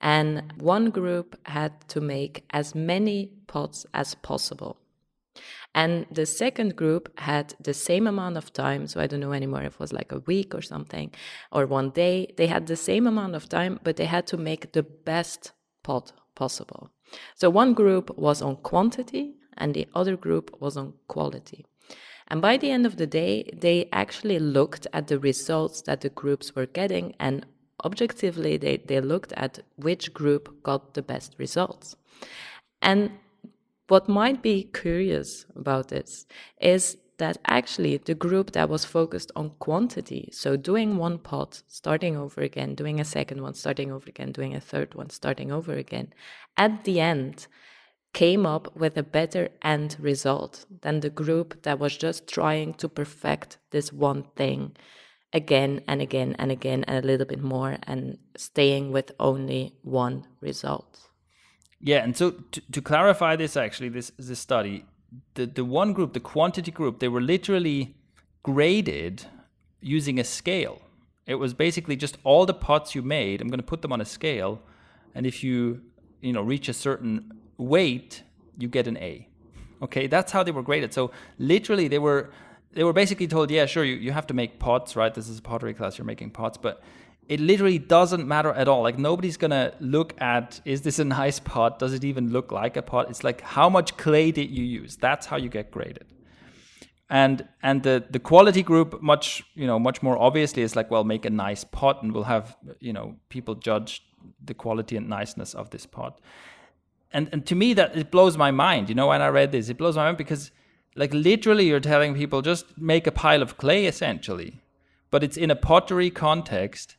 and 0.00 0.52
one 0.58 0.90
group 0.90 1.38
had 1.46 1.88
to 1.88 2.00
make 2.00 2.44
as 2.50 2.74
many 2.74 3.30
pots 3.46 3.86
as 3.94 4.14
possible. 4.14 4.76
And 5.74 6.06
the 6.10 6.24
second 6.24 6.74
group 6.76 7.10
had 7.18 7.54
the 7.60 7.74
same 7.74 8.06
amount 8.06 8.38
of 8.38 8.52
time, 8.52 8.86
so 8.86 9.00
I 9.00 9.06
don't 9.06 9.20
know 9.20 9.32
anymore 9.32 9.62
if 9.62 9.74
it 9.74 9.80
was 9.80 9.92
like 9.92 10.10
a 10.10 10.20
week 10.20 10.54
or 10.54 10.62
something, 10.62 11.12
or 11.52 11.66
one 11.66 11.90
day. 11.90 12.32
They 12.36 12.46
had 12.46 12.66
the 12.66 12.76
same 12.76 13.06
amount 13.06 13.34
of 13.34 13.48
time, 13.48 13.78
but 13.84 13.96
they 13.96 14.06
had 14.06 14.26
to 14.28 14.38
make 14.38 14.72
the 14.72 14.82
best 14.82 15.52
pot 15.82 16.12
possible. 16.34 16.90
So 17.34 17.50
one 17.50 17.74
group 17.74 18.16
was 18.16 18.40
on 18.40 18.56
quantity, 18.56 19.34
and 19.58 19.74
the 19.74 19.86
other 19.94 20.16
group 20.16 20.50
was 20.60 20.76
on 20.78 20.94
quality. 21.08 21.66
And 22.28 22.42
by 22.42 22.56
the 22.56 22.70
end 22.70 22.86
of 22.86 22.96
the 22.96 23.06
day, 23.06 23.50
they 23.52 23.88
actually 23.92 24.38
looked 24.38 24.86
at 24.92 25.06
the 25.06 25.18
results 25.18 25.82
that 25.82 26.00
the 26.00 26.10
groups 26.10 26.54
were 26.56 26.66
getting 26.66 27.14
and 27.20 27.46
objectively 27.84 28.56
they, 28.56 28.78
they 28.78 29.00
looked 29.00 29.32
at 29.34 29.60
which 29.76 30.12
group 30.12 30.62
got 30.62 30.94
the 30.94 31.02
best 31.02 31.34
results. 31.38 31.96
And 32.82 33.12
what 33.88 34.08
might 34.08 34.42
be 34.42 34.68
curious 34.72 35.46
about 35.54 35.88
this 35.88 36.26
is 36.60 36.96
that 37.18 37.38
actually 37.46 37.96
the 37.96 38.14
group 38.14 38.52
that 38.52 38.68
was 38.68 38.84
focused 38.84 39.32
on 39.34 39.50
quantity, 39.58 40.28
so 40.32 40.56
doing 40.56 40.96
one 40.96 41.18
pot, 41.18 41.62
starting 41.68 42.16
over 42.16 42.42
again, 42.42 42.74
doing 42.74 43.00
a 43.00 43.04
second 43.04 43.40
one, 43.40 43.54
starting 43.54 43.90
over 43.90 44.08
again, 44.08 44.32
doing 44.32 44.54
a 44.54 44.60
third 44.60 44.94
one, 44.94 45.08
starting 45.08 45.50
over 45.50 45.72
again, 45.72 46.12
at 46.56 46.84
the 46.84 47.00
end, 47.00 47.46
came 48.16 48.46
up 48.46 48.74
with 48.74 48.96
a 48.96 49.02
better 49.02 49.50
end 49.60 49.94
result 50.00 50.64
than 50.80 51.00
the 51.00 51.10
group 51.10 51.62
that 51.64 51.78
was 51.78 51.94
just 51.98 52.26
trying 52.26 52.72
to 52.72 52.88
perfect 52.88 53.58
this 53.72 53.92
one 53.92 54.24
thing 54.36 54.74
again 55.34 55.82
and 55.86 56.00
again 56.00 56.34
and 56.38 56.50
again 56.50 56.82
and 56.84 57.04
a 57.04 57.06
little 57.06 57.26
bit 57.26 57.42
more 57.42 57.76
and 57.82 58.16
staying 58.34 58.90
with 58.90 59.12
only 59.20 59.74
one 59.82 60.26
result. 60.40 61.10
Yeah, 61.78 62.02
and 62.02 62.16
so 62.16 62.30
to, 62.52 62.60
to 62.72 62.80
clarify 62.80 63.36
this 63.36 63.54
actually, 63.54 63.90
this 63.90 64.10
this 64.18 64.40
study, 64.40 64.86
the, 65.34 65.44
the 65.44 65.64
one 65.64 65.92
group, 65.92 66.14
the 66.14 66.26
quantity 66.34 66.70
group, 66.70 67.00
they 67.00 67.08
were 67.08 67.20
literally 67.20 67.96
graded 68.42 69.26
using 69.82 70.18
a 70.18 70.24
scale. 70.24 70.80
It 71.26 71.34
was 71.34 71.52
basically 71.52 71.96
just 71.96 72.16
all 72.24 72.46
the 72.46 72.54
pots 72.54 72.94
you 72.94 73.02
made, 73.02 73.42
I'm 73.42 73.48
gonna 73.48 73.62
put 73.74 73.82
them 73.82 73.92
on 73.92 74.00
a 74.00 74.06
scale, 74.06 74.62
and 75.14 75.26
if 75.26 75.44
you 75.44 75.82
you 76.22 76.32
know 76.32 76.40
reach 76.40 76.70
a 76.70 76.72
certain 76.72 77.35
weight, 77.58 78.22
you 78.58 78.68
get 78.68 78.86
an 78.86 78.96
A. 78.98 79.28
Okay, 79.82 80.06
that's 80.06 80.32
how 80.32 80.42
they 80.42 80.52
were 80.52 80.62
graded. 80.62 80.92
So 80.92 81.10
literally, 81.38 81.88
they 81.88 81.98
were 81.98 82.30
they 82.72 82.84
were 82.84 82.92
basically 82.92 83.26
told, 83.26 83.50
yeah, 83.50 83.64
sure, 83.66 83.84
you, 83.84 83.94
you 83.94 84.12
have 84.12 84.26
to 84.26 84.34
make 84.34 84.58
pots, 84.58 84.96
right? 84.96 85.12
This 85.12 85.28
is 85.28 85.38
a 85.38 85.42
pottery 85.42 85.72
class, 85.72 85.96
you're 85.96 86.04
making 86.04 86.30
pots, 86.30 86.58
but 86.58 86.82
it 87.28 87.40
literally 87.40 87.78
doesn't 87.78 88.28
matter 88.28 88.52
at 88.52 88.68
all. 88.68 88.82
Like 88.82 88.98
nobody's 88.98 89.36
gonna 89.36 89.72
look 89.80 90.14
at 90.20 90.60
is 90.64 90.82
this 90.82 90.98
a 90.98 91.04
nice 91.22 91.40
pot? 91.40 91.78
Does 91.78 91.92
it 91.92 92.04
even 92.04 92.30
look 92.30 92.52
like 92.52 92.76
a 92.76 92.82
pot? 92.82 93.08
It's 93.10 93.24
like 93.24 93.40
how 93.40 93.68
much 93.68 93.96
clay 93.96 94.30
did 94.30 94.50
you 94.50 94.64
use? 94.64 94.96
That's 94.96 95.26
how 95.26 95.36
you 95.36 95.48
get 95.48 95.70
graded. 95.70 96.06
And 97.08 97.46
and 97.62 97.82
the 97.82 98.04
the 98.10 98.18
quality 98.18 98.62
group 98.62 99.00
much 99.00 99.44
you 99.54 99.66
know 99.66 99.78
much 99.78 100.02
more 100.02 100.18
obviously 100.18 100.62
is 100.62 100.74
like 100.74 100.90
well 100.90 101.04
make 101.04 101.24
a 101.24 101.30
nice 101.30 101.62
pot 101.62 102.02
and 102.02 102.12
we'll 102.12 102.24
have 102.24 102.56
you 102.80 102.92
know 102.92 103.14
people 103.28 103.54
judge 103.54 104.02
the 104.44 104.54
quality 104.54 104.96
and 104.96 105.08
niceness 105.08 105.54
of 105.54 105.70
this 105.70 105.86
pot. 105.86 106.20
And 107.12 107.28
and 107.32 107.46
to 107.46 107.54
me 107.54 107.72
that 107.74 107.96
it 107.96 108.10
blows 108.10 108.36
my 108.36 108.50
mind. 108.50 108.88
You 108.88 108.94
know 108.94 109.08
when 109.08 109.22
I 109.22 109.28
read 109.28 109.52
this 109.52 109.68
it 109.68 109.78
blows 109.78 109.96
my 109.96 110.04
mind 110.04 110.18
because 110.18 110.50
like 110.94 111.12
literally 111.12 111.66
you're 111.66 111.80
telling 111.80 112.14
people 112.14 112.42
just 112.42 112.76
make 112.78 113.06
a 113.06 113.12
pile 113.12 113.42
of 113.42 113.56
clay 113.56 113.86
essentially, 113.86 114.60
but 115.10 115.22
it's 115.22 115.36
in 115.36 115.50
a 115.50 115.56
pottery 115.56 116.10
context 116.10 116.96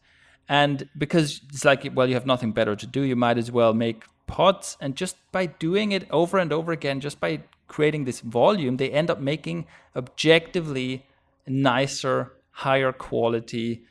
and 0.50 0.88
because 0.98 1.42
it's 1.50 1.66
like, 1.66 1.90
well, 1.94 2.08
you 2.08 2.14
have 2.14 2.26
nothing 2.26 2.54
better 2.54 2.76
to 2.76 2.88
do, 2.88 3.02
you 3.02 3.16
might 3.16 3.38
as 3.38 3.52
well 3.52 3.74
make 3.74 4.06
pots. 4.28 4.78
And 4.80 4.96
just 4.96 5.18
by 5.32 5.48
doing 5.48 5.92
it 5.92 6.08
over 6.10 6.38
and 6.38 6.54
over 6.54 6.72
again, 6.72 7.02
just 7.02 7.20
by 7.20 7.42
creating 7.68 8.06
this 8.06 8.22
volume, 8.22 8.78
they 8.78 8.90
end 8.90 9.10
up 9.10 9.20
making 9.20 9.68
objectively 9.96 11.06
nicer, 11.48 12.34
higher 12.52 12.94
quality, 12.94 13.84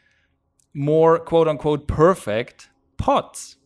more 0.72 1.18
quote 1.18 1.48
unquote 1.48 1.86
perfect 1.86 2.70
pots. 2.96 3.56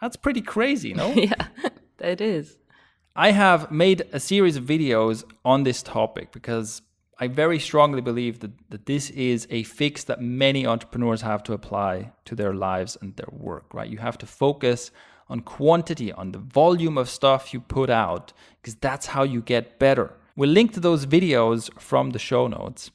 That's 0.00 0.16
pretty 0.16 0.42
crazy, 0.42 0.94
no? 0.94 1.08
yeah, 1.16 1.48
it 2.00 2.20
is. 2.20 2.58
I 3.16 3.32
have 3.32 3.70
made 3.70 4.06
a 4.12 4.20
series 4.20 4.56
of 4.56 4.64
videos 4.64 5.24
on 5.44 5.64
this 5.64 5.82
topic 5.82 6.32
because 6.32 6.82
I 7.18 7.26
very 7.26 7.58
strongly 7.58 8.00
believe 8.00 8.38
that, 8.40 8.52
that 8.70 8.86
this 8.86 9.10
is 9.10 9.48
a 9.50 9.64
fix 9.64 10.04
that 10.04 10.20
many 10.20 10.66
entrepreneurs 10.66 11.22
have 11.22 11.42
to 11.44 11.52
apply 11.52 12.12
to 12.26 12.36
their 12.36 12.54
lives 12.54 12.96
and 13.00 13.16
their 13.16 13.28
work, 13.32 13.74
right? 13.74 13.90
You 13.90 13.98
have 13.98 14.18
to 14.18 14.26
focus 14.26 14.92
on 15.28 15.40
quantity, 15.40 16.12
on 16.12 16.30
the 16.30 16.38
volume 16.38 16.96
of 16.96 17.08
stuff 17.08 17.52
you 17.52 17.60
put 17.60 17.90
out, 17.90 18.32
because 18.62 18.76
that's 18.76 19.06
how 19.06 19.24
you 19.24 19.42
get 19.42 19.78
better. 19.80 20.14
We'll 20.36 20.50
link 20.50 20.72
to 20.74 20.80
those 20.80 21.06
videos 21.06 21.70
from 21.80 22.10
the 22.10 22.20
show 22.20 22.46
notes. 22.46 22.92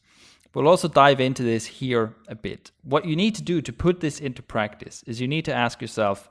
We'll 0.53 0.69
also 0.69 0.87
dive 0.87 1.19
into 1.19 1.43
this 1.43 1.65
here 1.65 2.15
a 2.29 2.35
bit. 2.35 2.71
What 2.83 3.05
you 3.05 3.17
need 3.17 3.35
to 3.35 3.41
do 3.41 3.61
to 3.61 3.73
put 3.73 3.99
this 3.99 4.19
into 4.21 4.41
practice 4.41 5.03
is 5.05 5.19
you 5.19 5.27
need 5.27 5.45
to 5.45 5.53
ask 5.53 5.81
yourself, 5.81 6.29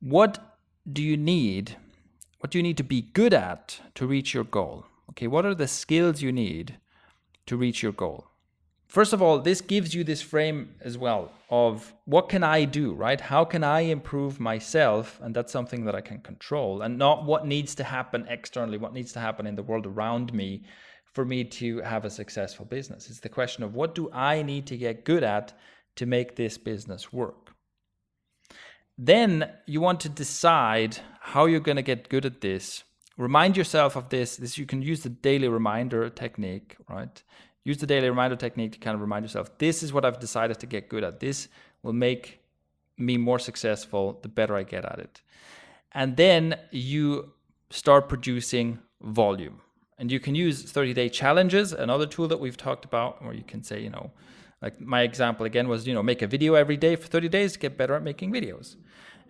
what 0.00 0.55
do 0.90 1.02
you 1.02 1.16
need? 1.16 1.76
What 2.38 2.50
do 2.50 2.58
you 2.58 2.62
need 2.62 2.76
to 2.76 2.84
be 2.84 3.02
good 3.02 3.34
at 3.34 3.80
to 3.94 4.06
reach 4.06 4.34
your 4.34 4.44
goal? 4.44 4.86
Okay, 5.10 5.26
what 5.26 5.44
are 5.44 5.54
the 5.54 5.68
skills 5.68 6.22
you 6.22 6.32
need 6.32 6.78
to 7.46 7.56
reach 7.56 7.82
your 7.82 7.92
goal? 7.92 8.26
First 8.86 9.12
of 9.12 9.20
all, 9.20 9.40
this 9.40 9.60
gives 9.60 9.94
you 9.94 10.04
this 10.04 10.22
frame 10.22 10.74
as 10.80 10.96
well 10.96 11.32
of 11.50 11.92
what 12.04 12.28
can 12.28 12.44
I 12.44 12.64
do, 12.64 12.94
right? 12.94 13.20
How 13.20 13.44
can 13.44 13.64
I 13.64 13.80
improve 13.80 14.38
myself? 14.38 15.18
And 15.22 15.34
that's 15.34 15.52
something 15.52 15.84
that 15.84 15.94
I 15.94 16.00
can 16.00 16.20
control 16.20 16.82
and 16.82 16.96
not 16.96 17.24
what 17.24 17.46
needs 17.46 17.74
to 17.76 17.84
happen 17.84 18.26
externally, 18.28 18.78
what 18.78 18.94
needs 18.94 19.12
to 19.14 19.20
happen 19.20 19.46
in 19.46 19.56
the 19.56 19.62
world 19.62 19.86
around 19.86 20.32
me 20.32 20.64
for 21.12 21.24
me 21.24 21.42
to 21.44 21.80
have 21.80 22.04
a 22.04 22.10
successful 22.10 22.64
business. 22.64 23.10
It's 23.10 23.20
the 23.20 23.28
question 23.28 23.64
of 23.64 23.74
what 23.74 23.94
do 23.94 24.10
I 24.12 24.42
need 24.42 24.66
to 24.68 24.76
get 24.76 25.04
good 25.04 25.24
at 25.24 25.52
to 25.96 26.06
make 26.06 26.36
this 26.36 26.56
business 26.56 27.12
work? 27.12 27.45
Then 28.98 29.50
you 29.66 29.80
want 29.80 30.00
to 30.00 30.08
decide 30.08 30.98
how 31.20 31.46
you're 31.46 31.60
going 31.60 31.76
to 31.76 31.82
get 31.82 32.08
good 32.08 32.24
at 32.24 32.40
this 32.40 32.84
remind 33.16 33.56
yourself 33.56 33.96
of 33.96 34.08
this. 34.08 34.36
This 34.36 34.58
you 34.58 34.66
can 34.66 34.82
use 34.82 35.02
the 35.02 35.08
daily 35.08 35.48
reminder 35.48 36.08
technique, 36.10 36.76
right? 36.88 37.22
Use 37.64 37.78
the 37.78 37.86
daily 37.86 38.08
reminder 38.08 38.36
technique 38.36 38.72
to 38.72 38.78
kind 38.78 38.94
of 38.94 39.00
remind 39.00 39.24
yourself, 39.24 39.58
this 39.58 39.82
is 39.82 39.92
what 39.92 40.04
I've 40.04 40.20
decided 40.20 40.58
to 40.60 40.66
get 40.66 40.88
good 40.88 41.02
at. 41.02 41.20
This 41.20 41.48
will 41.82 41.92
make 41.92 42.40
me 42.96 43.16
more 43.16 43.38
successful 43.38 44.18
the 44.22 44.28
better 44.28 44.56
I 44.56 44.62
get 44.62 44.84
at 44.84 44.98
it. 44.98 45.20
And 45.92 46.16
then 46.16 46.58
you 46.70 47.32
start 47.70 48.08
producing 48.08 48.78
volume. 49.00 49.60
And 49.98 50.12
you 50.12 50.20
can 50.20 50.34
use 50.34 50.62
30 50.62 50.92
day 50.92 51.08
challenges, 51.08 51.72
another 51.72 52.06
tool 52.06 52.28
that 52.28 52.38
we've 52.38 52.56
talked 52.56 52.84
about, 52.84 53.24
where 53.24 53.32
you 53.32 53.42
can 53.42 53.62
say, 53.62 53.80
you 53.80 53.90
know, 53.90 54.10
like 54.60 54.80
my 54.80 55.02
example 55.02 55.46
again 55.46 55.68
was, 55.68 55.86
you 55.86 55.94
know, 55.94 56.02
make 56.02 56.22
a 56.22 56.26
video 56.26 56.54
every 56.54 56.76
day 56.76 56.96
for 56.96 57.06
30 57.06 57.28
days, 57.28 57.52
to 57.54 57.58
get 57.58 57.78
better 57.78 57.94
at 57.94 58.02
making 58.02 58.30
videos. 58.32 58.76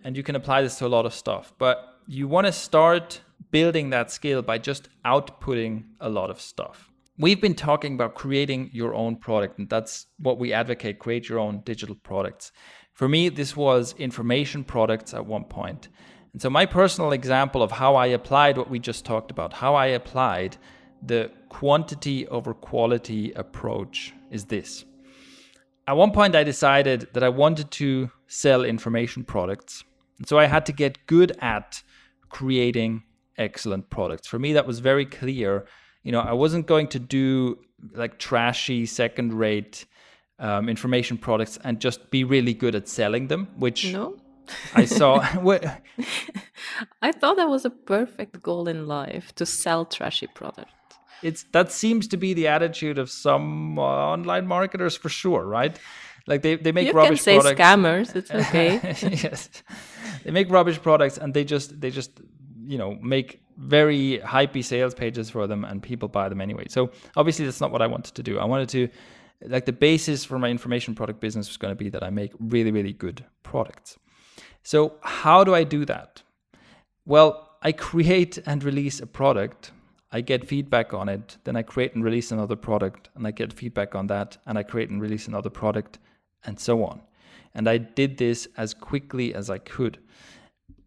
And 0.03 0.15
you 0.15 0.23
can 0.23 0.35
apply 0.35 0.61
this 0.61 0.77
to 0.79 0.85
a 0.85 0.87
lot 0.87 1.05
of 1.05 1.13
stuff. 1.13 1.53
But 1.57 1.99
you 2.07 2.27
want 2.27 2.47
to 2.47 2.53
start 2.53 3.21
building 3.51 3.89
that 3.91 4.11
skill 4.11 4.41
by 4.41 4.57
just 4.57 4.89
outputting 5.05 5.83
a 5.99 6.09
lot 6.09 6.29
of 6.29 6.39
stuff. 6.39 6.89
We've 7.19 7.41
been 7.41 7.55
talking 7.55 7.95
about 7.95 8.13
creating 8.13 8.69
your 8.73 8.93
own 8.93 9.15
product, 9.15 9.57
and 9.57 9.67
that's 9.67 10.05
what 10.19 10.37
we 10.37 10.53
advocate 10.53 10.99
create 10.99 11.27
your 11.27 11.39
own 11.39 11.61
digital 11.65 11.95
products. 11.95 12.51
For 12.93 13.07
me, 13.07 13.29
this 13.29 13.55
was 13.55 13.95
information 13.97 14.63
products 14.63 15.13
at 15.13 15.25
one 15.25 15.45
point. 15.45 15.89
And 16.33 16.41
so, 16.41 16.49
my 16.49 16.65
personal 16.65 17.11
example 17.11 17.63
of 17.63 17.71
how 17.71 17.95
I 17.95 18.07
applied 18.07 18.57
what 18.57 18.69
we 18.69 18.79
just 18.79 19.05
talked 19.05 19.31
about, 19.31 19.53
how 19.53 19.73
I 19.73 19.87
applied 19.87 20.57
the 21.01 21.31
quantity 21.49 22.27
over 22.27 22.53
quality 22.53 23.31
approach 23.31 24.13
is 24.29 24.45
this. 24.45 24.85
At 25.87 25.97
one 25.97 26.11
point, 26.11 26.35
I 26.35 26.43
decided 26.43 27.07
that 27.13 27.23
I 27.23 27.29
wanted 27.29 27.71
to 27.71 28.11
sell 28.27 28.63
information 28.63 29.23
products. 29.23 29.83
And 30.17 30.27
so, 30.27 30.37
I 30.37 30.45
had 30.45 30.65
to 30.67 30.71
get 30.71 31.05
good 31.07 31.35
at 31.39 31.81
creating 32.29 33.03
excellent 33.37 33.89
products. 33.89 34.27
For 34.27 34.39
me, 34.39 34.53
that 34.53 34.65
was 34.65 34.79
very 34.79 35.05
clear. 35.05 35.65
You 36.03 36.11
know, 36.11 36.21
I 36.21 36.33
wasn't 36.33 36.67
going 36.67 36.87
to 36.89 36.99
do 36.99 37.59
like 37.93 38.17
trashy 38.17 38.85
second 38.85 39.33
rate 39.33 39.85
um, 40.39 40.69
information 40.69 41.17
products 41.17 41.57
and 41.63 41.79
just 41.79 42.09
be 42.11 42.23
really 42.23 42.53
good 42.53 42.75
at 42.75 42.87
selling 42.87 43.27
them, 43.27 43.47
which 43.57 43.91
no. 43.91 44.17
I 44.73 44.85
saw. 44.85 45.19
I 47.01 47.11
thought 47.11 47.37
that 47.37 47.49
was 47.49 47.65
a 47.65 47.69
perfect 47.69 48.41
goal 48.41 48.67
in 48.67 48.87
life 48.87 49.33
to 49.35 49.45
sell 49.45 49.85
trashy 49.85 50.27
products. 50.27 50.71
It's 51.23 51.45
that 51.51 51.71
seems 51.71 52.07
to 52.09 52.17
be 52.17 52.33
the 52.35 52.47
attitude 52.47 52.99
of 52.99 53.09
some 53.09 53.79
uh, 53.79 53.81
online 53.81 54.45
marketers 54.45 54.95
for 54.95 55.09
sure, 55.09 55.45
right? 55.45 55.79
Like 56.27 56.41
they, 56.41 56.55
they 56.55 56.71
make 56.71 56.87
you 56.87 56.93
rubbish 56.93 57.23
can 57.23 57.41
say 57.41 57.55
scammers. 57.55 58.15
It's 58.15 58.29
okay. 58.41 58.79
yes, 59.01 59.49
they 60.23 60.31
make 60.31 60.51
rubbish 60.51 60.81
products 60.81 61.17
and 61.17 61.33
they 61.33 61.43
just 61.43 61.79
they 61.79 61.89
just 61.89 62.21
you 62.65 62.77
know 62.77 62.95
make 62.95 63.41
very 63.57 64.19
hypey 64.23 64.63
sales 64.63 64.93
pages 64.93 65.29
for 65.29 65.47
them 65.47 65.63
and 65.63 65.81
people 65.81 66.07
buy 66.07 66.29
them 66.29 66.41
anyway. 66.41 66.65
So 66.69 66.91
obviously 67.15 67.45
that's 67.45 67.61
not 67.61 67.71
what 67.71 67.81
i 67.81 67.87
wanted 67.87 68.13
to 68.15 68.23
do. 68.23 68.37
I 68.39 68.45
wanted 68.45 68.69
to 68.69 68.89
like 69.41 69.65
the 69.65 69.73
basis 69.73 70.25
for 70.25 70.37
my 70.37 70.49
information 70.49 70.95
product 70.95 71.19
business 71.19 71.47
was 71.47 71.57
going 71.57 71.71
to 71.71 71.75
be 71.75 71.89
that 71.89 72.03
i 72.03 72.09
make 72.09 72.33
really 72.39 72.71
really 72.71 72.93
good 72.93 73.23
products. 73.43 73.97
So 74.63 74.95
how 75.01 75.43
do 75.43 75.55
i 75.55 75.63
do 75.63 75.85
that? 75.85 76.21
Well 77.05 77.47
i 77.61 77.71
create 77.71 78.37
and 78.45 78.63
release 78.63 78.99
a 78.99 79.07
product 79.07 79.71
i 80.11 80.21
get 80.21 80.47
feedback 80.47 80.93
on 80.93 81.09
it 81.09 81.37
then 81.43 81.55
i 81.55 81.61
create 81.61 81.95
and 81.95 82.03
release 82.03 82.31
another 82.31 82.55
product 82.55 83.09
and 83.15 83.25
i 83.25 83.31
get 83.31 83.51
feedback 83.51 83.95
on 83.95 84.07
that 84.07 84.37
and 84.45 84.57
i 84.57 84.63
create 84.63 84.89
and 84.89 85.01
release 85.01 85.27
another 85.27 85.49
product 85.49 85.99
and 86.45 86.59
so 86.59 86.83
on 86.83 87.01
and 87.53 87.67
i 87.67 87.77
did 87.77 88.17
this 88.17 88.47
as 88.57 88.73
quickly 88.73 89.33
as 89.33 89.49
i 89.49 89.57
could 89.57 89.97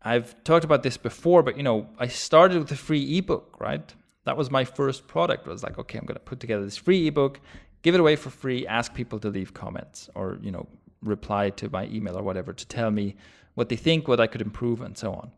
I've 0.02 0.42
talked 0.44 0.64
about 0.64 0.82
this 0.82 0.96
before, 0.96 1.42
but 1.42 1.56
you 1.56 1.62
know, 1.62 1.86
I 1.98 2.06
started 2.06 2.58
with 2.58 2.72
a 2.72 2.76
free 2.76 3.18
ebook, 3.18 3.56
right? 3.60 3.94
That 4.24 4.36
was 4.36 4.50
my 4.50 4.64
first 4.64 5.06
product. 5.06 5.46
I 5.46 5.50
was 5.50 5.62
like, 5.62 5.78
okay, 5.78 5.98
I'm 5.98 6.06
going 6.06 6.14
to 6.14 6.20
put 6.20 6.40
together 6.40 6.64
this 6.64 6.76
free 6.76 7.06
ebook, 7.06 7.40
give 7.82 7.94
it 7.94 8.00
away 8.00 8.16
for 8.16 8.30
free, 8.30 8.66
ask 8.66 8.94
people 8.94 9.18
to 9.20 9.28
leave 9.28 9.52
comments 9.52 10.08
or, 10.14 10.38
you 10.40 10.50
know, 10.50 10.66
reply 11.02 11.50
to 11.50 11.68
my 11.68 11.86
email 11.86 12.16
or 12.16 12.22
whatever 12.22 12.52
to 12.52 12.66
tell 12.66 12.90
me 12.90 13.16
what 13.54 13.68
they 13.68 13.76
think, 13.76 14.08
what 14.08 14.20
I 14.20 14.26
could 14.26 14.40
improve, 14.40 14.80
and 14.80 14.96
so 14.96 15.12
on. 15.12 15.30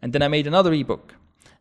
And 0.00 0.12
then 0.12 0.22
I 0.22 0.28
made 0.28 0.46
another 0.46 0.72
ebook. 0.72 1.14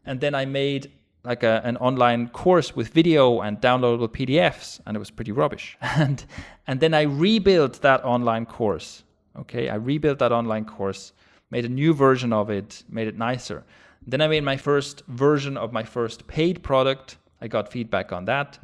And 0.05 0.21
then 0.21 0.35
I 0.35 0.45
made 0.45 0.91
like 1.25 1.43
a, 1.43 1.61
an 1.63 1.77
online 1.77 2.29
course 2.29 2.75
with 2.75 2.89
video 2.89 3.41
and 3.41 3.59
downloadable 3.59 4.07
PDFs, 4.07 4.79
and 4.85 4.95
it 4.95 4.99
was 4.99 5.11
pretty 5.11 5.31
rubbish. 5.31 5.77
And 5.97 6.23
and 6.67 6.79
then 6.79 6.93
I 6.93 7.03
rebuilt 7.03 7.81
that 7.81 8.03
online 8.03 8.45
course. 8.45 9.03
Okay, 9.37 9.69
I 9.69 9.75
rebuilt 9.75 10.19
that 10.19 10.31
online 10.31 10.65
course 10.65 11.13
made 11.51 11.65
a 11.65 11.69
new 11.69 11.93
version 11.93 12.33
of 12.33 12.49
it, 12.49 12.83
made 12.89 13.07
it 13.07 13.17
nicer. 13.17 13.63
Then 14.05 14.21
I 14.21 14.27
made 14.27 14.43
my 14.43 14.57
first 14.57 15.03
version 15.07 15.57
of 15.57 15.73
my 15.73 15.83
first 15.83 16.27
paid 16.27 16.63
product. 16.63 17.17
I 17.41 17.47
got 17.47 17.71
feedback 17.71 18.11
on 18.11 18.25
that. 18.25 18.59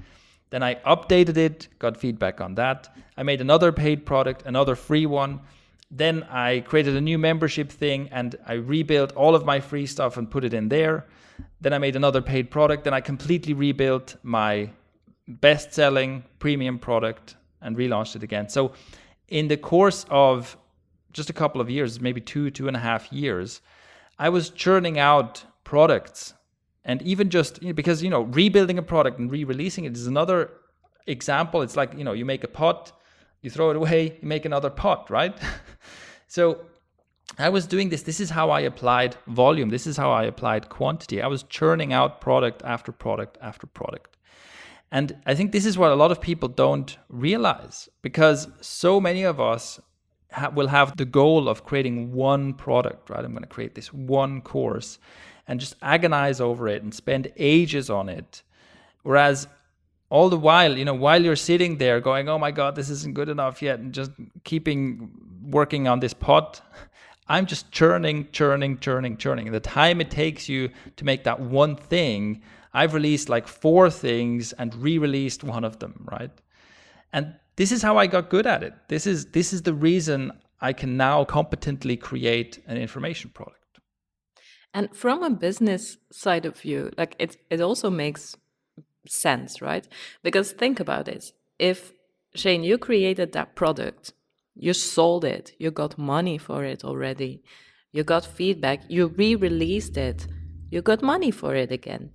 Then 0.49 0.63
I 0.63 0.75
updated 0.75 1.37
it, 1.37 1.67
got 1.79 1.95
feedback 1.95 2.41
on 2.41 2.55
that. 2.55 2.93
I 3.17 3.23
made 3.23 3.41
another 3.41 3.71
paid 3.71 4.05
product, 4.05 4.43
another 4.45 4.75
free 4.75 5.05
one. 5.05 5.39
Then 5.89 6.23
I 6.23 6.61
created 6.61 6.95
a 6.95 7.01
new 7.01 7.17
membership 7.17 7.71
thing 7.71 8.09
and 8.11 8.35
I 8.45 8.53
rebuilt 8.53 9.13
all 9.13 9.35
of 9.35 9.45
my 9.45 9.59
free 9.59 9.85
stuff 9.85 10.17
and 10.17 10.29
put 10.29 10.43
it 10.43 10.53
in 10.53 10.69
there. 10.69 11.05
Then 11.59 11.73
I 11.73 11.77
made 11.77 11.95
another 11.95 12.21
paid 12.21 12.51
product. 12.51 12.83
Then 12.83 12.93
I 12.93 13.01
completely 13.01 13.53
rebuilt 13.53 14.15
my 14.23 14.69
best 15.27 15.73
selling 15.73 16.23
premium 16.39 16.79
product 16.79 17.35
and 17.61 17.77
relaunched 17.77 18.15
it 18.15 18.23
again. 18.23 18.49
So, 18.49 18.73
in 19.27 19.47
the 19.47 19.57
course 19.57 20.05
of 20.09 20.57
just 21.13 21.29
a 21.29 21.33
couple 21.33 21.61
of 21.61 21.69
years, 21.69 22.01
maybe 22.01 22.21
two, 22.21 22.49
two 22.51 22.67
and 22.67 22.75
a 22.75 22.79
half 22.79 23.11
years, 23.11 23.61
I 24.19 24.29
was 24.29 24.49
churning 24.49 24.99
out 24.99 25.43
products. 25.63 26.33
And 26.83 27.01
even 27.03 27.29
just 27.29 27.61
you 27.61 27.69
know, 27.69 27.73
because, 27.73 28.01
you 28.03 28.09
know, 28.09 28.21
rebuilding 28.21 28.77
a 28.77 28.81
product 28.81 29.19
and 29.19 29.31
re 29.31 29.43
releasing 29.43 29.85
it 29.85 29.95
is 29.95 30.07
another 30.07 30.51
example. 31.07 31.61
It's 31.61 31.77
like, 31.77 31.93
you 31.97 32.03
know, 32.03 32.13
you 32.13 32.25
make 32.25 32.43
a 32.43 32.47
pot 32.47 32.91
You 33.41 33.49
throw 33.49 33.71
it 33.71 33.75
away, 33.75 34.19
you 34.21 34.27
make 34.27 34.45
another 34.45 34.69
pot, 34.69 35.09
right? 35.09 35.35
so 36.27 36.65
I 37.37 37.49
was 37.49 37.65
doing 37.65 37.89
this. 37.89 38.03
This 38.03 38.19
is 38.19 38.29
how 38.29 38.49
I 38.49 38.61
applied 38.61 39.15
volume. 39.27 39.69
This 39.69 39.87
is 39.87 39.97
how 39.97 40.11
I 40.11 40.23
applied 40.23 40.69
quantity. 40.69 41.21
I 41.21 41.27
was 41.27 41.43
churning 41.43 41.93
out 41.93 42.21
product 42.21 42.61
after 42.63 42.91
product 42.91 43.37
after 43.41 43.67
product. 43.67 44.17
And 44.91 45.17
I 45.25 45.35
think 45.35 45.51
this 45.51 45.65
is 45.65 45.77
what 45.77 45.91
a 45.91 45.95
lot 45.95 46.11
of 46.11 46.19
people 46.19 46.49
don't 46.49 46.97
realize 47.07 47.87
because 48.01 48.49
so 48.59 48.99
many 48.99 49.23
of 49.23 49.39
us 49.39 49.79
ha- 50.31 50.49
will 50.49 50.67
have 50.67 50.97
the 50.97 51.05
goal 51.05 51.47
of 51.47 51.63
creating 51.63 52.11
one 52.11 52.53
product, 52.53 53.09
right? 53.09 53.23
I'm 53.23 53.31
going 53.31 53.43
to 53.43 53.47
create 53.47 53.75
this 53.75 53.93
one 53.93 54.41
course 54.41 54.99
and 55.47 55.59
just 55.59 55.75
agonize 55.81 56.41
over 56.41 56.67
it 56.67 56.83
and 56.83 56.93
spend 56.93 57.31
ages 57.37 57.89
on 57.89 58.09
it. 58.09 58.43
Whereas 59.03 59.47
all 60.09 60.29
the 60.29 60.37
while, 60.37 60.77
you 60.77 60.83
know, 60.83 60.93
while 60.93 61.23
you're 61.23 61.37
sitting 61.37 61.77
there 61.77 62.01
going, 62.01 62.27
oh 62.27 62.37
my 62.37 62.51
God, 62.51 62.75
this 62.75 62.89
isn't 62.89 63.15
good 63.15 63.29
enough 63.29 63.61
yet, 63.61 63.79
and 63.79 63.93
just 63.93 64.11
keeping 64.43 65.09
working 65.41 65.87
on 65.87 66.01
this 66.01 66.13
pot, 66.13 66.61
I'm 67.27 67.45
just 67.45 67.71
churning, 67.71 68.27
churning, 68.31 68.79
churning, 68.79 69.17
churning. 69.17 69.51
The 69.51 69.59
time 69.59 70.01
it 70.01 70.11
takes 70.11 70.49
you 70.49 70.69
to 70.97 71.05
make 71.05 71.23
that 71.23 71.39
one 71.39 71.75
thing, 71.75 72.41
I've 72.73 72.93
released 72.93 73.29
like 73.29 73.47
four 73.47 73.89
things 73.89 74.53
and 74.53 74.75
re-released 74.75 75.43
one 75.43 75.63
of 75.63 75.79
them, 75.79 76.07
right? 76.11 76.31
And 77.13 77.35
this 77.55 77.71
is 77.71 77.81
how 77.81 77.97
I 77.97 78.07
got 78.07 78.29
good 78.29 78.47
at 78.47 78.63
it. 78.63 78.73
This 78.87 79.05
is 79.05 79.27
this 79.27 79.53
is 79.53 79.61
the 79.61 79.73
reason 79.73 80.31
I 80.61 80.73
can 80.73 80.97
now 80.97 81.23
competently 81.23 81.97
create 81.97 82.59
an 82.67 82.77
information 82.77 83.29
product. 83.31 83.57
And 84.73 84.95
from 84.95 85.21
a 85.23 85.29
business 85.29 85.97
side 86.11 86.45
of 86.45 86.57
view, 86.57 86.91
like 86.97 87.15
it 87.19 87.37
it 87.49 87.61
also 87.61 87.89
makes 87.89 88.35
sense, 89.07 89.61
right? 89.61 89.87
Because 90.23 90.53
think 90.53 90.79
about 90.79 91.07
it. 91.07 91.25
If 91.59 91.91
Shane, 92.35 92.63
you 92.63 92.77
created 92.77 93.33
that 93.33 93.55
product, 93.55 94.13
you 94.55 94.73
sold 94.73 95.25
it, 95.25 95.53
you 95.59 95.71
got 95.71 95.97
money 95.97 96.37
for 96.37 96.63
it 96.63 96.83
already, 96.83 97.43
you 97.91 98.03
got 98.03 98.25
feedback, 98.25 98.81
you 98.89 99.07
re 99.07 99.35
released 99.35 99.97
it, 99.97 100.27
you 100.69 100.81
got 100.81 101.01
money 101.01 101.31
for 101.31 101.55
it 101.55 101.71
again. 101.71 102.11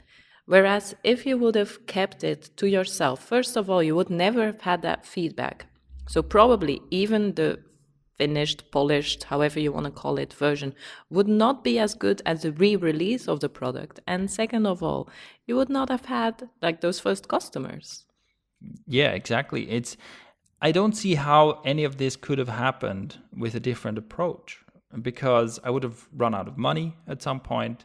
Whereas 0.47 0.95
if 1.03 1.27
you 1.27 1.37
would 1.39 1.57
have 1.57 1.87
kept 1.87 2.23
it 2.23 2.51
to 2.57 2.69
yourself, 2.69 3.23
first 3.23 3.57
of 3.57 3.69
all, 3.69 3.83
you 3.83 3.97
would 3.97 4.11
never 4.11 4.47
have 4.47 4.61
had 4.61 4.83
that 4.83 5.05
feedback. 5.05 5.67
So 6.07 6.23
probably 6.23 6.81
even 6.91 7.35
the 7.35 7.59
finished, 8.17 8.71
polished, 8.71 9.25
however 9.25 9.61
you 9.61 9.73
want 9.73 9.85
to 9.87 9.91
call 9.91 10.19
it, 10.19 10.33
version 10.33 10.75
would 11.11 11.29
not 11.29 11.63
be 11.63 11.79
as 11.79 11.95
good 11.95 12.23
as 12.25 12.43
the 12.43 12.53
re-release 12.53 13.29
of 13.29 13.41
the 13.41 13.49
product. 13.49 14.01
And 14.07 14.31
second 14.31 14.67
of 14.67 14.83
all, 14.83 15.09
you 15.47 15.57
would 15.57 15.69
not 15.69 15.89
have 15.91 16.07
had 16.07 16.49
like 16.63 16.81
those 16.81 17.01
first 17.01 17.29
customers. 17.29 18.07
Yeah, 18.87 19.11
exactly. 19.11 19.69
It's 19.71 19.97
I 20.61 20.73
don't 20.73 20.97
see 20.97 21.15
how 21.15 21.61
any 21.65 21.85
of 21.85 21.99
this 21.99 22.17
could 22.17 22.39
have 22.39 22.49
happened 22.49 23.19
with 23.37 23.55
a 23.55 23.61
different 23.61 23.99
approach 23.99 24.65
because 25.03 25.61
I 25.63 25.71
would 25.71 25.83
have 25.83 26.09
run 26.15 26.35
out 26.35 26.49
of 26.49 26.57
money 26.57 26.97
at 27.07 27.23
some 27.23 27.41
point 27.41 27.85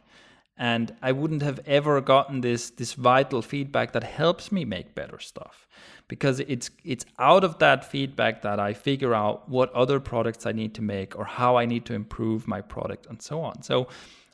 and 0.56 0.94
I 1.02 1.12
wouldn't 1.12 1.42
have 1.42 1.60
ever 1.66 2.00
gotten 2.00 2.40
this 2.40 2.70
this 2.70 2.92
vital 2.92 3.42
feedback 3.42 3.92
that 3.92 4.04
helps 4.04 4.52
me 4.52 4.64
make 4.64 4.94
better 4.94 5.18
stuff 5.18 5.66
because 6.08 6.40
it's 6.40 6.70
it's 6.84 7.04
out 7.18 7.44
of 7.44 7.58
that 7.58 7.84
feedback 7.84 8.42
that 8.42 8.60
I 8.60 8.74
figure 8.74 9.14
out 9.14 9.48
what 9.48 9.72
other 9.72 9.98
products 9.98 10.46
I 10.46 10.52
need 10.52 10.74
to 10.74 10.82
make 10.82 11.18
or 11.18 11.24
how 11.24 11.56
I 11.56 11.66
need 11.66 11.84
to 11.86 11.94
improve 11.94 12.46
my 12.46 12.60
product 12.60 13.06
and 13.06 13.20
so 13.20 13.40
on. 13.40 13.62
So 13.62 13.88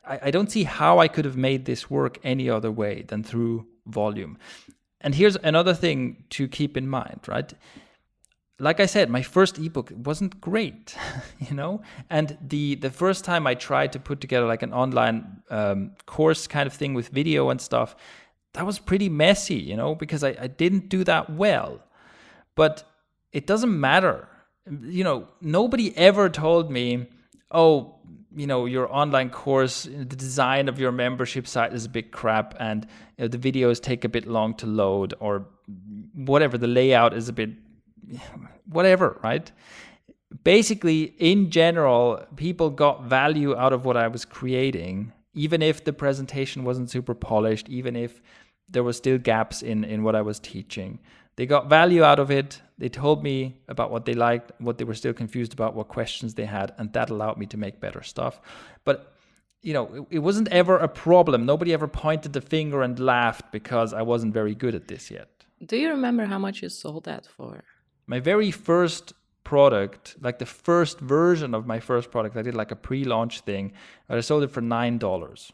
I, 0.07 0.19
I 0.25 0.31
don't 0.31 0.51
see 0.51 0.65
how 0.65 0.99
I 0.99 1.09
could 1.09 1.25
have 1.25 1.37
made 1.37 1.65
this 1.65 1.89
work 1.89 2.19
any 2.25 2.51
other 2.51 2.73
way 2.73 3.03
than 3.03 3.23
through 3.23 3.67
volume. 3.87 4.39
And 5.01 5.15
here's 5.15 5.37
another 5.37 5.75
thing 5.75 6.25
to 6.31 6.49
keep 6.49 6.77
in 6.77 6.89
mind, 6.89 7.21
right? 7.29 7.53
Like 8.61 8.81
I 8.81 8.87
said, 8.87 9.09
my 9.09 9.23
first 9.23 9.59
ebook 9.59 9.93
wasn't 9.95 10.41
great, 10.41 10.97
you 11.39 11.55
know. 11.55 11.83
And 12.11 12.37
the 12.41 12.75
the 12.75 12.91
first 12.91 13.25
time 13.25 13.47
I 13.47 13.55
tried 13.55 13.93
to 13.93 14.01
put 14.01 14.21
together 14.21 14.47
like 14.47 14.63
an 14.63 14.73
online 14.73 15.43
um, 15.51 15.93
course 16.07 16.47
kind 16.47 16.67
of 16.67 16.73
thing 16.73 16.95
with 16.95 17.09
video 17.09 17.51
and 17.51 17.61
stuff, 17.61 17.95
that 18.55 18.67
was 18.67 18.79
pretty 18.79 19.09
messy, 19.09 19.55
you 19.55 19.77
know, 19.77 19.95
because 19.95 20.25
I, 20.25 20.37
I 20.41 20.47
didn't 20.49 20.89
do 20.89 21.05
that 21.05 21.31
well. 21.31 21.81
But 22.57 22.83
it 23.33 23.47
doesn't 23.47 23.79
matter. 23.79 24.29
You 24.83 25.05
know, 25.05 25.29
nobody 25.41 25.97
ever 25.97 26.29
told 26.29 26.71
me, 26.71 27.07
oh, 27.53 27.95
you 28.35 28.47
know, 28.47 28.67
your 28.67 28.93
online 28.93 29.31
course, 29.31 29.85
the 29.85 30.05
design 30.05 30.69
of 30.69 30.79
your 30.79 30.93
membership 30.93 31.47
site 31.47 31.73
is 31.73 31.85
a 31.85 31.89
bit 31.89 32.11
crap 32.11 32.55
and 32.59 32.87
you 33.17 33.25
know, 33.25 33.29
the 33.29 33.39
videos 33.39 33.81
take 33.81 34.05
a 34.05 34.09
bit 34.09 34.27
long 34.27 34.55
to 34.55 34.67
load 34.67 35.15
or 35.21 35.47
whatever, 36.15 36.59
the 36.59 36.67
layout 36.67 37.15
is 37.15 37.29
a 37.29 37.33
bit 37.33 37.51
whatever, 38.67 39.19
right? 39.23 39.51
Basically, 40.45 41.15
in 41.19 41.51
general, 41.51 42.25
people 42.37 42.71
got 42.71 43.05
value 43.05 43.57
out 43.57 43.73
of 43.73 43.85
what 43.85 43.97
I 43.97 44.09
was 44.09 44.25
creating, 44.25 45.13
even 45.35 45.63
if 45.63 45.85
the 45.85 45.93
presentation 45.93 46.65
wasn't 46.65 46.91
super 46.91 47.15
polished, 47.15 47.69
even 47.69 47.97
if 47.97 48.21
there 48.69 48.83
were 48.83 48.93
still 48.93 49.19
gaps 49.19 49.63
in 49.63 49.85
in 49.85 50.03
what 50.03 50.15
I 50.15 50.23
was 50.23 50.39
teaching. 50.39 50.99
They 51.37 51.47
got 51.47 51.69
value 51.69 52.03
out 52.03 52.19
of 52.19 52.31
it. 52.31 52.61
They 52.79 52.89
told 52.89 53.23
me 53.23 53.61
about 53.69 53.91
what 53.91 54.05
they 54.05 54.15
liked, 54.15 54.53
what 54.59 54.77
they 54.77 54.85
were 54.85 54.95
still 54.95 55.13
confused 55.13 55.53
about, 55.53 55.75
what 55.75 55.89
questions 55.89 56.35
they 56.35 56.45
had, 56.45 56.75
and 56.79 56.93
that 56.93 57.11
allowed 57.11 57.39
me 57.39 57.47
to 57.47 57.57
make 57.57 57.81
better 57.81 58.03
stuff. 58.03 58.41
But 58.85 59.15
you 59.63 59.73
know, 59.73 59.87
it, 59.95 60.17
it 60.17 60.19
wasn't 60.19 60.49
ever 60.49 60.77
a 60.77 60.89
problem. 60.89 61.47
Nobody 61.47 61.73
ever 61.73 61.89
pointed 61.89 62.33
the 62.33 62.41
finger 62.41 62.83
and 62.83 62.99
laughed 62.99 63.51
because 63.53 63.93
I 63.93 64.03
wasn't 64.03 64.35
very 64.35 64.55
good 64.55 64.75
at 64.75 64.89
this 64.89 65.11
yet. 65.11 65.29
Do 65.65 65.77
you 65.77 65.91
remember 65.91 66.25
how 66.25 66.39
much 66.39 66.63
you 66.63 66.69
sold 66.69 67.05
that 67.05 67.27
for? 67.27 67.65
My 68.09 68.19
very 68.19 68.51
first 68.51 69.13
product, 69.45 70.17
like 70.21 70.39
the 70.39 70.47
first 70.47 70.99
version 70.99 71.55
of 71.55 71.67
my 71.67 71.79
first 71.79 72.11
product, 72.11 72.37
I 72.37 72.43
did 72.43 72.55
like 72.55 72.73
a 72.73 72.77
pre-launch 72.77 73.41
thing, 73.41 73.73
but 74.09 74.19
I 74.19 74.23
sold 74.23 74.43
it 74.43 74.51
for 74.51 74.61
nine 74.61 74.99
dollars 74.99 75.53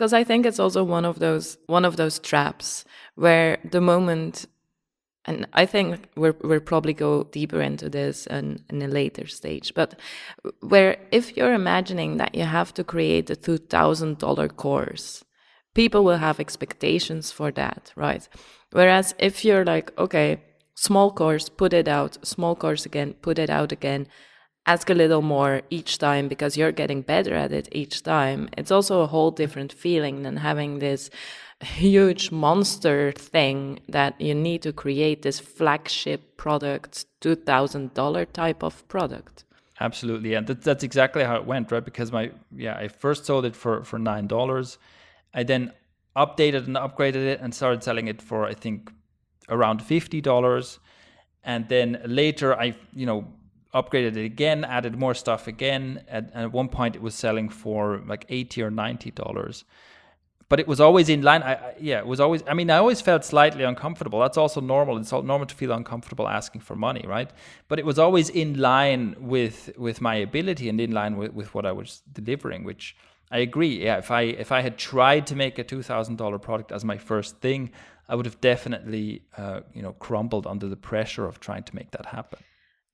because 0.00 0.14
I 0.14 0.24
think 0.24 0.46
it's 0.46 0.58
also 0.58 0.82
one 0.82 1.04
of 1.04 1.18
those 1.18 1.58
one 1.66 1.84
of 1.84 1.96
those 1.96 2.18
traps 2.18 2.86
where 3.16 3.58
the 3.70 3.82
moment 3.82 4.46
and 5.26 5.46
I 5.52 5.66
think 5.66 6.08
we're 6.16 6.34
we'll 6.42 6.60
probably 6.60 6.94
go 6.94 7.24
deeper 7.24 7.60
into 7.60 7.90
this 7.90 8.26
in, 8.26 8.64
in 8.70 8.80
a 8.80 8.88
later 8.88 9.26
stage, 9.26 9.74
but 9.74 10.00
where 10.60 10.96
if 11.12 11.36
you're 11.36 11.52
imagining 11.52 12.16
that 12.16 12.34
you 12.34 12.44
have 12.44 12.72
to 12.74 12.84
create 12.84 13.28
a 13.28 13.36
two 13.36 13.58
thousand 13.58 14.16
dollar 14.16 14.48
course, 14.48 15.22
people 15.74 16.02
will 16.02 16.16
have 16.16 16.40
expectations 16.40 17.30
for 17.30 17.50
that, 17.52 17.92
right? 17.94 18.26
Whereas 18.72 19.14
if 19.18 19.44
you're 19.44 19.66
like, 19.66 19.92
okay, 19.98 20.40
small 20.80 21.10
course, 21.10 21.50
put 21.50 21.72
it 21.74 21.86
out, 21.86 22.16
small 22.26 22.56
course 22.56 22.86
again, 22.86 23.12
put 23.20 23.38
it 23.38 23.50
out 23.50 23.70
again, 23.70 24.06
ask 24.64 24.88
a 24.88 24.94
little 24.94 25.20
more 25.20 25.60
each 25.68 25.98
time 25.98 26.26
because 26.26 26.56
you're 26.56 26.72
getting 26.72 27.02
better 27.02 27.34
at 27.34 27.52
it 27.52 27.68
each 27.70 28.02
time. 28.02 28.48
It's 28.56 28.70
also 28.70 29.02
a 29.02 29.06
whole 29.06 29.30
different 29.30 29.74
feeling 29.74 30.22
than 30.22 30.38
having 30.38 30.78
this 30.78 31.10
huge 31.62 32.30
monster 32.30 33.12
thing 33.12 33.80
that 33.88 34.18
you 34.18 34.34
need 34.34 34.62
to 34.62 34.72
create 34.72 35.20
this 35.20 35.38
flagship 35.38 36.38
product, 36.38 37.04
$2,000 37.20 38.32
type 38.32 38.62
of 38.62 38.88
product. 38.88 39.44
Absolutely. 39.80 40.32
And 40.32 40.46
that, 40.46 40.62
that's 40.62 40.82
exactly 40.82 41.24
how 41.24 41.36
it 41.36 41.44
went, 41.44 41.70
right? 41.70 41.84
Because 41.84 42.10
my, 42.10 42.30
yeah, 42.56 42.76
I 42.78 42.88
first 42.88 43.26
sold 43.26 43.44
it 43.44 43.54
for, 43.54 43.84
for 43.84 43.98
$9. 43.98 44.78
I 45.34 45.42
then 45.42 45.72
updated 46.16 46.66
and 46.66 46.76
upgraded 46.76 47.26
it 47.32 47.40
and 47.42 47.54
started 47.54 47.82
selling 47.82 48.08
it 48.08 48.22
for, 48.22 48.46
I 48.46 48.54
think, 48.54 48.90
around 49.50 49.80
$50. 49.80 50.78
And 51.44 51.68
then 51.68 52.00
later 52.04 52.54
I, 52.58 52.76
you 52.94 53.06
know, 53.06 53.26
upgraded 53.74 54.16
it 54.16 54.24
again, 54.24 54.64
added 54.64 54.96
more 54.98 55.14
stuff 55.14 55.46
again. 55.46 56.04
At, 56.08 56.30
at 56.34 56.52
one 56.52 56.68
point, 56.68 56.96
it 56.96 57.02
was 57.02 57.14
selling 57.14 57.48
for 57.48 58.02
like 58.06 58.26
eighty 58.28 58.62
or 58.62 58.70
ninety 58.70 59.10
dollars, 59.10 59.64
but 60.48 60.58
it 60.60 60.66
was 60.66 60.80
always 60.80 61.08
in 61.08 61.22
line. 61.22 61.42
I, 61.42 61.54
I, 61.54 61.74
yeah, 61.80 61.98
it 61.98 62.06
was 62.06 62.20
always. 62.20 62.42
I 62.46 62.54
mean, 62.54 62.70
I 62.70 62.78
always 62.78 63.00
felt 63.00 63.24
slightly 63.24 63.64
uncomfortable. 63.64 64.20
That's 64.20 64.36
also 64.36 64.60
normal. 64.60 64.98
It's 64.98 65.12
all 65.12 65.22
normal 65.22 65.46
to 65.46 65.54
feel 65.54 65.72
uncomfortable 65.72 66.28
asking 66.28 66.62
for 66.62 66.76
money, 66.76 67.04
right? 67.06 67.30
But 67.68 67.78
it 67.78 67.86
was 67.86 67.98
always 67.98 68.28
in 68.28 68.58
line 68.58 69.16
with 69.18 69.70
with 69.76 70.00
my 70.00 70.16
ability 70.16 70.68
and 70.68 70.80
in 70.80 70.92
line 70.92 71.16
with, 71.16 71.32
with 71.32 71.54
what 71.54 71.66
I 71.66 71.72
was 71.72 72.02
delivering, 72.12 72.64
which. 72.64 72.96
I 73.30 73.38
agree. 73.38 73.84
Yeah, 73.84 73.98
if 73.98 74.10
I 74.10 74.22
if 74.22 74.50
I 74.50 74.60
had 74.60 74.76
tried 74.76 75.26
to 75.28 75.36
make 75.36 75.58
a 75.58 75.64
two 75.64 75.82
thousand 75.82 76.16
dollar 76.16 76.38
product 76.38 76.72
as 76.72 76.84
my 76.84 76.98
first 76.98 77.40
thing, 77.40 77.70
I 78.08 78.16
would 78.16 78.26
have 78.26 78.40
definitely 78.40 79.22
uh, 79.36 79.60
you 79.72 79.82
know 79.82 79.92
crumbled 79.92 80.46
under 80.46 80.68
the 80.68 80.76
pressure 80.76 81.26
of 81.26 81.38
trying 81.38 81.62
to 81.64 81.74
make 81.74 81.90
that 81.92 82.06
happen. 82.06 82.40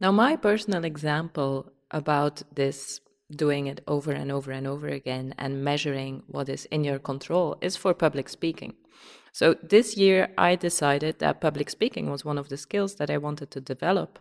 Now, 0.00 0.12
my 0.12 0.36
personal 0.36 0.84
example 0.84 1.72
about 1.90 2.42
this 2.54 3.00
doing 3.34 3.66
it 3.66 3.80
over 3.86 4.12
and 4.12 4.30
over 4.30 4.52
and 4.52 4.66
over 4.66 4.88
again 4.88 5.34
and 5.38 5.64
measuring 5.64 6.22
what 6.28 6.48
is 6.48 6.66
in 6.66 6.84
your 6.84 6.98
control 6.98 7.56
is 7.60 7.76
for 7.76 7.94
public 7.94 8.28
speaking. 8.28 8.74
So 9.32 9.54
this 9.62 9.96
year, 9.96 10.28
I 10.38 10.54
decided 10.54 11.18
that 11.18 11.40
public 11.40 11.68
speaking 11.70 12.10
was 12.10 12.24
one 12.24 12.38
of 12.38 12.48
the 12.48 12.56
skills 12.56 12.94
that 12.96 13.10
I 13.10 13.18
wanted 13.18 13.50
to 13.50 13.60
develop 13.60 14.18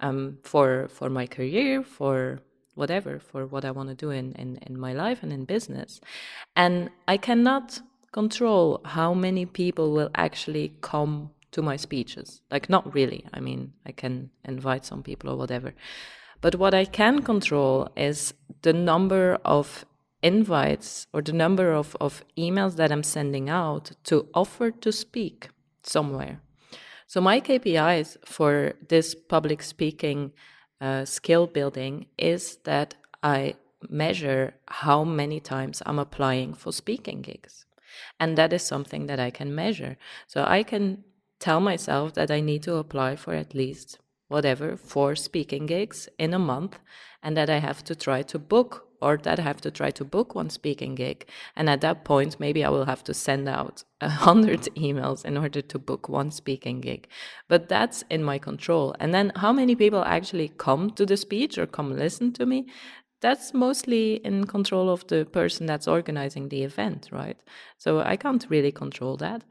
um, 0.00 0.38
for 0.42 0.88
for 0.88 1.08
my 1.08 1.26
career, 1.26 1.82
for 1.82 2.40
whatever, 2.74 3.18
for 3.18 3.46
what 3.46 3.64
I 3.64 3.70
want 3.70 3.88
to 3.88 3.94
do 3.94 4.10
in, 4.10 4.32
in, 4.32 4.58
in 4.66 4.78
my 4.78 4.92
life 4.92 5.22
and 5.22 5.32
in 5.32 5.44
business. 5.44 6.00
And 6.56 6.90
I 7.06 7.16
cannot 7.16 7.80
control 8.12 8.80
how 8.84 9.14
many 9.14 9.46
people 9.46 9.92
will 9.92 10.10
actually 10.14 10.72
come 10.80 11.30
to 11.52 11.62
my 11.62 11.76
speeches. 11.76 12.42
Like, 12.50 12.68
not 12.68 12.94
really. 12.94 13.24
I 13.32 13.40
mean, 13.40 13.72
I 13.86 13.92
can 13.92 14.30
invite 14.44 14.84
some 14.84 15.02
people 15.02 15.30
or 15.30 15.36
whatever. 15.36 15.74
But 16.40 16.56
what 16.56 16.74
I 16.74 16.84
can 16.84 17.22
control 17.22 17.88
is 17.96 18.34
the 18.62 18.72
number 18.72 19.38
of 19.44 19.84
invites 20.22 21.06
or 21.12 21.22
the 21.22 21.32
number 21.32 21.72
of, 21.72 21.96
of 22.00 22.24
emails 22.36 22.76
that 22.76 22.90
I'm 22.90 23.02
sending 23.02 23.48
out 23.48 23.92
to 24.04 24.26
offer 24.34 24.70
to 24.70 24.90
speak 24.90 25.48
somewhere. 25.82 26.40
So, 27.06 27.20
my 27.20 27.40
KPIs 27.40 28.16
for 28.24 28.74
this 28.88 29.14
public 29.14 29.62
speaking 29.62 30.32
uh, 30.80 31.04
skill 31.04 31.46
building 31.46 32.06
is 32.18 32.58
that 32.64 32.94
I 33.22 33.56
measure 33.88 34.54
how 34.66 35.04
many 35.04 35.40
times 35.40 35.82
I'm 35.86 35.98
applying 35.98 36.54
for 36.54 36.72
speaking 36.72 37.22
gigs. 37.22 37.66
And 38.18 38.36
that 38.38 38.52
is 38.52 38.62
something 38.62 39.06
that 39.06 39.20
I 39.20 39.30
can 39.30 39.54
measure. 39.54 39.96
So 40.26 40.44
I 40.46 40.62
can 40.62 41.04
tell 41.38 41.60
myself 41.60 42.14
that 42.14 42.30
I 42.30 42.40
need 42.40 42.62
to 42.64 42.76
apply 42.76 43.16
for 43.16 43.34
at 43.34 43.54
least 43.54 43.98
whatever, 44.28 44.76
four 44.76 45.14
speaking 45.14 45.66
gigs 45.66 46.08
in 46.18 46.34
a 46.34 46.38
month, 46.38 46.78
and 47.22 47.36
that 47.36 47.50
I 47.50 47.58
have 47.58 47.84
to 47.84 47.94
try 47.94 48.22
to 48.22 48.38
book 48.38 48.83
or 49.00 49.16
that 49.18 49.38
I 49.38 49.42
have 49.42 49.60
to 49.62 49.70
try 49.70 49.90
to 49.92 50.04
book 50.04 50.34
one 50.34 50.50
speaking 50.50 50.94
gig. 50.94 51.26
And 51.56 51.68
at 51.68 51.80
that 51.80 52.04
point, 52.04 52.40
maybe 52.40 52.64
I 52.64 52.68
will 52.68 52.84
have 52.84 53.04
to 53.04 53.14
send 53.14 53.48
out 53.48 53.84
a 54.00 54.08
hundred 54.08 54.62
emails 54.76 55.24
in 55.24 55.36
order 55.36 55.60
to 55.62 55.78
book 55.78 56.08
one 56.08 56.30
speaking 56.30 56.80
gig. 56.80 57.08
But 57.48 57.68
that's 57.68 58.04
in 58.10 58.22
my 58.22 58.38
control. 58.38 58.94
And 59.00 59.14
then 59.14 59.32
how 59.36 59.52
many 59.52 59.74
people 59.74 60.04
actually 60.04 60.48
come 60.56 60.90
to 60.92 61.06
the 61.06 61.16
speech 61.16 61.58
or 61.58 61.66
come 61.66 61.96
listen 61.96 62.32
to 62.34 62.46
me? 62.46 62.66
That's 63.20 63.54
mostly 63.54 64.16
in 64.16 64.46
control 64.46 64.90
of 64.90 65.06
the 65.06 65.24
person 65.24 65.66
that's 65.66 65.88
organizing 65.88 66.48
the 66.50 66.62
event, 66.62 67.08
right? 67.10 67.38
So 67.78 68.00
I 68.00 68.16
can't 68.16 68.46
really 68.50 68.72
control 68.72 69.16
that. 69.18 69.44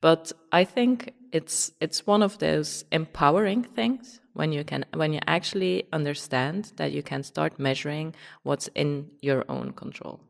But 0.00 0.32
I 0.52 0.64
think 0.64 1.12
it's 1.32 1.72
it's 1.80 2.06
one 2.06 2.22
of 2.22 2.38
those 2.38 2.84
empowering 2.92 3.64
things 3.64 4.20
when 4.36 4.52
you 4.52 4.64
can 4.64 4.84
when 4.94 5.12
you 5.12 5.20
actually 5.26 5.86
understand 5.92 6.72
that 6.76 6.92
you 6.92 7.02
can 7.02 7.22
start 7.22 7.58
measuring 7.58 8.14
what's 8.42 8.68
in 8.74 9.06
your 9.22 9.44
own 9.48 9.72
control. 9.72 10.20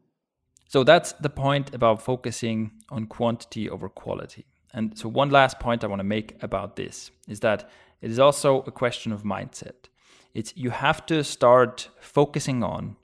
So 0.68 0.84
that's 0.84 1.12
the 1.12 1.30
point 1.30 1.74
about 1.74 2.02
focusing 2.02 2.70
on 2.88 3.06
quantity 3.06 3.68
over 3.68 3.88
quality. 3.88 4.44
And 4.72 4.96
so 4.98 5.08
one 5.08 5.30
last 5.30 5.58
point 5.58 5.84
I 5.84 5.86
want 5.86 6.00
to 6.00 6.04
make 6.04 6.42
about 6.42 6.76
this 6.76 7.10
is 7.28 7.40
that 7.40 7.70
it 8.00 8.10
is 8.10 8.18
also 8.18 8.62
a 8.66 8.70
question 8.70 9.12
of 9.12 9.22
mindset. 9.22 9.88
It's 10.34 10.52
you 10.56 10.70
have 10.70 11.06
to 11.06 11.24
start 11.24 11.88
focusing 12.00 12.62
on 12.62 12.96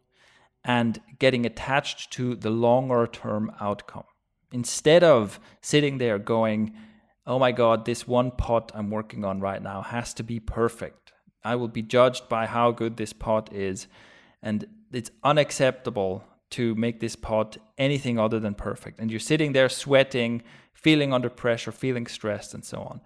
and 0.65 1.01
getting 1.19 1.47
attached 1.47 2.13
to 2.13 2.37
the 2.37 2.51
longer 2.51 3.07
term 3.07 3.51
outcome. 3.61 4.05
Instead 4.53 5.03
of 5.03 5.41
sitting 5.61 5.99
there 5.99 6.19
going, 6.19 6.75
oh 7.27 7.39
my 7.39 7.53
God, 7.53 7.85
this 7.85 8.07
one 8.07 8.31
pot 8.31 8.73
I'm 8.75 8.91
working 8.91 9.25
on 9.25 9.41
right 9.41 9.63
now 9.63 9.83
has 9.83 10.13
to 10.15 10.23
be 10.23 10.41
perfect. 10.41 11.13
I 11.45 11.57
will 11.57 11.69
be 11.69 11.83
judged 11.83 12.29
by 12.29 12.47
how 12.47 12.71
good 12.71 12.97
this 12.97 13.13
pot 13.13 13.53
is. 13.53 13.87
And 14.43 14.67
it's 14.93 15.11
unacceptable 15.23 16.25
to 16.51 16.75
make 16.75 17.01
this 17.01 17.17
pot 17.17 17.57
anything 17.79 18.19
other 18.19 18.39
than 18.39 18.55
perfect. 18.55 18.99
And 18.99 19.11
you're 19.11 19.21
sitting 19.21 19.53
there 19.53 19.69
sweating, 19.69 20.43
feeling 20.75 21.13
under 21.13 21.31
pressure, 21.31 21.73
feeling 21.73 22.07
stressed, 22.07 22.55
and 22.55 22.65
so 22.65 22.79
on. 22.79 23.01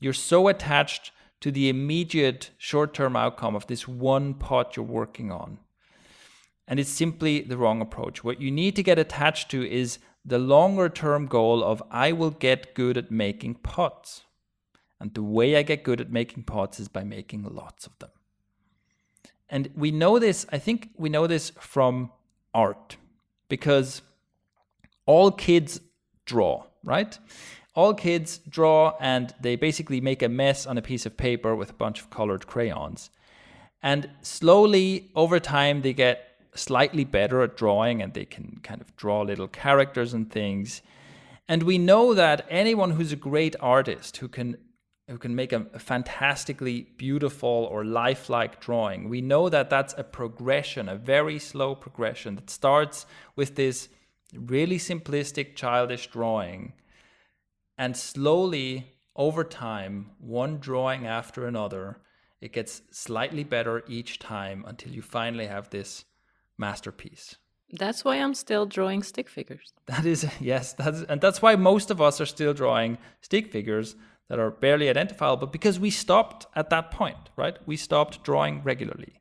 You're 0.00 0.12
so 0.12 0.48
attached 0.48 1.12
to 1.40 1.50
the 1.50 1.68
immediate 1.68 2.50
short 2.58 2.94
term 2.94 3.14
outcome 3.14 3.54
of 3.54 3.66
this 3.66 3.86
one 3.86 4.34
pot 4.34 4.76
you're 4.76 4.84
working 4.84 5.30
on. 5.30 5.58
And 6.66 6.78
it's 6.78 6.90
simply 6.90 7.40
the 7.40 7.56
wrong 7.56 7.80
approach. 7.80 8.24
What 8.24 8.40
you 8.40 8.50
need 8.50 8.76
to 8.76 8.82
get 8.82 8.98
attached 8.98 9.50
to 9.52 9.66
is 9.66 9.98
the 10.28 10.38
longer 10.38 10.88
term 10.88 11.26
goal 11.26 11.64
of 11.64 11.82
I 11.90 12.12
will 12.12 12.30
get 12.30 12.74
good 12.74 12.96
at 12.96 13.10
making 13.10 13.54
pots. 13.56 14.22
And 15.00 15.14
the 15.14 15.22
way 15.22 15.56
I 15.56 15.62
get 15.62 15.84
good 15.84 16.00
at 16.00 16.10
making 16.10 16.42
pots 16.42 16.80
is 16.80 16.88
by 16.88 17.04
making 17.04 17.44
lots 17.44 17.86
of 17.86 17.98
them. 17.98 18.10
And 19.48 19.70
we 19.74 19.90
know 19.90 20.18
this, 20.18 20.44
I 20.52 20.58
think 20.58 20.90
we 20.96 21.08
know 21.08 21.26
this 21.26 21.50
from 21.58 22.10
art 22.52 22.96
because 23.48 24.02
all 25.06 25.30
kids 25.30 25.80
draw, 26.26 26.64
right? 26.84 27.18
All 27.74 27.94
kids 27.94 28.38
draw 28.48 28.94
and 29.00 29.34
they 29.40 29.56
basically 29.56 30.00
make 30.00 30.22
a 30.22 30.28
mess 30.28 30.66
on 30.66 30.76
a 30.76 30.82
piece 30.82 31.06
of 31.06 31.16
paper 31.16 31.54
with 31.56 31.70
a 31.70 31.74
bunch 31.74 32.00
of 32.00 32.10
colored 32.10 32.46
crayons. 32.46 33.10
And 33.82 34.10
slowly 34.20 35.10
over 35.14 35.38
time, 35.38 35.82
they 35.82 35.92
get 35.92 36.27
slightly 36.58 37.04
better 37.04 37.42
at 37.42 37.56
drawing 37.56 38.02
and 38.02 38.14
they 38.14 38.24
can 38.24 38.60
kind 38.62 38.80
of 38.80 38.94
draw 38.96 39.22
little 39.22 39.48
characters 39.48 40.14
and 40.14 40.30
things. 40.30 40.82
And 41.48 41.62
we 41.62 41.78
know 41.78 42.14
that 42.14 42.46
anyone 42.50 42.92
who's 42.92 43.12
a 43.12 43.16
great 43.16 43.56
artist 43.60 44.18
who 44.18 44.28
can 44.28 44.58
who 45.08 45.16
can 45.16 45.34
make 45.34 45.54
a, 45.54 45.60
fantastically 45.78 46.82
beautiful 46.98 47.66
or 47.70 47.82
lifelike 47.82 48.60
drawing, 48.60 49.08
we 49.08 49.22
know 49.22 49.48
that 49.48 49.70
that's 49.70 49.94
a 49.96 50.04
progression, 50.04 50.86
a 50.86 50.96
very 50.96 51.38
slow 51.38 51.74
progression 51.74 52.34
that 52.34 52.50
starts 52.50 53.06
with 53.34 53.54
this 53.54 53.88
really 54.34 54.76
simplistic 54.76 55.56
childish 55.56 56.08
drawing 56.08 56.74
and 57.78 57.96
slowly 57.96 58.92
over 59.14 59.44
time, 59.44 60.10
one 60.18 60.58
drawing 60.58 61.06
after 61.06 61.46
another, 61.46 62.00
it 62.40 62.52
gets 62.52 62.82
slightly 62.90 63.44
better 63.44 63.84
each 63.88 64.18
time 64.18 64.64
until 64.66 64.92
you 64.92 65.00
finally 65.00 65.46
have 65.46 65.70
this 65.70 66.04
masterpiece. 66.58 67.36
That's 67.70 68.04
why 68.04 68.16
I'm 68.16 68.34
still 68.34 68.66
drawing 68.66 69.02
stick 69.02 69.28
figures. 69.28 69.72
That 69.86 70.04
is 70.04 70.26
yes, 70.40 70.74
that's 70.74 71.02
and 71.02 71.20
that's 71.20 71.40
why 71.40 71.56
most 71.56 71.90
of 71.90 72.00
us 72.00 72.20
are 72.20 72.26
still 72.26 72.52
drawing 72.52 72.98
stick 73.22 73.50
figures 73.50 73.96
that 74.28 74.38
are 74.38 74.50
barely 74.50 74.90
identifiable 74.90 75.46
because 75.46 75.80
we 75.80 75.90
stopped 75.90 76.46
at 76.54 76.70
that 76.70 76.90
point, 76.90 77.30
right? 77.36 77.56
We 77.66 77.76
stopped 77.76 78.22
drawing 78.22 78.62
regularly. 78.62 79.20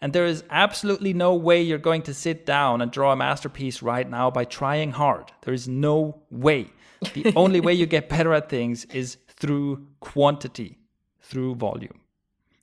And 0.00 0.12
there 0.12 0.26
is 0.26 0.44
absolutely 0.50 1.14
no 1.14 1.34
way 1.34 1.62
you're 1.62 1.78
going 1.78 2.02
to 2.02 2.12
sit 2.12 2.44
down 2.44 2.82
and 2.82 2.90
draw 2.90 3.12
a 3.12 3.16
masterpiece 3.16 3.80
right 3.80 4.08
now 4.08 4.30
by 4.30 4.44
trying 4.44 4.92
hard. 4.92 5.32
There 5.42 5.54
is 5.54 5.66
no 5.66 6.20
way. 6.30 6.70
The 7.14 7.32
only 7.36 7.60
way 7.60 7.72
you 7.72 7.86
get 7.86 8.10
better 8.10 8.34
at 8.34 8.50
things 8.50 8.84
is 8.86 9.16
through 9.28 9.86
quantity, 10.00 10.78
through 11.22 11.54
volume. 11.54 12.00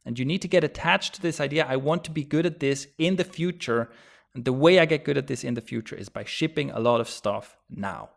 And 0.06 0.18
you 0.18 0.26
need 0.26 0.42
to 0.42 0.48
get 0.48 0.64
attached 0.64 1.16
to 1.16 1.22
this 1.22 1.40
idea 1.40 1.66
I 1.68 1.76
want 1.76 2.04
to 2.06 2.12
be 2.12 2.24
good 2.24 2.46
at 2.46 2.60
this 2.60 2.88
in 2.98 3.18
the 3.18 3.24
future. 3.24 3.90
And 4.34 4.46
the 4.46 4.54
way 4.54 4.80
I 4.80 4.86
get 4.86 5.04
good 5.04 5.18
at 5.18 5.28
this 5.28 5.44
in 5.44 5.54
the 5.54 5.62
future 5.62 5.96
is 5.96 6.10
by 6.10 6.24
shipping 6.24 6.72
a 6.72 6.80
lot 6.80 7.02
of 7.02 7.10
stuff 7.10 7.58
now. 7.70 8.10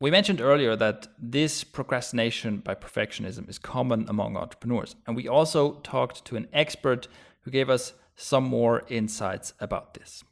We 0.00 0.12
mentioned 0.12 0.40
earlier 0.40 0.76
that 0.76 1.08
this 1.18 1.64
procrastination 1.64 2.58
by 2.58 2.76
perfectionism 2.76 3.48
is 3.48 3.58
common 3.58 4.06
among 4.08 4.36
entrepreneurs. 4.36 4.94
And 5.06 5.16
we 5.16 5.26
also 5.26 5.80
talked 5.80 6.24
to 6.26 6.36
an 6.36 6.46
expert 6.52 7.08
who 7.40 7.50
gave 7.50 7.68
us 7.68 7.94
some 8.14 8.44
more 8.44 8.84
insights 8.88 9.54
about 9.58 9.94
this. 9.94 10.22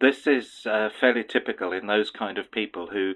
This 0.00 0.26
is 0.26 0.66
uh, 0.66 0.90
fairly 1.00 1.24
typical 1.24 1.72
in 1.72 1.86
those 1.86 2.10
kind 2.10 2.36
of 2.36 2.50
people 2.50 2.88
who 2.88 3.14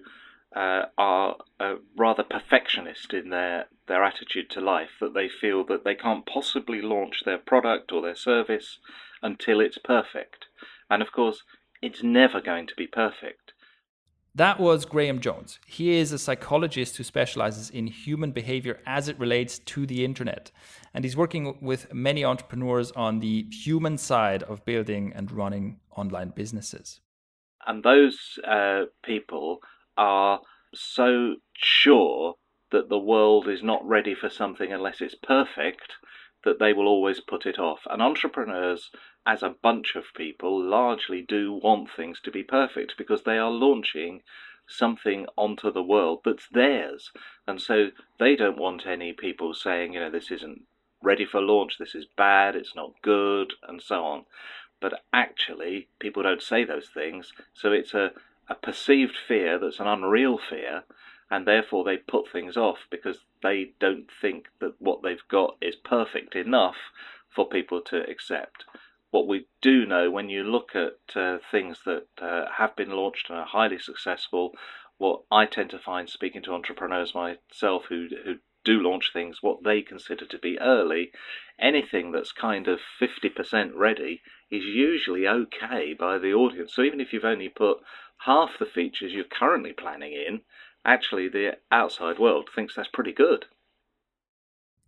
uh, 0.54 0.82
are 0.96 1.36
uh, 1.60 1.74
rather 1.96 2.22
perfectionist 2.22 3.12
in 3.12 3.30
their, 3.30 3.66
their 3.86 4.04
attitude 4.04 4.50
to 4.50 4.60
life, 4.60 4.90
that 5.00 5.14
they 5.14 5.28
feel 5.28 5.64
that 5.66 5.84
they 5.84 5.94
can't 5.94 6.26
possibly 6.26 6.80
launch 6.80 7.22
their 7.24 7.38
product 7.38 7.92
or 7.92 8.02
their 8.02 8.16
service 8.16 8.78
until 9.22 9.60
it's 9.60 9.78
perfect. 9.78 10.46
And 10.90 11.02
of 11.02 11.12
course, 11.12 11.42
it's 11.82 12.02
never 12.02 12.40
going 12.40 12.66
to 12.66 12.74
be 12.76 12.86
perfect. 12.86 13.52
That 14.34 14.60
was 14.60 14.84
Graham 14.84 15.20
Jones. 15.20 15.58
He 15.66 15.96
is 15.96 16.12
a 16.12 16.18
psychologist 16.18 16.96
who 16.96 17.02
specializes 17.02 17.70
in 17.70 17.88
human 17.88 18.30
behavior 18.30 18.78
as 18.86 19.08
it 19.08 19.18
relates 19.18 19.58
to 19.58 19.84
the 19.84 20.04
internet. 20.04 20.52
And 20.94 21.04
he's 21.04 21.16
working 21.16 21.58
with 21.60 21.92
many 21.92 22.24
entrepreneurs 22.24 22.92
on 22.92 23.18
the 23.18 23.46
human 23.50 23.98
side 23.98 24.44
of 24.44 24.64
building 24.64 25.12
and 25.14 25.32
running 25.32 25.80
online 25.96 26.30
businesses. 26.36 27.00
And 27.66 27.82
those 27.82 28.38
uh, 28.46 28.84
people 29.02 29.58
are 29.98 30.40
so 30.74 31.36
sure 31.54 32.36
that 32.70 32.88
the 32.88 32.98
world 32.98 33.48
is 33.48 33.62
not 33.62 33.86
ready 33.86 34.14
for 34.14 34.30
something 34.30 34.72
unless 34.72 35.00
it's 35.00 35.14
perfect 35.14 35.94
that 36.44 36.58
they 36.58 36.72
will 36.72 36.86
always 36.86 37.20
put 37.20 37.46
it 37.46 37.58
off. 37.58 37.80
And 37.90 38.00
entrepreneurs, 38.00 38.90
as 39.26 39.42
a 39.42 39.54
bunch 39.62 39.96
of 39.96 40.04
people, 40.16 40.62
largely 40.62 41.22
do 41.22 41.52
want 41.52 41.90
things 41.90 42.20
to 42.22 42.30
be 42.30 42.42
perfect 42.42 42.94
because 42.96 43.24
they 43.24 43.38
are 43.38 43.50
launching 43.50 44.22
something 44.68 45.26
onto 45.36 45.72
the 45.72 45.82
world 45.82 46.20
that's 46.24 46.48
theirs. 46.52 47.10
And 47.46 47.60
so 47.60 47.88
they 48.18 48.36
don't 48.36 48.58
want 48.58 48.86
any 48.86 49.12
people 49.12 49.54
saying, 49.54 49.94
you 49.94 50.00
know, 50.00 50.10
this 50.10 50.30
isn't 50.30 50.62
ready 51.02 51.24
for 51.24 51.40
launch, 51.40 51.76
this 51.78 51.94
is 51.94 52.06
bad, 52.16 52.54
it's 52.54 52.74
not 52.74 52.92
good, 53.02 53.54
and 53.66 53.82
so 53.82 54.04
on. 54.04 54.24
But 54.80 55.02
actually, 55.12 55.88
people 55.98 56.22
don't 56.22 56.42
say 56.42 56.64
those 56.64 56.88
things. 56.88 57.32
So 57.52 57.72
it's 57.72 57.94
a 57.94 58.12
a 58.48 58.54
perceived 58.54 59.16
fear 59.16 59.58
that's 59.58 59.80
an 59.80 59.86
unreal 59.86 60.38
fear, 60.38 60.84
and 61.30 61.46
therefore 61.46 61.84
they 61.84 61.96
put 61.96 62.30
things 62.30 62.56
off 62.56 62.78
because 62.90 63.24
they 63.42 63.72
don't 63.78 64.08
think 64.20 64.46
that 64.60 64.80
what 64.80 65.02
they've 65.02 65.28
got 65.28 65.56
is 65.60 65.76
perfect 65.76 66.34
enough 66.34 66.76
for 67.28 67.48
people 67.48 67.80
to 67.80 68.08
accept. 68.08 68.64
What 69.10 69.26
we 69.26 69.46
do 69.62 69.86
know 69.86 70.10
when 70.10 70.28
you 70.28 70.44
look 70.44 70.74
at 70.74 71.16
uh, 71.16 71.38
things 71.50 71.80
that 71.84 72.06
uh, 72.20 72.46
have 72.56 72.76
been 72.76 72.90
launched 72.90 73.30
and 73.30 73.38
are 73.38 73.46
highly 73.46 73.78
successful, 73.78 74.52
what 74.98 75.22
I 75.30 75.46
tend 75.46 75.70
to 75.70 75.78
find 75.78 76.08
speaking 76.08 76.42
to 76.42 76.52
entrepreneurs 76.52 77.14
myself 77.14 77.84
who 77.88 78.08
who 78.24 78.36
do 78.64 78.80
launch 78.80 79.12
things 79.12 79.38
what 79.40 79.62
they 79.64 79.80
consider 79.80 80.26
to 80.26 80.38
be 80.38 80.58
early, 80.60 81.10
anything 81.58 82.12
that's 82.12 82.32
kind 82.32 82.68
of 82.68 82.80
50% 83.00 83.70
ready 83.74 84.20
is 84.50 84.64
usually 84.64 85.26
okay 85.26 85.94
by 85.94 86.18
the 86.18 86.32
audience. 86.32 86.74
So 86.74 86.82
even 86.82 87.00
if 87.00 87.12
you've 87.12 87.24
only 87.24 87.48
put 87.48 87.78
half 88.18 88.50
the 88.58 88.66
features 88.66 89.12
you're 89.12 89.24
currently 89.24 89.72
planning 89.72 90.12
in, 90.12 90.40
actually 90.84 91.28
the 91.28 91.56
outside 91.70 92.18
world 92.18 92.48
thinks 92.54 92.74
that's 92.74 92.88
pretty 92.92 93.12
good. 93.12 93.46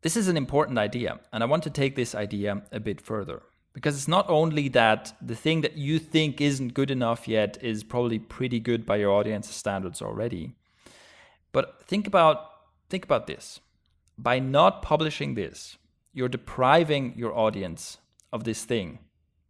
This 0.02 0.16
is 0.16 0.28
an 0.28 0.36
important 0.36 0.78
idea, 0.78 1.20
and 1.32 1.42
I 1.42 1.46
want 1.46 1.62
to 1.64 1.70
take 1.70 1.94
this 1.94 2.14
idea 2.14 2.62
a 2.72 2.80
bit 2.80 3.00
further. 3.00 3.42
Because 3.72 3.96
it's 3.96 4.08
not 4.08 4.28
only 4.28 4.68
that 4.68 5.12
the 5.20 5.36
thing 5.36 5.60
that 5.60 5.76
you 5.76 5.98
think 5.98 6.40
isn't 6.40 6.74
good 6.74 6.90
enough 6.90 7.28
yet 7.28 7.58
is 7.62 7.84
probably 7.84 8.18
pretty 8.18 8.58
good 8.58 8.84
by 8.84 8.96
your 8.96 9.12
audience 9.12 9.48
standards 9.48 10.02
already. 10.02 10.54
But 11.52 11.82
think 11.84 12.06
about 12.06 12.46
think 12.88 13.04
about 13.04 13.26
this. 13.26 13.60
By 14.18 14.40
not 14.40 14.82
publishing 14.82 15.34
this, 15.34 15.78
you're 16.12 16.28
depriving 16.28 17.14
your 17.16 17.36
audience 17.36 17.98
of 18.32 18.44
this 18.44 18.64
thing 18.64 18.98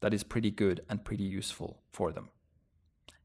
that 0.01 0.12
is 0.12 0.22
pretty 0.22 0.51
good 0.51 0.83
and 0.89 1.05
pretty 1.05 1.24
useful 1.24 1.78
for 1.91 2.12
them. 2.12 2.28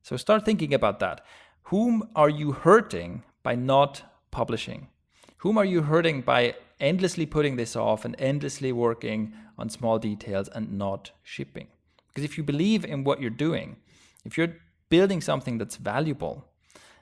So 0.05 0.17
start 0.17 0.45
thinking 0.45 0.71
about 0.71 0.99
that. 0.99 1.25
Whom 1.63 2.07
are 2.15 2.29
you 2.29 2.51
hurting 2.51 3.23
by 3.41 3.55
not 3.55 4.03
publishing? 4.29 4.89
Whom 5.37 5.57
are 5.57 5.65
you 5.65 5.81
hurting 5.81 6.21
by 6.21 6.53
endlessly 6.79 7.25
putting 7.25 7.55
this 7.55 7.75
off 7.75 8.05
and 8.05 8.15
endlessly 8.19 8.71
working 8.71 9.33
on 9.57 9.71
small 9.71 9.97
details 9.97 10.47
and 10.49 10.77
not 10.77 11.09
shipping? 11.23 11.69
Because 12.09 12.23
if 12.23 12.37
you 12.37 12.43
believe 12.43 12.85
in 12.85 13.03
what 13.03 13.19
you're 13.19 13.31
doing, 13.31 13.77
if 14.23 14.37
you're 14.37 14.55
building 14.89 15.21
something 15.21 15.57
that's 15.57 15.77
valuable, 15.77 16.45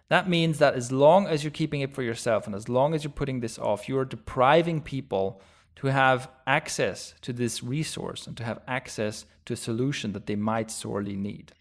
that 0.07 0.29
means 0.29 0.59
that 0.59 0.73
as 0.73 0.89
long 0.89 1.27
as 1.27 1.43
you're 1.43 1.51
keeping 1.51 1.81
it 1.81 1.93
for 1.93 2.03
yourself 2.03 2.45
and 2.45 2.55
as 2.55 2.69
long 2.69 2.93
as 2.93 3.03
you're 3.03 3.11
putting 3.11 3.41
this 3.41 3.59
off, 3.59 3.89
you're 3.89 4.05
depriving 4.05 4.79
people 4.79 5.41
to 5.75 5.87
have 5.87 6.29
access 6.47 7.15
to 7.19 7.33
this 7.33 7.61
resource 7.61 8.27
and 8.27 8.37
to 8.37 8.45
have 8.45 8.61
access 8.65 9.25
to 9.43 9.55
a 9.55 9.57
solution 9.57 10.13
that 10.13 10.25
they 10.25 10.37
might 10.37 10.71
sorely 10.71 11.17
need. 11.17 11.51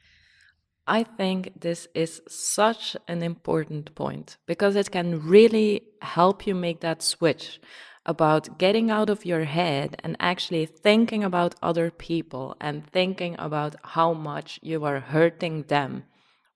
I 0.86 1.04
think 1.04 1.60
this 1.60 1.86
is 1.94 2.22
such 2.26 2.96
an 3.06 3.22
important 3.22 3.94
point 3.94 4.36
because 4.46 4.74
it 4.74 4.90
can 4.90 5.26
really 5.26 5.82
help 6.02 6.46
you 6.46 6.54
make 6.54 6.80
that 6.80 7.02
switch 7.02 7.60
about 8.04 8.58
getting 8.58 8.90
out 8.90 9.08
of 9.08 9.24
your 9.24 9.44
head 9.44 10.00
and 10.02 10.16
actually 10.18 10.66
thinking 10.66 11.22
about 11.22 11.54
other 11.62 11.90
people 11.90 12.56
and 12.60 12.84
thinking 12.90 13.36
about 13.38 13.76
how 13.84 14.12
much 14.12 14.58
you 14.60 14.84
are 14.84 14.98
hurting 14.98 15.62
them 15.64 16.02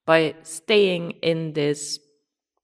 by 0.05 0.35
staying 0.43 1.12
in 1.22 1.53
this 1.53 2.01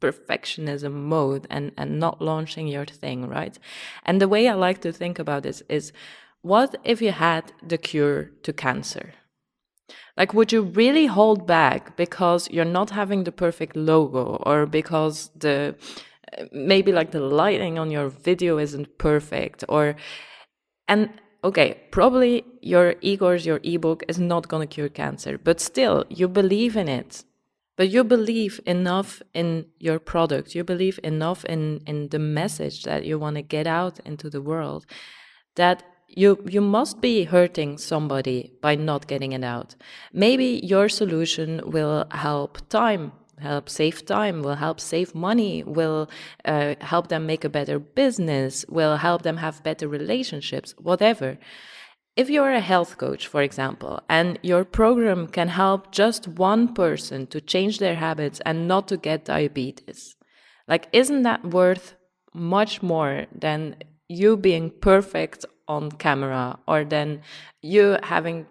perfectionism 0.01 0.93
mode 0.93 1.47
and, 1.49 1.71
and 1.79 2.01
not 2.01 2.21
launching 2.21 2.67
your 2.67 2.87
thing, 2.87 3.29
right? 3.29 3.57
And 4.05 4.21
the 4.21 4.29
way 4.29 4.49
I 4.49 4.55
like 4.55 4.81
to 4.81 4.93
think 4.93 5.21
about 5.21 5.45
this 5.45 5.63
is 5.69 5.93
what 6.41 6.75
if 6.83 7.01
you 7.01 7.13
had 7.13 7.53
the 7.63 7.79
cure 7.79 8.31
to 8.43 8.53
cancer? 8.53 9.15
Like, 10.17 10.35
would 10.35 10.53
you 10.53 10.63
really 10.63 11.07
hold 11.07 11.47
back 11.47 11.97
because 11.97 12.51
you're 12.51 12.65
not 12.65 12.91
having 12.91 13.25
the 13.25 13.33
perfect 13.33 13.77
logo 13.77 14.37
or 14.45 14.67
because 14.67 15.31
the 15.35 15.75
uh, 16.39 16.45
maybe 16.53 16.93
like 16.93 17.11
the 17.13 17.21
lighting 17.21 17.79
on 17.79 17.91
your 17.91 18.09
video 18.09 18.59
isn't 18.59 18.99
perfect 18.99 19.65
or 19.69 19.97
and 20.89 21.09
okay, 21.45 21.81
probably 21.91 22.45
your 22.61 22.95
e-course, 23.01 23.47
your 23.47 23.61
ebook 23.63 24.05
is 24.09 24.19
not 24.19 24.49
going 24.49 24.67
to 24.69 24.75
cure 24.75 24.89
cancer, 24.89 25.39
but 25.39 25.61
still 25.61 26.05
you 26.09 26.29
believe 26.29 26.77
in 26.77 26.89
it. 26.89 27.25
But 27.77 27.89
you 27.89 28.05
believe 28.05 28.61
enough 28.67 29.23
in 29.33 29.67
your 29.79 29.99
product. 29.99 30.55
You 30.55 30.63
believe 30.63 31.01
enough 31.03 31.45
in 31.47 31.81
in 31.87 32.09
the 32.09 32.19
message 32.19 32.83
that 32.83 33.07
you 33.07 33.19
want 33.19 33.37
to 33.37 33.43
get 33.43 33.67
out 33.67 33.99
into 34.05 34.29
the 34.29 34.43
world 34.43 34.85
that 35.57 35.83
you 36.17 36.39
you 36.49 36.61
must 36.61 37.01
be 37.01 37.25
hurting 37.25 37.79
somebody 37.79 38.53
by 38.61 38.75
not 38.75 39.07
getting 39.07 39.33
it 39.33 39.45
out. 39.45 39.75
Maybe 40.13 40.61
your 40.63 40.89
solution 40.89 41.61
will 41.65 42.07
help 42.11 42.69
time 42.69 43.13
help 43.39 43.69
save 43.69 44.07
time 44.07 44.43
will 44.43 44.55
help 44.55 44.79
save 44.79 45.15
money 45.15 45.65
will 45.65 46.09
uh, 46.45 46.75
help 46.81 47.09
them 47.09 47.27
make 47.27 47.45
a 47.45 47.49
better 47.49 47.79
business 47.79 48.65
will 48.69 48.97
help 48.97 49.23
them 49.23 49.39
have 49.39 49.63
better 49.65 49.89
relationships 49.89 50.75
whatever. 50.79 51.39
If 52.15 52.29
you're 52.29 52.53
a 52.53 52.61
health 52.61 52.99
coach, 52.99 53.27
for 53.27 53.41
example, 53.41 54.01
and 54.07 54.39
your 54.43 54.65
program 54.65 55.27
can 55.29 55.49
help 55.49 55.93
just 55.93 56.29
one 56.29 56.75
person 56.75 57.27
to 57.29 57.41
change 57.41 57.79
their 57.79 57.95
habits 57.95 58.39
and 58.45 58.69
not 58.69 58.87
to 58.89 58.99
get 58.99 59.25
diabetes, 59.25 60.15
like, 60.69 60.89
isn't 60.93 61.23
that 61.23 61.43
worth 61.47 61.95
much 62.35 62.83
more 62.83 63.27
than 63.35 63.77
you 64.09 64.37
being 64.37 64.71
perfect 64.71 65.47
on 65.77 65.93
camera 66.07 66.59
or 66.67 66.85
then 66.85 67.23
you 67.61 67.97
having 68.03 68.47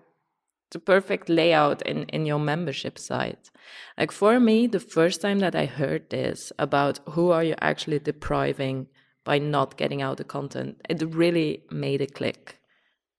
the 0.71 0.79
perfect 0.79 1.29
layout 1.29 1.81
in, 1.83 2.03
in 2.15 2.25
your 2.25 2.39
membership 2.39 2.97
site? 2.97 3.51
Like, 3.97 4.11
for 4.11 4.39
me, 4.39 4.67
the 4.67 4.79
first 4.79 5.21
time 5.21 5.39
that 5.39 5.55
I 5.55 5.65
heard 5.65 6.09
this 6.09 6.51
about 6.57 6.99
who 7.09 7.31
are 7.31 7.43
you 7.43 7.55
actually 7.61 7.99
depriving 7.99 8.87
by 9.23 9.37
not 9.37 9.77
getting 9.77 10.01
out 10.01 10.17
the 10.17 10.23
content, 10.23 10.81
it 10.89 11.01
really 11.13 11.63
made 11.69 12.01
a 12.01 12.07
click 12.07 12.61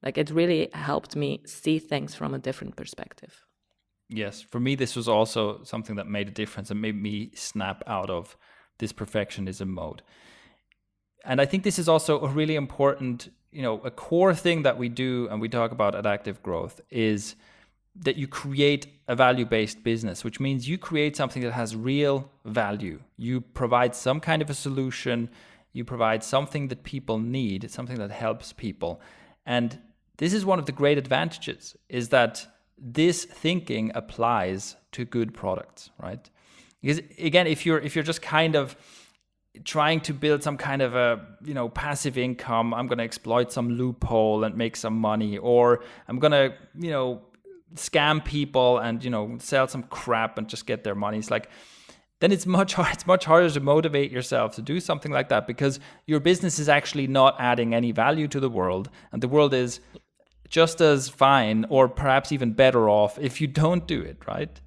like 0.02 0.18
it 0.18 0.30
really 0.30 0.68
helped 0.72 1.14
me 1.14 1.42
see 1.46 1.78
things 1.78 2.14
from 2.14 2.34
a 2.34 2.38
different 2.38 2.76
perspective. 2.76 3.44
Yes, 4.08 4.42
for 4.42 4.60
me, 4.60 4.74
this 4.74 4.96
was 4.96 5.08
also 5.08 5.62
something 5.62 5.96
that 5.96 6.06
made 6.06 6.28
a 6.28 6.32
difference 6.32 6.70
and 6.70 6.82
made 6.82 7.00
me 7.00 7.30
snap 7.34 7.82
out 7.86 8.10
of 8.10 8.36
this 8.78 8.92
perfectionism 8.92 9.68
mode. 9.68 10.02
And 11.24 11.40
I 11.40 11.46
think 11.46 11.62
this 11.62 11.78
is 11.78 11.88
also 11.88 12.20
a 12.20 12.28
really 12.28 12.56
important, 12.56 13.30
you 13.52 13.62
know, 13.62 13.80
a 13.84 13.90
core 13.90 14.34
thing 14.34 14.62
that 14.62 14.78
we 14.78 14.88
do 14.88 15.28
and 15.30 15.40
we 15.40 15.48
talk 15.48 15.72
about 15.72 15.94
at 15.94 16.06
Active 16.06 16.42
Growth 16.42 16.80
is 16.90 17.36
that 17.94 18.16
you 18.16 18.26
create 18.26 18.86
a 19.06 19.14
value 19.14 19.44
based 19.44 19.84
business, 19.84 20.24
which 20.24 20.40
means 20.40 20.68
you 20.68 20.78
create 20.78 21.14
something 21.14 21.42
that 21.42 21.52
has 21.52 21.76
real 21.76 22.30
value. 22.44 23.00
You 23.18 23.42
provide 23.42 23.94
some 23.94 24.18
kind 24.20 24.40
of 24.40 24.48
a 24.48 24.54
solution, 24.54 25.28
you 25.72 25.84
provide 25.84 26.24
something 26.24 26.68
that 26.68 26.82
people 26.82 27.18
need, 27.18 27.70
something 27.70 27.98
that 27.98 28.10
helps 28.10 28.52
people. 28.52 29.00
And 29.44 29.78
this 30.16 30.32
is 30.32 30.46
one 30.46 30.58
of 30.58 30.66
the 30.66 30.72
great 30.72 30.96
advantages 30.96 31.76
is 31.88 32.08
that 32.08 32.46
this 32.78 33.24
thinking 33.24 33.92
applies 33.94 34.76
to 34.92 35.04
good 35.04 35.34
products, 35.34 35.90
right? 35.98 36.30
Because 36.80 37.00
again, 37.18 37.46
if 37.46 37.64
you're 37.66 37.78
if 37.78 37.94
you're 37.94 38.02
just 38.02 38.22
kind 38.22 38.56
of 38.56 38.76
trying 39.64 40.00
to 40.00 40.14
build 40.14 40.42
some 40.42 40.56
kind 40.56 40.82
of 40.82 40.94
a 40.94 41.20
you 41.44 41.54
know 41.54 41.68
passive 41.68 42.16
income, 42.18 42.72
I'm 42.74 42.86
going 42.86 42.98
to 42.98 43.04
exploit 43.04 43.52
some 43.52 43.70
loophole 43.70 44.44
and 44.44 44.56
make 44.56 44.76
some 44.76 44.98
money, 44.98 45.38
or 45.38 45.84
I'm 46.08 46.18
going 46.18 46.32
to 46.32 46.54
you 46.78 46.90
know 46.90 47.22
scam 47.74 48.24
people 48.24 48.78
and 48.78 49.02
you 49.02 49.10
know 49.10 49.36
sell 49.38 49.68
some 49.68 49.82
crap 49.84 50.38
and 50.38 50.48
just 50.48 50.66
get 50.66 50.84
their 50.84 50.94
money. 50.94 51.18
It's 51.18 51.30
like 51.30 51.48
then 52.20 52.32
it's 52.32 52.46
much 52.46 52.74
hard, 52.78 52.94
it's 52.94 53.06
much 53.06 53.24
harder 53.24 53.50
to 53.50 53.60
motivate 53.60 54.10
yourself 54.10 54.54
to 54.56 54.62
do 54.62 54.80
something 54.80 55.12
like 55.12 55.28
that 55.28 55.46
because 55.46 55.80
your 56.06 56.20
business 56.20 56.58
is 56.58 56.68
actually 56.68 57.06
not 57.06 57.36
adding 57.38 57.74
any 57.74 57.92
value 57.92 58.28
to 58.28 58.40
the 58.40 58.48
world 58.48 58.88
and 59.10 59.22
the 59.22 59.28
world 59.28 59.52
is 59.52 59.80
just 60.48 60.80
as 60.80 61.08
fine 61.08 61.64
or 61.68 61.88
perhaps 61.88 62.30
even 62.30 62.52
better 62.52 62.88
off 62.88 63.18
if 63.18 63.40
you 63.40 63.46
don't 63.46 63.86
do 63.86 64.00
it, 64.00 64.18
right? 64.26 64.60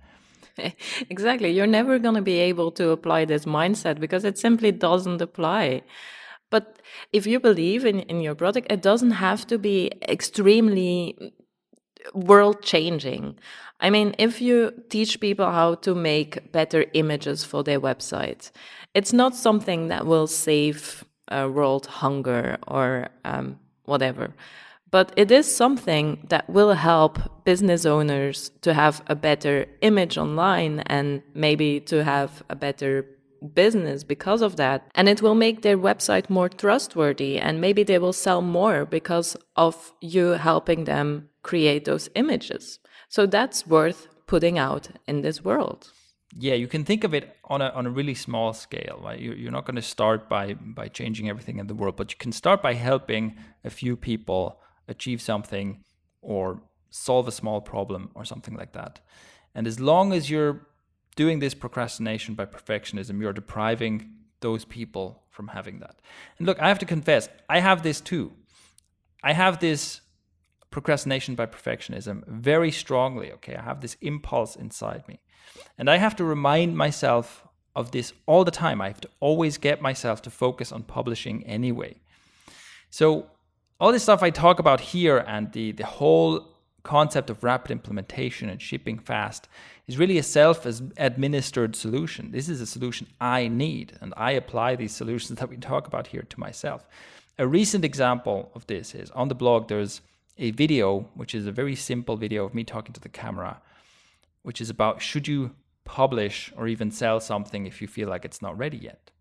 exactly. 1.09 1.51
You're 1.51 1.67
never 1.67 1.99
going 1.99 2.15
to 2.15 2.21
be 2.21 2.39
able 2.39 2.71
to 2.71 2.89
apply 2.89 3.25
this 3.25 3.45
mindset 3.45 3.99
because 3.99 4.23
it 4.23 4.37
simply 4.37 4.71
doesn't 4.71 5.21
apply. 5.21 5.83
But 6.49 6.81
if 7.11 7.25
you 7.25 7.39
believe 7.39 7.85
in, 7.85 8.01
in 8.01 8.21
your 8.21 8.35
product, 8.35 8.71
it 8.71 8.81
doesn't 8.81 9.11
have 9.11 9.45
to 9.47 9.57
be 9.57 9.91
extremely 10.07 11.33
world 12.13 12.61
changing. 12.61 13.37
I 13.79 13.89
mean, 13.89 14.15
if 14.17 14.41
you 14.41 14.71
teach 14.89 15.19
people 15.19 15.47
how 15.47 15.75
to 15.75 15.93
make 15.95 16.51
better 16.51 16.85
images 16.93 17.43
for 17.43 17.63
their 17.63 17.79
website, 17.79 18.51
it's 18.93 19.11
not 19.11 19.35
something 19.35 19.89
that 19.89 20.05
will 20.05 20.27
save 20.27 21.03
uh, 21.27 21.49
world 21.51 21.87
hunger 21.87 22.57
or 22.67 23.09
um, 23.25 23.59
whatever 23.83 24.33
but 24.95 25.11
it 25.17 25.29
is 25.29 25.45
something 25.63 26.25
that 26.29 26.49
will 26.49 26.71
help 26.71 27.19
business 27.43 27.85
owners 27.85 28.51
to 28.61 28.73
have 28.73 29.03
a 29.07 29.15
better 29.29 29.65
image 29.81 30.17
online 30.17 30.79
and 30.85 31.21
maybe 31.33 31.81
to 31.81 32.01
have 32.01 32.31
a 32.49 32.55
better 32.55 33.05
business 33.53 34.05
because 34.05 34.41
of 34.41 34.55
that. 34.55 34.89
And 34.95 35.09
it 35.09 35.21
will 35.21 35.35
make 35.35 35.63
their 35.63 35.77
website 35.77 36.29
more 36.29 36.47
trustworthy 36.47 37.37
and 37.37 37.59
maybe 37.59 37.83
they 37.83 37.99
will 37.99 38.13
sell 38.13 38.41
more 38.41 38.85
because 38.85 39.35
of 39.57 39.91
you 39.99 40.27
helping 40.49 40.85
them 40.85 41.27
create 41.43 41.83
those 41.83 42.07
images. 42.15 42.79
So 43.09 43.25
that's 43.25 43.67
worth 43.67 44.07
putting 44.27 44.57
out 44.57 44.87
in 45.09 45.23
this 45.23 45.43
world. 45.43 45.91
Yeah, 46.37 46.53
you 46.53 46.67
can 46.67 46.85
think 46.85 47.03
of 47.03 47.13
it 47.13 47.35
on 47.43 47.61
a 47.61 47.69
on 47.79 47.85
a 47.85 47.89
really 47.89 48.15
small 48.15 48.53
scale, 48.53 49.01
right? 49.03 49.19
You, 49.19 49.33
you're 49.33 49.57
not 49.57 49.65
going 49.65 49.81
to 49.83 49.89
start 49.95 50.29
by 50.29 50.53
by 50.53 50.87
changing 50.87 51.27
everything 51.27 51.59
in 51.59 51.67
the 51.67 51.75
world, 51.75 51.95
but 51.97 52.11
you 52.13 52.17
can 52.17 52.31
start 52.31 52.61
by 52.61 52.73
helping 52.73 53.35
a 53.65 53.69
few 53.69 53.97
people 53.97 54.61
achieve 54.87 55.21
something 55.21 55.83
or 56.21 56.61
solve 56.89 57.27
a 57.27 57.31
small 57.31 57.61
problem 57.61 58.11
or 58.15 58.25
something 58.25 58.55
like 58.55 58.73
that. 58.73 58.99
And 59.53 59.67
as 59.67 59.79
long 59.79 60.13
as 60.13 60.29
you're 60.29 60.67
doing 61.15 61.39
this 61.39 61.53
procrastination 61.53 62.35
by 62.35 62.45
perfectionism, 62.45 63.21
you're 63.21 63.33
depriving 63.33 64.11
those 64.41 64.65
people 64.65 65.23
from 65.29 65.47
having 65.49 65.79
that. 65.79 65.95
And 66.37 66.47
look, 66.47 66.59
I 66.61 66.67
have 66.67 66.79
to 66.79 66.85
confess, 66.85 67.29
I 67.49 67.59
have 67.59 67.83
this 67.83 68.01
too. 68.01 68.33
I 69.23 69.33
have 69.33 69.59
this 69.59 70.01
procrastination 70.71 71.35
by 71.35 71.45
perfectionism 71.45 72.27
very 72.27 72.71
strongly. 72.71 73.31
Okay, 73.31 73.55
I 73.55 73.61
have 73.61 73.81
this 73.81 73.95
impulse 74.01 74.55
inside 74.55 75.07
me. 75.07 75.19
And 75.77 75.89
I 75.89 75.97
have 75.97 76.15
to 76.17 76.25
remind 76.25 76.77
myself 76.77 77.45
of 77.75 77.91
this 77.91 78.13
all 78.25 78.43
the 78.43 78.51
time. 78.51 78.81
I 78.81 78.87
have 78.87 79.01
to 79.01 79.09
always 79.19 79.57
get 79.57 79.81
myself 79.81 80.21
to 80.23 80.29
focus 80.29 80.71
on 80.71 80.83
publishing 80.83 81.45
anyway. 81.45 82.01
So, 82.89 83.27
all 83.79 83.91
this 83.91 84.03
stuff 84.03 84.23
I 84.23 84.29
talk 84.29 84.59
about 84.59 84.79
here 84.79 85.17
and 85.27 85.51
the, 85.51 85.71
the 85.73 85.85
whole 85.85 86.55
concept 86.83 87.29
of 87.29 87.43
rapid 87.43 87.71
implementation 87.71 88.47
and 88.47 88.61
shipping 88.61 88.99
fast 88.99 89.49
is 89.87 89.97
really 89.97 90.17
a 90.17 90.23
self 90.23 90.65
administered 90.97 91.75
solution. 91.75 92.31
This 92.31 92.47
is 92.47 92.61
a 92.61 92.65
solution 92.65 93.07
I 93.19 93.47
need, 93.47 93.93
and 94.01 94.13
I 94.15 94.31
apply 94.31 94.75
these 94.75 94.95
solutions 94.95 95.39
that 95.39 95.49
we 95.49 95.57
talk 95.57 95.87
about 95.87 96.07
here 96.07 96.21
to 96.21 96.39
myself. 96.39 96.87
A 97.37 97.47
recent 97.47 97.83
example 97.83 98.51
of 98.55 98.65
this 98.67 98.95
is 98.95 99.11
on 99.11 99.27
the 99.27 99.35
blog, 99.35 99.67
there's 99.67 100.01
a 100.37 100.51
video, 100.51 101.09
which 101.15 101.35
is 101.35 101.45
a 101.45 101.51
very 101.51 101.75
simple 101.75 102.15
video 102.15 102.45
of 102.45 102.53
me 102.53 102.63
talking 102.63 102.93
to 102.93 103.01
the 103.01 103.09
camera, 103.09 103.61
which 104.43 104.61
is 104.61 104.69
about 104.69 105.01
should 105.01 105.27
you 105.27 105.51
publish 105.83 106.51
or 106.55 106.67
even 106.67 106.91
sell 106.91 107.19
something 107.19 107.65
if 107.65 107.81
you 107.81 107.87
feel 107.87 108.09
like 108.09 108.25
it's 108.25 108.41
not 108.41 108.57
ready 108.57 108.77
yet. 108.77 109.11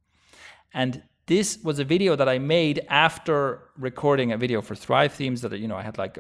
And 0.72 1.02
this 1.26 1.58
was 1.62 1.78
a 1.78 1.84
video 1.84 2.16
that 2.16 2.28
I 2.28 2.38
made 2.38 2.84
after 2.88 3.60
recording 3.78 4.32
a 4.32 4.36
video 4.36 4.60
for 4.60 4.74
Thrive 4.74 5.12
Themes 5.12 5.40
that 5.40 5.58
you 5.58 5.68
know 5.68 5.76
I 5.76 5.82
had 5.82 5.96
like 5.96 6.18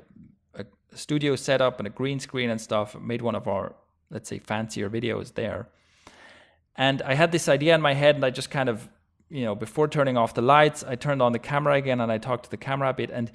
a, 0.54 0.64
a 0.92 0.96
studio 0.96 1.36
set 1.36 1.60
up 1.60 1.78
and 1.78 1.86
a 1.86 1.90
green 1.90 2.20
screen 2.20 2.50
and 2.50 2.60
stuff. 2.60 2.96
I 2.96 3.00
made 3.00 3.20
one 3.20 3.34
of 3.34 3.46
our 3.46 3.74
let's 4.10 4.28
say 4.28 4.38
fancier 4.38 4.88
videos 4.88 5.34
there. 5.34 5.68
And 6.76 7.02
I 7.02 7.14
had 7.14 7.32
this 7.32 7.48
idea 7.48 7.74
in 7.74 7.80
my 7.80 7.94
head 7.94 8.14
and 8.14 8.24
I 8.24 8.30
just 8.30 8.50
kind 8.50 8.68
of 8.68 8.90
you 9.28 9.44
know 9.44 9.54
before 9.54 9.88
turning 9.88 10.16
off 10.16 10.34
the 10.34 10.42
lights, 10.42 10.82
I 10.84 10.96
turned 10.96 11.20
on 11.20 11.32
the 11.32 11.38
camera 11.38 11.74
again 11.74 12.00
and 12.00 12.10
I 12.10 12.18
talked 12.18 12.44
to 12.44 12.50
the 12.50 12.56
camera 12.56 12.90
a 12.90 12.94
bit 12.94 13.10
and 13.10 13.30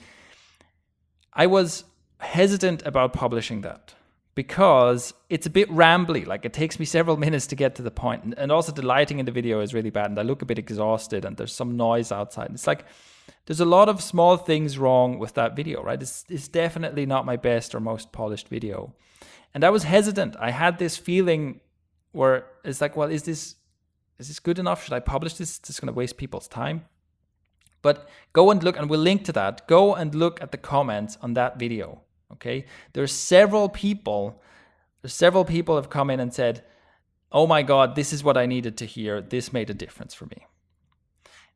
I 1.33 1.45
was 1.45 1.83
hesitant 2.19 2.81
about 2.85 3.13
publishing 3.13 3.61
that 3.61 3.93
because 4.35 5.13
it's 5.29 5.45
a 5.45 5.49
bit 5.49 5.69
rambly. 5.69 6.25
Like 6.25 6.45
it 6.45 6.53
takes 6.53 6.79
me 6.79 6.85
several 6.85 7.17
minutes 7.25 7.47
to 7.47 7.55
get 7.55 7.75
to 7.75 7.81
the 7.81 7.91
point. 7.91 8.33
And, 8.37 8.51
also 8.51 8.71
the 8.71 8.85
lighting 8.85 9.19
in 9.19 9.25
the 9.25 9.31
video 9.31 9.59
is 9.61 9.73
really 9.73 9.89
bad 9.89 10.09
and 10.09 10.19
I 10.19 10.23
look 10.23 10.41
a 10.41 10.45
bit 10.45 10.59
exhausted 10.59 11.25
and 11.25 11.37
there's 11.37 11.53
some 11.53 11.77
noise 11.77 12.11
outside. 12.11 12.51
It's 12.53 12.67
like 12.67 12.85
there's 13.45 13.59
a 13.59 13.65
lot 13.65 13.89
of 13.89 14.01
small 14.01 14.37
things 14.37 14.77
wrong 14.77 15.19
with 15.19 15.33
that 15.33 15.55
video, 15.55 15.83
right? 15.83 16.01
It's, 16.01 16.25
it's 16.29 16.47
definitely 16.47 17.05
not 17.05 17.25
my 17.25 17.35
best 17.35 17.73
or 17.73 17.79
most 17.79 18.11
polished 18.11 18.47
video. 18.47 18.93
And 19.53 19.63
I 19.63 19.69
was 19.71 19.83
hesitant. 19.83 20.35
I 20.39 20.51
had 20.51 20.77
this 20.77 20.97
feeling 20.97 21.61
where 22.11 22.45
it's 22.63 22.81
like, 22.81 22.95
well, 22.95 23.09
is 23.09 23.23
this 23.23 23.55
is 24.19 24.27
this 24.27 24.39
good 24.39 24.59
enough? 24.59 24.83
Should 24.83 24.93
I 24.93 24.99
publish 24.99 25.35
this? 25.35 25.61
Is 25.67 25.79
going 25.79 25.87
to 25.87 25.93
waste 25.93 26.17
people's 26.17 26.49
time. 26.49 26.85
But 27.81 28.09
go 28.33 28.51
and 28.51 28.61
look, 28.61 28.77
and 28.77 28.89
we'll 28.89 28.99
link 28.99 29.23
to 29.25 29.31
that. 29.31 29.65
Go 29.65 29.95
and 29.95 30.13
look 30.13 30.41
at 30.41 30.51
the 30.51 30.57
comments 30.57 31.17
on 31.21 31.35
that 31.35 31.57
video 31.57 32.01
Okay, 32.33 32.65
there's 32.93 33.11
several 33.11 33.69
people, 33.69 34.41
several 35.05 35.45
people 35.45 35.75
have 35.75 35.89
come 35.89 36.09
in 36.09 36.19
and 36.19 36.33
said, 36.33 36.63
"Oh 37.31 37.47
my 37.47 37.63
God, 37.63 37.95
this 37.95 38.13
is 38.13 38.23
what 38.23 38.37
I 38.37 38.45
needed 38.45 38.77
to 38.77 38.85
hear. 38.85 39.21
This 39.21 39.53
made 39.53 39.69
a 39.69 39.73
difference 39.73 40.13
for 40.13 40.25
me." 40.25 40.45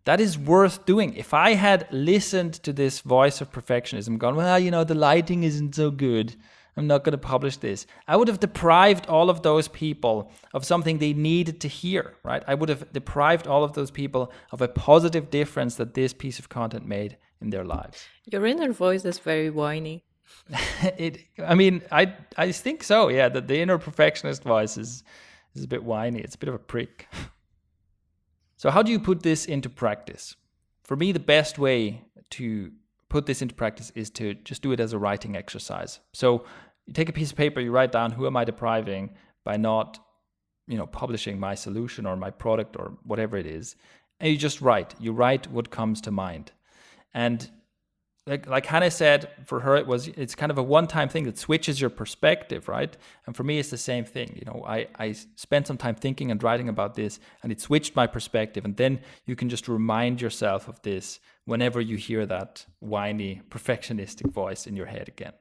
That 0.05 0.19
is 0.19 0.37
worth 0.37 0.85
doing. 0.85 1.13
If 1.13 1.33
I 1.33 1.53
had 1.53 1.87
listened 1.91 2.53
to 2.63 2.73
this 2.73 2.99
voice 2.99 3.39
of 3.39 3.51
perfectionism, 3.51 4.17
gone, 4.17 4.35
well, 4.35 4.59
you 4.59 4.71
know, 4.71 4.83
the 4.83 4.95
lighting 4.95 5.43
isn't 5.43 5.75
so 5.75 5.91
good. 5.91 6.35
I'm 6.75 6.87
not 6.87 7.03
going 7.03 7.11
to 7.11 7.17
publish 7.17 7.57
this. 7.57 7.85
I 8.07 8.17
would 8.17 8.27
have 8.27 8.39
deprived 8.39 9.07
all 9.07 9.29
of 9.29 9.43
those 9.43 9.67
people 9.67 10.31
of 10.53 10.65
something 10.65 10.97
they 10.97 11.13
needed 11.13 11.61
to 11.61 11.67
hear, 11.67 12.15
right? 12.23 12.43
I 12.47 12.55
would 12.55 12.69
have 12.69 12.91
deprived 12.91 13.47
all 13.47 13.63
of 13.63 13.73
those 13.73 13.91
people 13.91 14.31
of 14.51 14.61
a 14.61 14.67
positive 14.67 15.29
difference 15.29 15.75
that 15.75 15.93
this 15.93 16.13
piece 16.13 16.39
of 16.39 16.49
content 16.49 16.85
made 16.85 17.17
in 17.39 17.51
their 17.51 17.63
lives. 17.63 18.05
Your 18.25 18.45
inner 18.45 18.73
voice 18.73 19.05
is 19.05 19.19
very 19.19 19.49
whiny. 19.51 20.03
it 20.97 21.19
i 21.45 21.55
mean 21.55 21.81
i 21.91 22.13
i 22.37 22.51
think 22.51 22.83
so 22.83 23.07
yeah 23.07 23.29
that 23.29 23.47
the 23.47 23.59
inner 23.59 23.77
perfectionist 23.77 24.43
voice 24.43 24.77
is 24.77 25.03
is 25.55 25.63
a 25.63 25.67
bit 25.67 25.83
whiny. 25.83 26.19
It's 26.19 26.35
a 26.35 26.37
bit 26.37 26.49
of 26.49 26.55
a 26.55 26.59
prick. 26.59 27.07
So 28.55 28.69
how 28.71 28.81
do 28.81 28.93
you 28.93 28.99
put 28.99 29.23
this 29.23 29.43
into 29.45 29.69
practice? 29.69 30.37
For 30.85 30.95
me 30.95 31.11
the 31.11 31.19
best 31.19 31.59
way 31.59 32.05
to 32.29 32.71
put 33.09 33.25
this 33.25 33.41
into 33.41 33.53
practice 33.53 33.91
is 33.93 34.09
to 34.11 34.35
just 34.35 34.61
do 34.61 34.71
it 34.71 34.79
as 34.79 34.93
a 34.93 34.97
writing 34.97 35.35
exercise. 35.35 35.99
So 36.13 36.45
you 36.85 36.93
take 36.93 37.09
a 37.09 37.11
piece 37.11 37.31
of 37.31 37.35
paper 37.35 37.59
you 37.59 37.71
write 37.71 37.91
down 37.91 38.11
who 38.11 38.25
am 38.25 38.37
i 38.37 38.45
depriving 38.45 39.09
by 39.43 39.57
not 39.57 39.99
you 40.65 40.77
know 40.77 40.87
publishing 40.87 41.37
my 41.37 41.55
solution 41.55 42.05
or 42.05 42.15
my 42.15 42.29
product 42.29 42.77
or 42.79 42.93
whatever 43.03 43.35
it 43.35 43.45
is? 43.45 43.75
And 44.21 44.31
you 44.31 44.37
just 44.37 44.61
write. 44.61 44.95
You 44.97 45.11
write 45.11 45.51
what 45.51 45.69
comes 45.69 45.99
to 46.01 46.11
mind. 46.11 46.53
And 47.13 47.51
like 48.25 48.47
like 48.47 48.65
Hannah 48.65 48.91
said, 48.91 49.29
for 49.45 49.59
her 49.59 49.75
it 49.75 49.85
was 49.85 50.07
it's 50.07 50.35
kind 50.35 50.51
of 50.51 50.57
a 50.57 50.63
one 50.63 50.87
time 50.87 51.09
thing 51.09 51.25
that 51.25 51.37
switches 51.37 51.81
your 51.81 51.89
perspective, 51.89 52.67
right? 52.69 52.95
And 53.25 53.35
for 53.35 53.43
me 53.43 53.59
it's 53.59 53.69
the 53.69 53.77
same 53.77 54.05
thing. 54.05 54.33
You 54.35 54.45
know, 54.45 54.63
I 54.65 54.87
I 54.97 55.11
spent 55.35 55.67
some 55.67 55.77
time 55.77 55.95
thinking 55.95 56.31
and 56.31 56.41
writing 56.41 56.69
about 56.69 56.95
this, 56.95 57.19
and 57.41 57.51
it 57.51 57.59
switched 57.59 57.95
my 57.95 58.07
perspective. 58.07 58.63
And 58.63 58.77
then 58.77 59.01
you 59.25 59.35
can 59.35 59.49
just 59.49 59.67
remind 59.67 60.21
yourself 60.21 60.67
of 60.67 60.81
this 60.83 61.19
whenever 61.45 61.81
you 61.81 61.97
hear 61.97 62.25
that 62.25 62.65
whiny 62.79 63.41
perfectionistic 63.49 64.31
voice 64.31 64.67
in 64.67 64.77
your 64.77 64.85
head 64.85 65.09
again. 65.09 65.33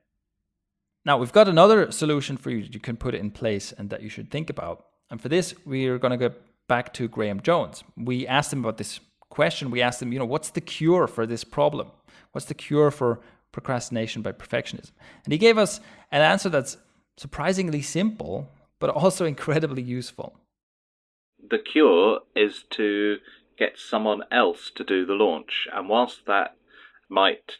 Now 1.04 1.18
we've 1.18 1.32
got 1.32 1.48
another 1.48 1.92
solution 1.92 2.36
for 2.36 2.50
you 2.50 2.62
that 2.62 2.74
you 2.74 2.80
can 2.80 2.96
put 2.96 3.14
in 3.14 3.30
place 3.30 3.72
and 3.72 3.90
that 3.90 4.02
you 4.02 4.08
should 4.08 4.30
think 4.30 4.50
about. 4.50 4.86
And 5.10 5.20
for 5.20 5.28
this, 5.28 5.54
we 5.64 5.86
are 5.86 5.98
going 5.98 6.18
to 6.18 6.28
go 6.28 6.34
back 6.68 6.92
to 6.94 7.06
Graham 7.06 7.40
Jones. 7.40 7.84
We 7.96 8.26
asked 8.26 8.52
him 8.52 8.60
about 8.60 8.78
this 8.78 8.98
question. 9.28 9.70
We 9.70 9.82
asked 9.82 10.00
him, 10.00 10.12
you 10.12 10.18
know, 10.18 10.24
what's 10.24 10.50
the 10.50 10.60
cure 10.60 11.06
for 11.06 11.26
this 11.26 11.44
problem? 11.44 11.90
What's 12.32 12.46
the 12.46 12.54
cure 12.54 12.90
for 12.90 13.20
procrastination 13.52 14.22
by 14.22 14.32
perfectionism? 14.32 14.92
And 15.24 15.32
he 15.32 15.38
gave 15.38 15.58
us 15.58 15.80
an 16.10 16.22
answer 16.22 16.48
that's 16.48 16.76
surprisingly 17.16 17.82
simple, 17.82 18.50
but 18.78 18.90
also 18.90 19.24
incredibly 19.34 19.82
useful. 19.82 20.38
The 21.48 21.58
cure 21.58 22.20
is 22.34 22.64
to 22.70 23.18
get 23.58 23.78
someone 23.78 24.22
else 24.30 24.70
to 24.74 24.84
do 24.84 25.04
the 25.04 25.14
launch. 25.14 25.68
And 25.72 25.88
whilst 25.88 26.26
that 26.26 26.56
might 27.08 27.58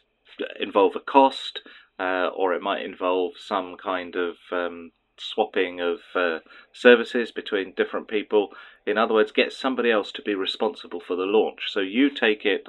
involve 0.59 0.95
a 0.95 0.99
cost, 0.99 1.61
uh, 1.99 2.27
or 2.35 2.53
it 2.53 2.61
might 2.61 2.83
involve 2.83 3.33
some 3.37 3.77
kind 3.77 4.15
of 4.15 4.35
um, 4.51 4.91
swapping 5.17 5.79
of 5.79 5.99
uh, 6.15 6.39
services 6.71 7.31
between 7.31 7.73
different 7.75 8.07
people. 8.07 8.49
In 8.85 8.97
other 8.97 9.13
words, 9.13 9.31
get 9.31 9.53
somebody 9.53 9.91
else 9.91 10.11
to 10.13 10.21
be 10.21 10.35
responsible 10.35 10.99
for 10.99 11.15
the 11.15 11.23
launch. 11.23 11.61
So 11.69 11.79
you 11.79 12.09
take 12.09 12.45
it 12.45 12.67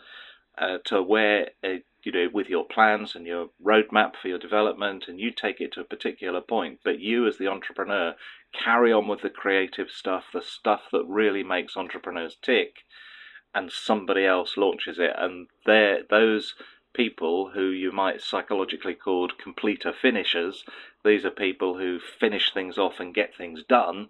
uh, 0.58 0.78
to 0.86 1.02
where 1.02 1.50
uh, 1.64 1.78
you 2.04 2.12
know 2.12 2.28
with 2.32 2.48
your 2.48 2.64
plans 2.64 3.14
and 3.14 3.26
your 3.26 3.48
roadmap 3.64 4.16
for 4.20 4.28
your 4.28 4.38
development, 4.38 5.04
and 5.08 5.20
you 5.20 5.30
take 5.30 5.60
it 5.60 5.72
to 5.72 5.80
a 5.80 5.84
particular 5.84 6.40
point. 6.40 6.80
But 6.84 7.00
you, 7.00 7.26
as 7.26 7.38
the 7.38 7.48
entrepreneur, 7.48 8.14
carry 8.52 8.92
on 8.92 9.08
with 9.08 9.22
the 9.22 9.30
creative 9.30 9.90
stuff, 9.90 10.24
the 10.32 10.42
stuff 10.42 10.82
that 10.92 11.04
really 11.06 11.42
makes 11.42 11.76
entrepreneurs 11.76 12.36
tick, 12.40 12.84
and 13.54 13.70
somebody 13.70 14.24
else 14.24 14.56
launches 14.56 14.98
it, 14.98 15.12
and 15.16 15.48
there 15.66 16.02
those 16.08 16.54
people 16.94 17.50
who 17.54 17.70
you 17.70 17.90
might 17.90 18.20
psychologically 18.20 18.94
call 18.94 19.28
completer 19.42 19.92
finishers. 19.92 20.64
These 21.04 21.24
are 21.24 21.30
people 21.30 21.76
who 21.76 21.98
finish 21.98 22.52
things 22.52 22.78
off 22.78 23.00
and 23.00 23.14
get 23.14 23.36
things 23.36 23.64
done. 23.68 24.08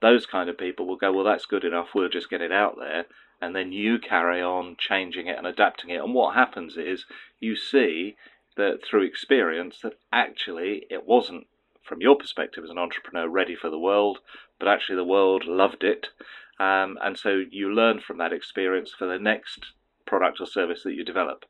Those 0.00 0.26
kind 0.26 0.48
of 0.48 0.58
people 0.58 0.86
will 0.86 0.96
go, 0.96 1.12
well, 1.12 1.24
that's 1.24 1.46
good 1.46 1.62
enough. 1.62 1.88
We'll 1.94 2.08
just 2.08 2.30
get 2.30 2.40
it 2.40 2.50
out 2.50 2.76
there 2.78 3.04
and 3.42 3.56
then 3.56 3.72
you 3.72 3.98
carry 3.98 4.40
on 4.40 4.76
changing 4.78 5.26
it 5.26 5.36
and 5.36 5.48
adapting 5.48 5.90
it. 5.90 6.00
And 6.00 6.14
what 6.14 6.36
happens 6.36 6.76
is 6.76 7.04
you 7.40 7.56
see 7.56 8.14
that 8.56 8.78
through 8.88 9.02
experience 9.02 9.80
that 9.82 9.94
actually 10.12 10.86
it 10.88 11.04
wasn't, 11.06 11.48
from 11.82 12.00
your 12.00 12.16
perspective 12.16 12.62
as 12.62 12.70
an 12.70 12.78
entrepreneur, 12.78 13.28
ready 13.28 13.56
for 13.56 13.68
the 13.68 13.78
world, 13.78 14.20
but 14.60 14.68
actually 14.68 14.94
the 14.94 15.04
world 15.04 15.44
loved 15.44 15.82
it. 15.82 16.06
Um, 16.60 16.96
and 17.02 17.18
so 17.18 17.42
you 17.50 17.74
learn 17.74 18.00
from 18.00 18.18
that 18.18 18.32
experience 18.32 18.92
for 18.96 19.08
the 19.08 19.18
next 19.18 19.72
product 20.06 20.40
or 20.40 20.46
service 20.46 20.84
that 20.84 20.94
you 20.94 21.04
develop. 21.04 21.44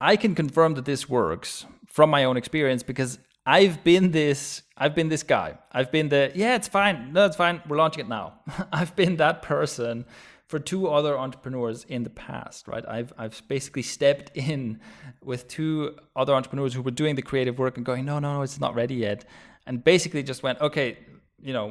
I 0.00 0.14
can 0.14 0.36
confirm 0.36 0.74
that 0.74 0.84
this 0.84 1.08
works 1.08 1.66
from 1.86 2.10
my 2.10 2.22
own 2.22 2.36
experience 2.36 2.84
because 2.84 3.18
I've 3.44 3.82
been 3.82 4.12
this 4.12 4.62
I've 4.76 4.94
been 4.94 5.08
this 5.08 5.24
guy. 5.24 5.58
I've 5.72 5.90
been 5.90 6.10
the 6.10 6.30
yeah, 6.34 6.54
it's 6.54 6.68
fine. 6.68 7.12
No, 7.12 7.26
it's 7.26 7.36
fine. 7.36 7.60
We're 7.68 7.76
launching 7.76 8.04
it 8.04 8.08
now. 8.08 8.34
I've 8.72 8.94
been 8.94 9.16
that 9.16 9.42
person 9.42 10.06
for 10.50 10.58
two 10.58 10.88
other 10.88 11.16
entrepreneurs 11.16 11.84
in 11.84 12.02
the 12.02 12.10
past, 12.10 12.66
right? 12.66 12.84
I've 12.96 13.12
I've 13.16 13.40
basically 13.46 13.82
stepped 13.82 14.36
in 14.36 14.80
with 15.22 15.46
two 15.46 15.96
other 16.16 16.34
entrepreneurs 16.34 16.74
who 16.74 16.82
were 16.82 16.96
doing 17.02 17.14
the 17.14 17.22
creative 17.22 17.56
work 17.56 17.76
and 17.76 17.86
going, 17.86 18.04
no, 18.04 18.18
no, 18.18 18.34
no, 18.34 18.42
it's 18.42 18.58
not 18.58 18.74
ready 18.74 18.96
yet, 18.96 19.24
and 19.66 19.84
basically 19.84 20.24
just 20.24 20.42
went, 20.42 20.60
okay, 20.60 20.98
you 21.40 21.52
know, 21.52 21.66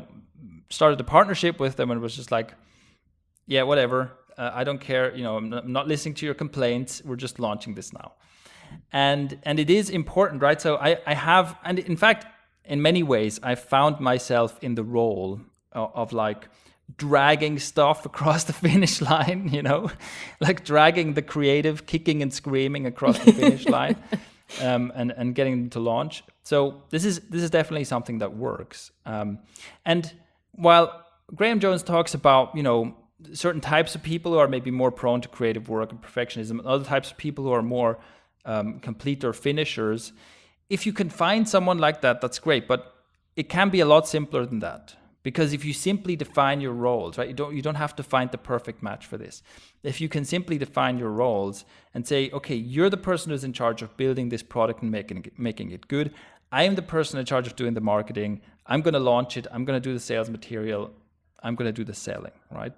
started 0.70 0.98
a 1.02 1.04
partnership 1.04 1.60
with 1.60 1.76
them 1.76 1.92
and 1.92 2.00
was 2.00 2.16
just 2.16 2.32
like, 2.32 2.54
yeah, 3.48 3.64
whatever, 3.64 4.14
uh, 4.38 4.52
I 4.54 4.64
don't 4.64 4.80
care, 4.80 5.14
you 5.14 5.24
know, 5.24 5.36
I'm 5.36 5.50
not, 5.50 5.66
I'm 5.66 5.74
not 5.74 5.88
listening 5.90 6.16
to 6.16 6.26
your 6.26 6.36
complaints. 6.36 7.02
We're 7.04 7.18
just 7.18 7.38
launching 7.38 7.76
this 7.76 7.92
now, 7.92 8.14
and 8.94 9.38
and 9.44 9.60
it 9.60 9.70
is 9.70 9.90
important, 9.90 10.42
right? 10.42 10.62
So 10.62 10.78
I 10.78 10.92
I 11.06 11.16
have, 11.16 11.58
and 11.66 11.80
in 11.80 11.98
fact, 11.98 12.22
in 12.64 12.82
many 12.82 13.04
ways, 13.04 13.42
I 13.44 13.56
found 13.56 14.00
myself 14.00 14.58
in 14.62 14.76
the 14.76 14.84
role 14.84 15.42
of, 15.74 15.92
of 15.94 16.14
like 16.14 16.48
dragging 16.98 17.60
stuff 17.60 18.06
across 18.12 18.46
the 18.46 18.54
finish 18.54 19.02
line, 19.02 19.50
you 19.52 19.62
know, 19.62 19.92
like 20.40 20.64
dragging 20.64 21.14
the 21.14 21.22
creative, 21.22 21.86
kicking 21.86 22.22
and 22.22 22.34
screaming 22.34 22.86
across 22.86 23.20
the 23.20 23.32
finish 23.32 23.66
line, 23.78 23.96
um, 24.62 24.92
and 24.96 25.12
and 25.12 25.36
getting 25.36 25.54
them 25.58 25.70
to 25.72 25.80
launch. 25.80 26.24
So 26.44 26.84
this 26.90 27.06
is 27.06 27.20
this 27.30 27.44
is 27.44 27.50
definitely 27.50 27.86
something 27.86 28.20
that 28.20 28.36
works. 28.36 28.92
Um, 29.06 29.40
and 29.86 30.12
while 30.54 31.06
Graham 31.36 31.60
Jones 31.60 31.84
talks 31.84 32.14
about 32.14 32.56
you 32.56 32.64
know 32.64 32.96
certain 33.34 33.62
types 33.62 33.96
of 33.96 34.04
people 34.04 34.34
who 34.34 34.38
are 34.40 34.48
maybe 34.48 34.72
more 34.72 34.92
prone 34.92 35.22
to 35.22 35.28
creative 35.28 35.70
work 35.70 35.92
and 35.92 36.02
perfectionism, 36.02 36.52
and 36.52 36.62
other 36.62 36.86
types 36.86 37.12
of 37.12 37.18
people 37.18 37.44
who 37.44 37.52
are 37.52 37.62
more 37.62 38.00
um, 38.46 38.80
completer 38.80 39.34
finishers. 39.34 40.14
If 40.70 40.86
you 40.86 40.94
can 40.94 41.10
find 41.10 41.50
someone 41.50 41.80
like 41.80 42.02
that, 42.02 42.22
that's 42.22 42.40
great. 42.40 42.68
But 42.68 42.94
it 43.36 43.50
can 43.50 43.70
be 43.70 43.80
a 43.80 43.86
lot 43.86 44.08
simpler 44.08 44.46
than 44.46 44.60
that 44.60 44.96
because 45.24 45.54
if 45.54 45.66
you 45.66 45.74
simply 45.74 46.16
define 46.16 46.62
your 46.62 46.74
roles 46.74 47.18
right 47.18 47.28
you 47.28 47.34
don't 47.34 47.56
you 47.56 47.62
don't 47.62 47.76
have 47.76 47.96
to 47.96 48.04
find 48.04 48.32
the 48.32 48.38
perfect 48.38 48.82
match 48.82 49.06
for 49.06 49.18
this. 49.18 49.42
If 49.84 50.02
you 50.02 50.10
can 50.10 50.26
simply 50.26 50.58
define 50.58 50.98
your 50.98 51.10
roles 51.10 51.66
and 51.94 52.08
say 52.08 52.30
okay 52.32 52.56
you're 52.56 52.90
the 52.90 52.98
person 52.98 53.32
who's 53.32 53.44
in 53.44 53.54
charge 53.54 53.82
of 53.82 53.96
building 53.98 54.30
this 54.30 54.44
product 54.44 54.82
and 54.82 54.92
making 54.92 55.26
it, 55.26 55.38
making 55.38 55.72
it 55.72 55.88
good. 55.88 56.14
I 56.52 56.64
am 56.64 56.76
the 56.76 56.82
person 56.82 57.20
in 57.20 57.26
charge 57.26 57.46
of 57.46 57.56
doing 57.56 57.76
the 57.76 57.82
marketing. 57.82 58.42
I'm 58.66 58.82
going 58.82 58.96
to 58.96 59.00
launch 59.00 59.38
it. 59.38 59.46
I'm 59.52 59.66
going 59.66 59.80
to 59.80 59.90
do 59.90 59.94
the 59.94 60.00
sales 60.00 60.30
material. 60.30 60.92
I'm 61.44 61.56
going 61.56 61.68
to 61.68 61.74
do 61.74 61.84
the 61.84 61.94
selling 61.94 62.34
right? 62.52 62.74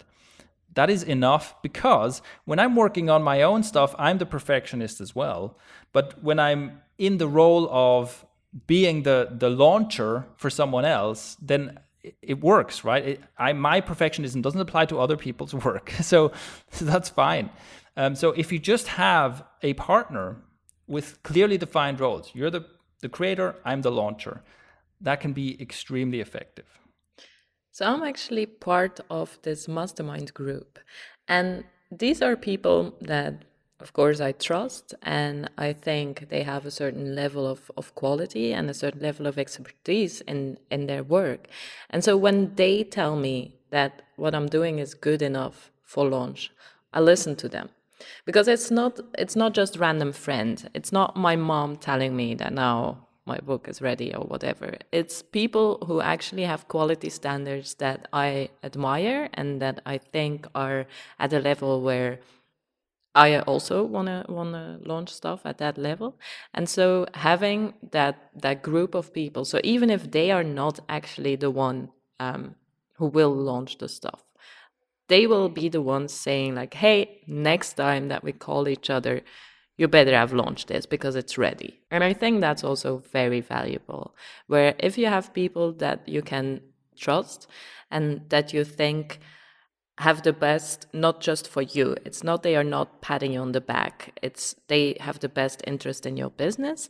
That 0.74 0.90
is 0.90 1.04
enough 1.04 1.62
because 1.62 2.22
when 2.46 2.60
I'm 2.60 2.76
working 2.76 3.10
on 3.10 3.24
my 3.24 3.42
own 3.42 3.64
stuff, 3.64 3.94
I'm 4.00 4.20
the 4.20 4.26
perfectionist 4.26 5.02
as 5.02 5.14
well. 5.14 5.58
But 5.92 6.24
when 6.24 6.40
I'm 6.40 6.82
in 6.98 7.18
the 7.18 7.28
role 7.28 7.68
of 7.72 8.26
being 8.68 9.04
the 9.04 9.30
the 9.32 9.50
launcher 9.50 10.26
for 10.36 10.50
someone 10.50 10.86
else, 10.86 11.38
then 11.42 11.80
it, 12.04 12.40
works, 12.42 12.84
right? 12.84 13.06
It, 13.06 13.22
I 13.38 13.54
my 13.54 13.82
perfectionism 13.82 14.42
doesn't 14.42 14.60
apply 14.60 14.86
to 14.88 15.00
other 15.00 15.18
people's 15.18 15.54
work, 15.66 15.92
so, 16.02 16.32
so 16.72 16.86
that's 16.92 17.10
fine. 17.10 17.50
Um, 17.98 18.16
so 18.16 18.32
if 18.32 18.52
you 18.52 18.60
just 18.60 18.88
have 18.88 19.44
a 19.62 19.74
partner 19.74 20.38
with 20.88 21.22
clearly 21.24 21.58
defined 21.58 22.00
roles, 22.00 22.32
you're 22.34 22.50
the 22.50 22.66
the 23.02 23.10
creator, 23.10 23.56
I'm 23.66 23.82
the 23.82 23.92
launcher. 23.92 24.44
That 25.02 25.20
can 25.20 25.34
be 25.34 25.60
extremely 25.62 26.20
effective. 26.22 26.80
So 27.72 27.86
I'm 27.86 28.04
actually 28.04 28.46
part 28.46 29.00
of 29.10 29.40
this 29.42 29.68
mastermind 29.68 30.34
group. 30.34 30.78
And 31.28 31.64
these 31.92 32.22
are 32.22 32.36
people 32.36 32.94
that, 33.02 33.46
of 33.82 33.94
course, 33.94 34.22
I 34.22 34.32
trust. 34.32 34.94
And 35.02 35.50
I 35.58 35.74
think 35.74 36.30
they 36.30 36.44
have 36.44 36.66
a 36.66 36.72
certain 36.72 37.16
level 37.16 37.48
of, 37.48 37.72
of 37.78 37.96
quality 37.96 38.54
and 38.54 38.70
a 38.70 38.74
certain 38.74 39.02
level 39.02 39.28
of 39.28 39.38
expertise 39.38 40.22
in, 40.22 40.58
in 40.70 40.88
their 40.88 41.04
work. 41.04 41.48
And 41.90 42.04
so 42.04 42.16
when 42.18 42.56
they 42.56 42.84
tell 42.84 43.16
me 43.16 43.56
that 43.70 44.02
what 44.16 44.36
I'm 44.36 44.48
doing 44.48 44.80
is 44.80 44.94
good 44.94 45.22
enough 45.22 45.72
for 45.84 46.08
launch, 46.08 46.52
I 46.94 47.00
listen 47.00 47.36
to 47.38 47.50
them 47.50 47.70
because 48.26 48.48
it's 48.48 48.72
not 48.72 49.00
it's 49.18 49.36
not 49.36 49.54
just 49.54 49.78
random 49.78 50.12
friend 50.12 50.68
it's 50.74 50.92
not 50.92 51.16
my 51.16 51.36
mom 51.36 51.76
telling 51.76 52.16
me 52.16 52.34
that 52.34 52.52
now 52.52 53.08
my 53.26 53.40
book 53.40 53.68
is 53.68 53.82
ready 53.82 54.14
or 54.14 54.24
whatever. 54.26 54.78
It's 54.92 55.22
people 55.22 55.68
who 55.88 56.02
actually 56.02 56.44
have 56.44 56.68
quality 56.68 57.10
standards 57.10 57.76
that 57.76 58.08
I 58.12 58.50
admire 58.64 59.30
and 59.34 59.62
that 59.62 59.82
I 59.86 59.98
think 60.00 60.48
are 60.56 60.86
at 61.20 61.34
a 61.34 61.40
level 61.40 61.82
where 61.82 62.20
I 63.14 63.40
also 63.40 63.84
wanna 63.84 64.26
wanna 64.30 64.80
launch 64.86 65.10
stuff 65.10 65.46
at 65.46 65.58
that 65.58 65.78
level. 65.78 66.18
And 66.54 66.70
so 66.70 67.06
having 67.14 67.74
that 67.92 68.30
that 68.36 68.64
group 68.64 68.96
of 68.96 69.14
people, 69.14 69.46
so 69.46 69.60
even 69.64 69.90
if 69.90 70.12
they 70.12 70.32
are 70.32 70.44
not 70.44 70.80
actually 70.88 71.36
the 71.36 71.52
one 71.52 71.90
um, 72.20 72.56
who 72.96 73.08
will 73.08 73.36
launch 73.36 73.78
the 73.80 73.90
stuff, 73.90 74.24
they 75.08 75.28
will 75.28 75.50
be 75.50 75.70
the 75.70 75.82
ones 75.82 76.14
saying 76.14 76.56
like, 76.56 76.74
"Hey, 76.76 77.22
next 77.28 77.74
time 77.74 78.08
that 78.10 78.24
we 78.24 78.32
call 78.32 78.68
each 78.68 78.90
other." 78.90 79.22
you 79.78 79.88
better 79.88 80.16
have 80.16 80.32
launched 80.32 80.68
this 80.68 80.86
because 80.86 81.16
it's 81.16 81.40
ready. 81.40 81.80
And 81.90 82.04
I 82.04 82.14
think 82.14 82.40
that's 82.40 82.64
also 82.64 82.98
very 83.12 83.42
valuable. 83.42 84.16
Where 84.46 84.76
if 84.78 84.96
you 84.96 85.08
have 85.08 85.34
people 85.34 85.72
that 85.74 86.08
you 86.08 86.22
can 86.22 86.62
trust 86.96 87.48
and 87.90 88.22
that 88.30 88.54
you 88.54 88.64
think 88.64 89.20
have 90.02 90.24
the 90.24 90.34
best, 90.34 90.88
not 90.94 91.22
just 91.22 91.48
for 91.48 91.62
you, 91.62 91.96
it's 92.06 92.24
not 92.24 92.42
they 92.42 92.56
are 92.56 92.64
not 92.64 93.02
patting 93.02 93.34
you 93.34 93.40
on 93.40 93.52
the 93.52 93.62
back, 93.62 94.18
it's 94.22 94.56
they 94.68 94.98
have 95.00 95.20
the 95.20 95.30
best 95.30 95.62
interest 95.68 96.06
in 96.06 96.18
your 96.18 96.32
business, 96.32 96.90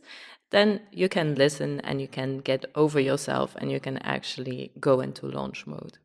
then 0.50 0.80
you 0.90 1.08
can 1.08 1.34
listen 1.34 1.80
and 1.80 2.00
you 2.00 2.08
can 2.08 2.38
get 2.38 2.64
over 2.74 2.98
yourself 3.00 3.54
and 3.58 3.70
you 3.70 3.80
can 3.80 3.98
actually 3.98 4.70
go 4.80 5.00
into 5.00 5.26
launch 5.26 5.66
mode. 5.66 5.98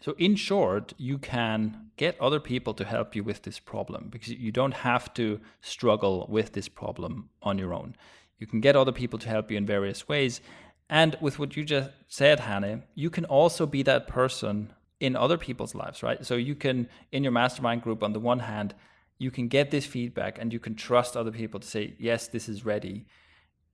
So, 0.00 0.14
in 0.18 0.36
short, 0.36 0.94
you 0.96 1.18
can 1.18 1.90
get 1.96 2.20
other 2.20 2.40
people 2.40 2.74
to 2.74 2.84
help 2.84 3.14
you 3.14 3.22
with 3.22 3.42
this 3.42 3.58
problem 3.58 4.08
because 4.10 4.30
you 4.30 4.52
don't 4.52 4.74
have 4.90 5.12
to 5.14 5.40
struggle 5.60 6.26
with 6.28 6.52
this 6.52 6.68
problem 6.68 7.28
on 7.42 7.58
your 7.58 7.74
own. 7.74 7.96
You 8.38 8.46
can 8.46 8.60
get 8.60 8.76
other 8.76 8.92
people 8.92 9.18
to 9.18 9.28
help 9.28 9.50
you 9.50 9.58
in 9.58 9.66
various 9.66 10.08
ways. 10.08 10.40
And 10.88 11.16
with 11.20 11.38
what 11.38 11.56
you 11.56 11.64
just 11.64 11.90
said, 12.08 12.40
Hannah, 12.40 12.82
you 12.94 13.10
can 13.10 13.24
also 13.26 13.66
be 13.66 13.82
that 13.82 14.08
person 14.08 14.72
in 15.00 15.16
other 15.16 15.38
people's 15.38 15.74
lives, 15.74 16.02
right? 16.02 16.24
So, 16.24 16.36
you 16.36 16.54
can, 16.54 16.88
in 17.10 17.24
your 17.24 17.32
mastermind 17.32 17.82
group, 17.82 18.02
on 18.02 18.12
the 18.12 18.20
one 18.20 18.40
hand, 18.40 18.74
you 19.18 19.30
can 19.30 19.48
get 19.48 19.70
this 19.70 19.84
feedback 19.86 20.38
and 20.38 20.52
you 20.52 20.60
can 20.60 20.74
trust 20.74 21.16
other 21.16 21.32
people 21.32 21.60
to 21.60 21.66
say, 21.66 21.94
yes, 21.98 22.28
this 22.28 22.48
is 22.48 22.64
ready. 22.64 23.06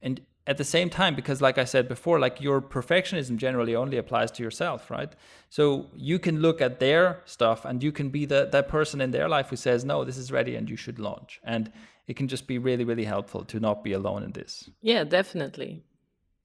And 0.02 0.20
at 0.46 0.58
the 0.58 0.64
same 0.64 0.88
time 0.88 1.14
because 1.14 1.42
like 1.42 1.58
i 1.58 1.64
said 1.64 1.88
before 1.88 2.18
like 2.18 2.40
your 2.40 2.60
perfectionism 2.60 3.36
generally 3.36 3.74
only 3.74 3.96
applies 3.96 4.30
to 4.30 4.42
yourself 4.42 4.90
right 4.90 5.14
so 5.50 5.86
you 5.94 6.18
can 6.18 6.40
look 6.40 6.60
at 6.60 6.78
their 6.78 7.20
stuff 7.24 7.64
and 7.64 7.82
you 7.82 7.92
can 7.92 8.08
be 8.10 8.24
the 8.24 8.48
that 8.52 8.68
person 8.68 9.00
in 9.00 9.10
their 9.10 9.28
life 9.28 9.48
who 9.48 9.56
says 9.56 9.84
no 9.84 10.04
this 10.04 10.16
is 10.16 10.30
ready 10.30 10.54
and 10.54 10.70
you 10.70 10.76
should 10.76 10.98
launch 10.98 11.40
and 11.44 11.72
it 12.06 12.16
can 12.16 12.28
just 12.28 12.46
be 12.46 12.58
really 12.58 12.84
really 12.84 13.04
helpful 13.04 13.44
to 13.44 13.58
not 13.58 13.82
be 13.82 13.92
alone 13.92 14.22
in 14.22 14.32
this 14.32 14.70
yeah 14.82 15.04
definitely 15.04 15.82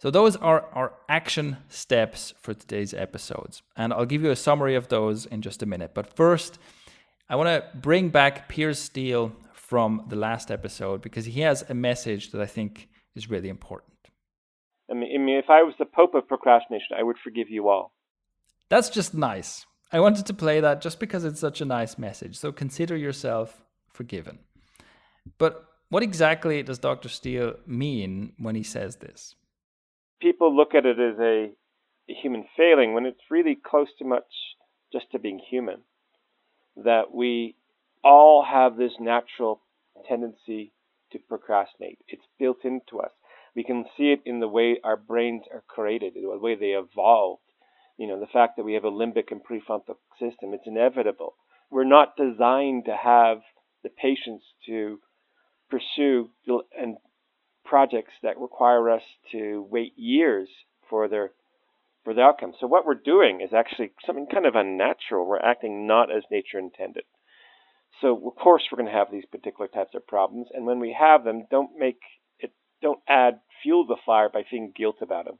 so 0.02 0.10
those 0.10 0.36
are 0.36 0.66
our 0.74 0.93
action 1.08 1.58
steps 1.70 2.34
for 2.41 2.54
today's 2.54 2.93
episodes 2.93 3.62
and 3.76 3.93
i'll 3.93 4.06
give 4.06 4.24
you 4.24 4.32
a 4.32 4.36
summary 4.36 4.76
of 4.76 4.88
those 4.88 5.26
in 5.26 5.41
just 5.41 5.62
a 5.62 5.66
minute 5.66 5.91
but 5.93 6.16
first 6.16 6.58
i 7.30 7.36
want 7.36 7.47
to 7.47 7.64
bring 7.78 8.10
back 8.10 8.49
Piers 8.49 8.80
Steel 8.80 9.34
from 9.54 10.06
the 10.10 10.16
last 10.16 10.52
episode 10.52 11.02
because 11.02 11.26
he 11.26 11.41
has 11.41 11.64
a 11.70 11.74
message 11.74 12.32
that 12.32 12.41
i 12.41 12.45
think 12.45 12.89
is 13.16 13.30
really 13.30 13.49
important 13.49 13.91
I 14.89 14.93
mean, 14.93 15.10
I 15.16 15.24
mean, 15.24 15.38
if 15.38 15.49
I 15.49 15.64
was 15.64 15.74
the 15.80 15.86
Pope 15.86 16.16
of 16.16 16.28
procrastination, 16.28 16.97
I 16.99 17.04
would 17.04 17.16
forgive 17.24 17.49
you 17.49 17.70
all. 17.70 17.93
That's 18.70 18.89
just 18.89 19.14
nice. 19.14 19.66
I 19.91 19.99
wanted 19.99 20.26
to 20.26 20.34
play 20.34 20.60
that 20.60 20.82
just 20.82 20.99
because 20.99 21.24
it's 21.24 21.39
such 21.39 21.62
a 21.62 21.66
nice 21.66 21.97
message. 21.97 22.38
So 22.38 22.52
consider 22.52 22.97
yourself 22.97 23.64
forgiven. 23.93 24.39
But 25.38 25.66
what 25.89 26.04
exactly 26.04 26.62
does 26.64 26.80
Dr. 26.80 27.10
Steel 27.10 27.56
mean 27.66 28.34
when 28.38 28.56
he 28.56 28.64
says 28.64 28.97
this? 28.97 29.36
People 30.22 30.55
look 30.55 30.76
at 30.76 30.86
it 30.86 30.99
as 30.99 31.19
a, 31.19 31.51
a 32.09 32.13
human 32.13 32.45
failing 32.55 32.93
when 32.93 33.05
it's 33.05 33.32
really 33.32 33.55
close 33.55 33.88
to 33.99 34.05
much 34.05 34.24
just 34.93 35.11
to 35.11 35.19
being 35.19 35.39
human. 35.39 35.82
That 36.76 37.13
we 37.13 37.55
all 38.03 38.45
have 38.49 38.78
this 38.78 38.93
natural 38.99 39.61
tendency 40.07 40.74
to 41.11 41.19
procrastinate. 41.28 41.99
It's 42.07 42.26
built 42.39 42.63
into 42.63 42.99
us. 42.99 43.11
We 43.55 43.63
can 43.63 43.86
see 43.97 44.11
it 44.11 44.22
in 44.26 44.39
the 44.39 44.47
way 44.47 44.80
our 44.84 44.95
brains 44.95 45.43
are 45.51 45.63
created, 45.67 46.13
the 46.13 46.38
way 46.38 46.55
they 46.55 46.67
evolved. 46.78 47.41
You 47.97 48.07
know, 48.07 48.19
the 48.19 48.28
fact 48.28 48.55
that 48.57 48.63
we 48.63 48.74
have 48.74 48.86
a 48.86 48.91
limbic 48.91 49.32
and 49.32 49.41
prefrontal 49.43 49.97
system, 50.19 50.53
it's 50.53 50.65
inevitable. 50.65 51.36
We're 51.69 51.84
not 51.84 52.15
designed 52.15 52.86
to 52.86 52.95
have 52.95 53.41
the 53.84 53.89
patience 53.89 54.43
to 54.67 54.99
pursue 55.69 56.30
and 56.78 56.97
projects 57.64 58.14
that 58.24 58.39
require 58.39 58.89
us 58.89 59.03
to 59.32 59.68
wait 59.70 59.93
years 59.95 60.49
for 60.89 61.07
their 61.07 61.32
for 62.03 62.14
the 62.14 62.22
outcome. 62.22 62.53
So 62.59 62.68
what 62.68 62.86
we're 62.86 62.95
doing 62.95 63.41
is 63.41 63.53
actually 63.53 63.91
something 64.05 64.26
kind 64.32 64.45
of 64.45 64.55
unnatural. 64.55 65.26
We're 65.26 65.39
acting 65.39 65.86
not 65.86 66.12
as 66.12 66.24
nature 66.32 66.57
intended. 66.57 67.03
So 68.01 68.16
of 68.28 68.36
course 68.36 68.64
we're 68.72 68.78
going 68.78 68.91
to 68.91 68.97
have 68.97 69.12
these 69.12 69.26
particular 69.32 69.68
types 69.68 69.93
of 69.93 70.07
problems, 70.07 70.47
and 70.53 70.66
when 70.66 70.80
we 70.80 70.95
have 70.99 71.24
them, 71.24 71.45
don't 71.51 71.78
make 71.78 71.99
it, 72.39 72.51
don't 72.82 73.01
add 73.07 73.39
fuel 73.62 73.86
to 73.86 73.89
the 73.89 74.01
fire 74.05 74.30
by 74.34 74.43
feeling 74.49 74.74
guilt 74.76 74.97
about 75.01 75.26
them. 75.26 75.38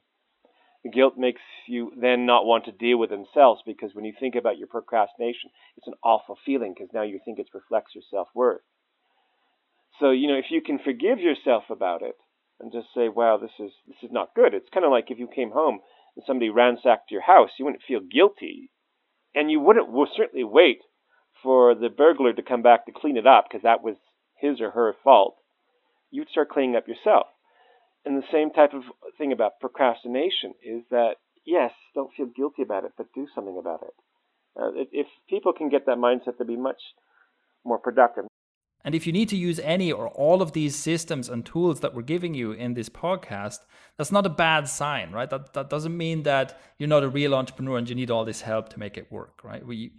The 0.84 0.90
guilt 0.90 1.14
makes 1.16 1.40
you 1.68 1.92
then 1.96 2.26
not 2.26 2.44
want 2.44 2.64
to 2.64 2.72
deal 2.72 2.98
with 2.98 3.10
themselves 3.10 3.62
because 3.64 3.94
when 3.94 4.04
you 4.04 4.12
think 4.18 4.34
about 4.34 4.58
your 4.58 4.66
procrastination, 4.66 5.50
it's 5.76 5.86
an 5.86 5.94
awful 6.02 6.36
feeling 6.44 6.74
because 6.76 6.92
now 6.92 7.02
you 7.02 7.20
think 7.24 7.38
it 7.38 7.48
reflects 7.54 7.94
your 7.94 8.02
self 8.10 8.28
worth. 8.34 8.62
So, 10.00 10.10
you 10.10 10.28
know, 10.28 10.38
if 10.38 10.46
you 10.50 10.60
can 10.62 10.78
forgive 10.78 11.18
yourself 11.18 11.64
about 11.70 12.02
it 12.02 12.16
and 12.60 12.72
just 12.72 12.88
say, 12.94 13.08
wow, 13.08 13.38
this 13.38 13.52
is, 13.58 13.72
this 13.86 13.96
is 14.02 14.10
not 14.12 14.34
good. 14.34 14.54
It's 14.54 14.68
kind 14.72 14.86
of 14.86 14.92
like 14.92 15.10
if 15.10 15.18
you 15.18 15.28
came 15.28 15.50
home 15.50 15.80
and 16.16 16.24
somebody 16.26 16.50
ransacked 16.50 17.10
your 17.10 17.22
house, 17.22 17.50
you 17.58 17.64
wouldn't 17.64 17.84
feel 17.86 18.00
guilty. 18.00 18.70
And 19.34 19.50
you 19.50 19.60
wouldn't 19.60 19.90
will 19.90 20.08
certainly 20.14 20.44
wait 20.44 20.78
for 21.42 21.74
the 21.74 21.88
burglar 21.88 22.32
to 22.32 22.42
come 22.42 22.62
back 22.62 22.86
to 22.86 22.92
clean 22.92 23.16
it 23.16 23.26
up 23.26 23.46
because 23.48 23.62
that 23.62 23.82
was 23.82 23.96
his 24.36 24.60
or 24.60 24.70
her 24.70 24.94
fault 25.02 25.36
you'd 26.12 26.28
start 26.28 26.50
cleaning 26.50 26.76
up 26.76 26.86
yourself. 26.86 27.26
And 28.04 28.16
the 28.16 28.26
same 28.30 28.50
type 28.50 28.74
of 28.74 28.82
thing 29.18 29.32
about 29.32 29.58
procrastination 29.60 30.54
is 30.62 30.82
that, 30.90 31.14
yes, 31.44 31.72
don't 31.94 32.12
feel 32.16 32.26
guilty 32.26 32.62
about 32.62 32.84
it, 32.84 32.92
but 32.96 33.06
do 33.14 33.26
something 33.34 33.56
about 33.58 33.82
it. 33.82 33.94
Uh, 34.54 34.70
if 34.92 35.06
people 35.28 35.52
can 35.52 35.70
get 35.70 35.86
that 35.86 35.96
mindset, 35.96 36.36
they'll 36.38 36.46
be 36.46 36.56
much 36.56 36.80
more 37.64 37.78
productive. 37.78 38.24
And 38.84 38.94
if 38.94 39.06
you 39.06 39.12
need 39.12 39.28
to 39.28 39.36
use 39.36 39.60
any 39.60 39.92
or 39.92 40.08
all 40.08 40.42
of 40.42 40.52
these 40.52 40.74
systems 40.74 41.28
and 41.28 41.46
tools 41.46 41.80
that 41.80 41.94
we're 41.94 42.02
giving 42.02 42.34
you 42.34 42.52
in 42.52 42.74
this 42.74 42.88
podcast, 42.88 43.58
that's 43.96 44.10
not 44.10 44.26
a 44.26 44.30
bad 44.30 44.68
sign, 44.68 45.12
right? 45.12 45.30
That 45.30 45.52
that 45.54 45.70
doesn't 45.70 45.96
mean 45.96 46.24
that 46.24 46.60
you're 46.78 46.88
not 46.88 47.04
a 47.04 47.08
real 47.08 47.34
entrepreneur 47.34 47.78
and 47.78 47.88
you 47.88 47.94
need 47.94 48.10
all 48.10 48.24
this 48.24 48.40
help 48.40 48.68
to 48.70 48.78
make 48.78 48.96
it 48.96 49.12
work, 49.12 49.44
right? 49.44 49.64
We 49.64 49.92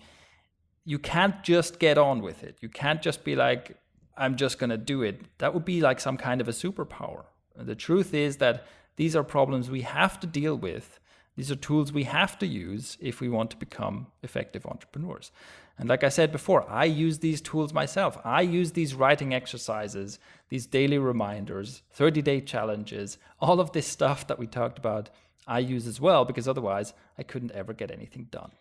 you 0.85 0.99
can't 0.99 1.43
just 1.43 1.79
get 1.79 1.97
on 1.97 2.21
with 2.21 2.43
it. 2.43 2.57
You 2.59 2.67
can't 2.67 3.01
just 3.01 3.23
be 3.23 3.35
like, 3.35 3.77
I'm 4.17 4.35
just 4.35 4.59
gonna 4.59 4.77
do 4.77 5.01
it. 5.01 5.21
That 5.37 5.53
would 5.53 5.65
be 5.65 5.79
like 5.79 5.99
some 5.99 6.17
kind 6.17 6.41
of 6.41 6.49
a 6.49 6.51
superpower. 6.51 7.23
The 7.55 7.75
truth 7.75 8.13
is 8.13 8.37
that 8.37 8.65
these 8.95 9.15
are 9.15 9.23
problems 9.23 9.69
we 9.69 9.81
have 9.81 10.19
to 10.19 10.27
deal 10.27 10.55
with. 10.55 10.99
These 11.35 11.51
are 11.51 11.55
tools 11.55 11.91
we 11.91 12.03
have 12.03 12.37
to 12.39 12.47
use 12.47 12.97
if 12.99 13.19
we 13.19 13.29
want 13.29 13.49
to 13.51 13.57
become 13.57 14.07
effective 14.21 14.65
entrepreneurs. 14.65 15.31
And 15.79 15.89
like 15.89 16.03
I 16.03 16.09
said 16.09 16.31
before, 16.31 16.69
I 16.69 16.85
use 16.85 17.19
these 17.19 17.41
tools 17.41 17.73
myself. 17.73 18.19
I 18.23 18.41
use 18.41 18.71
these 18.71 18.93
writing 18.93 19.33
exercises, 19.33 20.19
these 20.49 20.67
daily 20.67 20.99
reminders, 20.99 21.81
30 21.91 22.21
day 22.21 22.41
challenges, 22.41 23.17
all 23.39 23.59
of 23.59 23.71
this 23.71 23.87
stuff 23.87 24.27
that 24.27 24.37
we 24.37 24.45
talked 24.45 24.77
about, 24.77 25.09
I 25.47 25.59
use 25.59 25.87
as 25.87 25.99
well 25.99 26.23
because 26.25 26.47
otherwise 26.47 26.93
I 27.17 27.23
couldn't 27.23 27.51
ever 27.51 27.73
get 27.73 27.91
anything 27.91 28.27
done. 28.31 28.51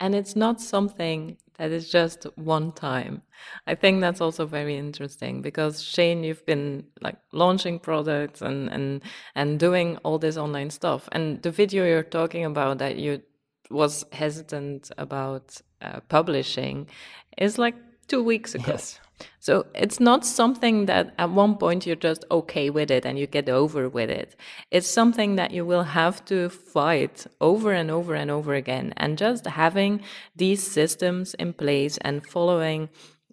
And 0.00 0.14
it's 0.14 0.36
not 0.36 0.60
something 0.60 1.38
that 1.58 1.72
is 1.72 1.90
just 1.90 2.24
one 2.36 2.70
time. 2.72 3.22
I 3.66 3.74
think 3.74 4.00
that's 4.00 4.20
also 4.20 4.46
very 4.46 4.76
interesting 4.76 5.42
because 5.42 5.82
Shane, 5.82 6.22
you've 6.22 6.46
been 6.46 6.84
like 7.00 7.16
launching 7.32 7.80
products 7.80 8.40
and 8.42 8.68
and 8.70 9.02
and 9.34 9.58
doing 9.58 9.96
all 10.04 10.18
this 10.18 10.36
online 10.36 10.70
stuff. 10.70 11.08
And 11.12 11.42
the 11.42 11.50
video 11.50 11.84
you're 11.84 12.02
talking 12.04 12.44
about 12.44 12.78
that 12.78 12.96
you 12.96 13.22
was 13.70 14.04
hesitant 14.12 14.90
about 14.98 15.60
uh, 15.82 16.00
publishing 16.08 16.88
is 17.36 17.58
like 17.58 17.74
two 18.06 18.22
weeks 18.22 18.54
ago. 18.54 18.72
Yes. 18.72 19.00
So 19.40 19.66
it's 19.74 19.98
not 20.00 20.26
something 20.26 20.86
that 20.86 21.14
at 21.18 21.30
one 21.30 21.56
point 21.56 21.86
you're 21.86 21.96
just 21.96 22.24
okay 22.30 22.70
with 22.70 22.90
it 22.90 23.06
and 23.06 23.18
you 23.18 23.26
get 23.26 23.48
over 23.48 23.88
with 23.88 24.10
it. 24.10 24.36
It's 24.70 24.88
something 24.88 25.36
that 25.36 25.52
you 25.52 25.64
will 25.64 25.84
have 25.84 26.24
to 26.26 26.48
fight 26.48 27.26
over 27.40 27.72
and 27.72 27.90
over 27.90 28.14
and 28.14 28.30
over 28.30 28.54
again. 28.54 28.92
And 28.96 29.16
just 29.16 29.46
having 29.46 30.02
these 30.36 30.66
systems 30.66 31.34
in 31.34 31.52
place 31.52 31.98
and 31.98 32.26
following 32.26 32.88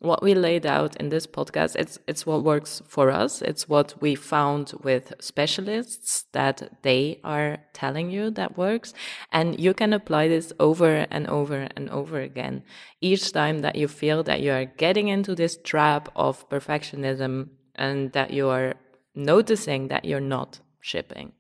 what 0.06 0.22
we 0.22 0.34
laid 0.34 0.66
out 0.66 0.96
in 0.98 1.10
this 1.10 1.28
podcast 1.28 1.76
it's 1.76 1.98
it's 2.08 2.26
what 2.26 2.44
works 2.44 2.82
for 2.88 3.12
us 3.12 3.42
it's 3.42 3.68
what 3.68 3.94
we 4.02 4.16
found 4.16 4.74
with 4.84 5.14
specialists 5.20 6.26
that 6.32 6.70
they 6.84 7.20
are 7.24 7.58
telling 7.74 8.10
you 8.10 8.30
that 8.30 8.58
works 8.58 8.94
and 9.32 9.60
you 9.60 9.74
can 9.74 9.94
apply 9.94 10.28
this 10.28 10.54
over 10.60 11.06
and 11.10 11.28
over 11.28 11.68
and 11.76 11.90
over 11.90 12.20
again 12.20 12.64
each 13.02 13.32
time 13.32 13.60
that 13.60 13.76
you 13.76 13.88
feel 13.88 14.24
that 14.24 14.42
you 14.42 14.52
are 14.52 14.66
getting 14.66 15.08
into 15.08 15.36
this 15.36 15.58
trap 15.64 16.10
of 16.16 16.48
perfectionism 16.50 17.50
and 17.76 18.12
that 18.14 18.32
you 18.32 18.48
are 18.48 18.74
noticing 19.16 19.88
that 19.88 20.06
you're 20.06 20.20
not 20.20 20.60
shipping 20.80 21.32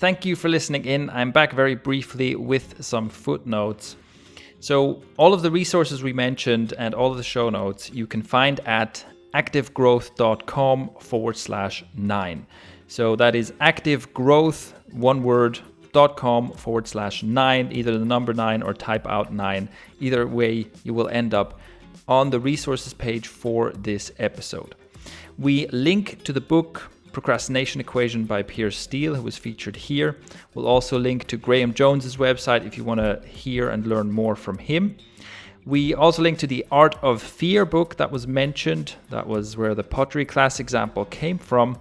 Thank 0.00 0.24
you 0.24 0.34
for 0.34 0.48
listening 0.48 0.86
in. 0.86 1.10
I'm 1.10 1.30
back 1.30 1.52
very 1.52 1.74
briefly 1.74 2.34
with 2.34 2.82
some 2.82 3.10
footnotes. 3.10 3.96
So, 4.60 5.02
all 5.16 5.32
of 5.32 5.40
the 5.40 5.50
resources 5.50 6.02
we 6.02 6.12
mentioned 6.12 6.74
and 6.76 6.94
all 6.94 7.10
of 7.10 7.16
the 7.16 7.22
show 7.22 7.48
notes 7.48 7.90
you 7.90 8.06
can 8.06 8.22
find 8.22 8.60
at 8.60 9.04
activegrowth.com 9.34 10.90
forward 11.00 11.36
slash 11.38 11.82
nine. 11.96 12.46
So, 12.86 13.16
that 13.16 13.34
is 13.34 13.52
activegrowth, 13.52 14.74
one 14.92 15.22
word, 15.22 15.60
dot 15.92 16.16
com 16.16 16.52
forward 16.52 16.86
slash 16.86 17.22
nine, 17.22 17.72
either 17.72 17.98
the 17.98 18.04
number 18.04 18.34
nine 18.34 18.62
or 18.62 18.74
type 18.74 19.06
out 19.06 19.32
nine. 19.32 19.68
Either 19.98 20.26
way, 20.26 20.66
you 20.84 20.92
will 20.92 21.08
end 21.08 21.32
up 21.32 21.58
on 22.06 22.28
the 22.28 22.38
resources 22.38 22.92
page 22.92 23.28
for 23.28 23.72
this 23.72 24.12
episode. 24.18 24.74
We 25.38 25.68
link 25.68 26.22
to 26.24 26.32
the 26.34 26.40
book 26.40 26.90
Procrastination 27.12 27.80
Equation 27.80 28.24
by 28.24 28.42
Piers 28.42 28.76
Steel, 28.76 29.14
who 29.14 29.22
was 29.22 29.36
featured 29.36 29.76
here. 29.76 30.16
We'll 30.54 30.66
also 30.66 30.98
link 30.98 31.26
to 31.28 31.36
Graham 31.36 31.74
Jones's 31.74 32.16
website 32.16 32.66
if 32.66 32.76
you 32.76 32.84
want 32.84 33.00
to 33.00 33.20
hear 33.26 33.68
and 33.68 33.86
learn 33.86 34.10
more 34.12 34.36
from 34.36 34.58
him. 34.58 34.96
We 35.66 35.94
also 35.94 36.22
link 36.22 36.38
to 36.38 36.46
the 36.46 36.66
Art 36.70 36.96
of 37.02 37.22
Fear 37.22 37.66
book 37.66 37.96
that 37.96 38.10
was 38.10 38.26
mentioned. 38.26 38.94
That 39.10 39.26
was 39.26 39.56
where 39.56 39.74
the 39.74 39.84
pottery 39.84 40.24
class 40.24 40.58
example 40.58 41.04
came 41.04 41.38
from. 41.38 41.78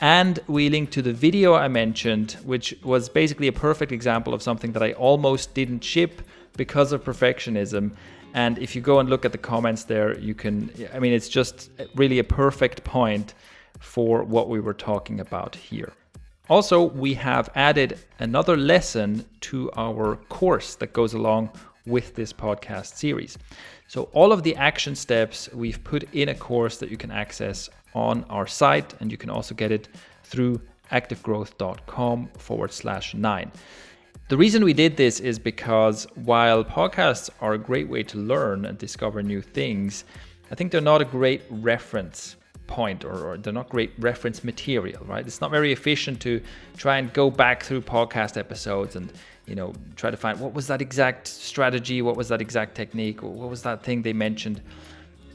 And 0.00 0.38
we 0.46 0.70
link 0.70 0.90
to 0.92 1.02
the 1.02 1.12
video 1.12 1.54
I 1.54 1.68
mentioned, 1.68 2.32
which 2.44 2.74
was 2.82 3.10
basically 3.10 3.48
a 3.48 3.52
perfect 3.52 3.92
example 3.92 4.32
of 4.32 4.42
something 4.42 4.72
that 4.72 4.82
I 4.82 4.92
almost 4.92 5.52
didn't 5.52 5.84
ship 5.84 6.22
because 6.56 6.92
of 6.92 7.04
perfectionism. 7.04 7.92
And 8.32 8.58
if 8.58 8.74
you 8.74 8.80
go 8.80 9.00
and 9.00 9.10
look 9.10 9.24
at 9.24 9.32
the 9.32 9.38
comments 9.38 9.84
there, 9.84 10.18
you 10.18 10.34
can, 10.34 10.72
I 10.94 10.98
mean, 10.98 11.12
it's 11.12 11.28
just 11.28 11.70
really 11.94 12.18
a 12.18 12.24
perfect 12.24 12.84
point 12.84 13.34
for 13.80 14.22
what 14.22 14.48
we 14.48 14.60
were 14.60 14.74
talking 14.74 15.18
about 15.18 15.56
here. 15.56 15.92
Also, 16.48 16.82
we 16.82 17.14
have 17.14 17.48
added 17.54 17.98
another 18.18 18.56
lesson 18.56 19.24
to 19.40 19.70
our 19.76 20.16
course 20.28 20.74
that 20.76 20.92
goes 20.92 21.14
along 21.14 21.50
with 21.86 22.14
this 22.14 22.32
podcast 22.32 22.96
series. 22.96 23.38
So, 23.88 24.04
all 24.12 24.32
of 24.32 24.42
the 24.42 24.54
action 24.56 24.94
steps 24.94 25.48
we've 25.52 25.82
put 25.82 26.12
in 26.14 26.28
a 26.28 26.34
course 26.34 26.78
that 26.78 26.90
you 26.90 26.96
can 26.96 27.10
access 27.10 27.68
on 27.94 28.24
our 28.24 28.46
site, 28.46 28.94
and 29.00 29.10
you 29.10 29.16
can 29.16 29.30
also 29.30 29.54
get 29.54 29.72
it 29.72 29.88
through 30.24 30.60
activegrowth.com 30.92 32.28
forward 32.36 32.72
slash 32.72 33.14
nine. 33.14 33.50
The 34.28 34.36
reason 34.36 34.64
we 34.64 34.72
did 34.72 34.96
this 34.96 35.18
is 35.18 35.38
because 35.38 36.06
while 36.14 36.64
podcasts 36.64 37.30
are 37.40 37.54
a 37.54 37.58
great 37.58 37.88
way 37.88 38.02
to 38.04 38.18
learn 38.18 38.64
and 38.64 38.78
discover 38.78 39.22
new 39.22 39.40
things, 39.40 40.04
I 40.50 40.54
think 40.54 40.70
they're 40.70 40.80
not 40.80 41.02
a 41.02 41.04
great 41.04 41.42
reference 41.50 42.36
point 42.70 43.04
or, 43.04 43.32
or, 43.32 43.36
they're 43.36 43.52
not 43.52 43.68
great 43.68 43.92
reference 43.98 44.42
material 44.42 45.04
right? 45.04 45.26
It's 45.26 45.40
not 45.40 45.50
very 45.50 45.72
efficient 45.72 46.20
to 46.22 46.40
try 46.76 46.96
and 46.98 47.12
go 47.12 47.30
back 47.30 47.62
through 47.62 47.82
podcast 47.82 48.38
episodes 48.38 48.96
and 48.96 49.12
you 49.46 49.54
know 49.54 49.74
try 49.96 50.10
to 50.10 50.16
find 50.16 50.40
what 50.40 50.54
was 50.54 50.66
that 50.68 50.80
exact 50.80 51.26
strategy 51.26 52.00
what 52.00 52.16
was 52.16 52.28
that 52.28 52.40
exact 52.40 52.74
technique 52.76 53.22
or 53.22 53.30
what 53.30 53.50
was 53.50 53.62
that 53.62 53.82
thing 53.82 54.02
they 54.02 54.12
mentioned. 54.12 54.62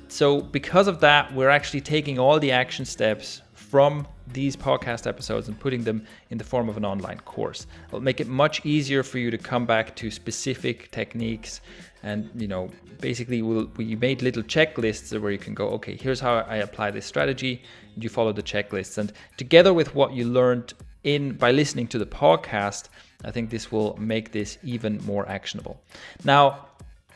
So 0.08 0.42
because 0.42 0.88
of 0.88 1.00
that 1.02 1.34
we're 1.36 1.50
actually 1.50 1.82
taking 1.82 2.18
all 2.18 2.40
the 2.40 2.52
action 2.52 2.86
steps 2.86 3.42
from 3.54 4.08
these 4.32 4.56
podcast 4.56 5.06
episodes 5.06 5.48
and 5.48 5.60
putting 5.60 5.84
them 5.84 6.06
in 6.30 6.38
the 6.38 6.44
form 6.44 6.70
of 6.70 6.78
an 6.78 6.86
online 6.86 7.20
course. 7.22 7.68
It'll 7.88 8.00
make 8.00 8.20
it 8.20 8.28
much 8.28 8.66
easier 8.66 9.04
for 9.04 9.18
you 9.18 9.30
to 9.32 9.38
come 9.38 9.66
back 9.66 9.96
to 9.98 10.10
specific 10.10 10.92
techniques 10.92 11.62
and 12.06 12.30
you 12.36 12.48
know 12.48 12.70
basically 13.02 13.42
we'll, 13.42 13.70
we 13.76 13.96
made 13.96 14.22
little 14.22 14.44
checklists 14.44 15.20
where 15.20 15.32
you 15.32 15.38
can 15.38 15.54
go 15.54 15.68
okay 15.70 15.98
here's 15.98 16.22
how 16.22 16.36
i 16.48 16.58
apply 16.58 16.90
this 16.92 17.06
strategy. 17.06 17.62
You 17.98 18.10
follow 18.10 18.34
the 18.34 18.44
checklists? 18.44 18.98
And 18.98 19.12
together 19.38 19.74
with 19.74 19.96
what 19.96 20.14
you 20.14 20.26
learned 20.26 20.74
in 21.04 21.34
by 21.34 21.52
listening 21.52 21.88
to 21.88 21.98
the 21.98 22.06
podcast 22.06 22.84
i 23.26 23.32
think 23.32 23.50
this 23.50 23.72
will 23.72 23.98
make 23.98 24.32
this 24.32 24.58
even 24.64 25.04
more 25.06 25.28
actionable. 25.28 25.82
Now 26.24 26.68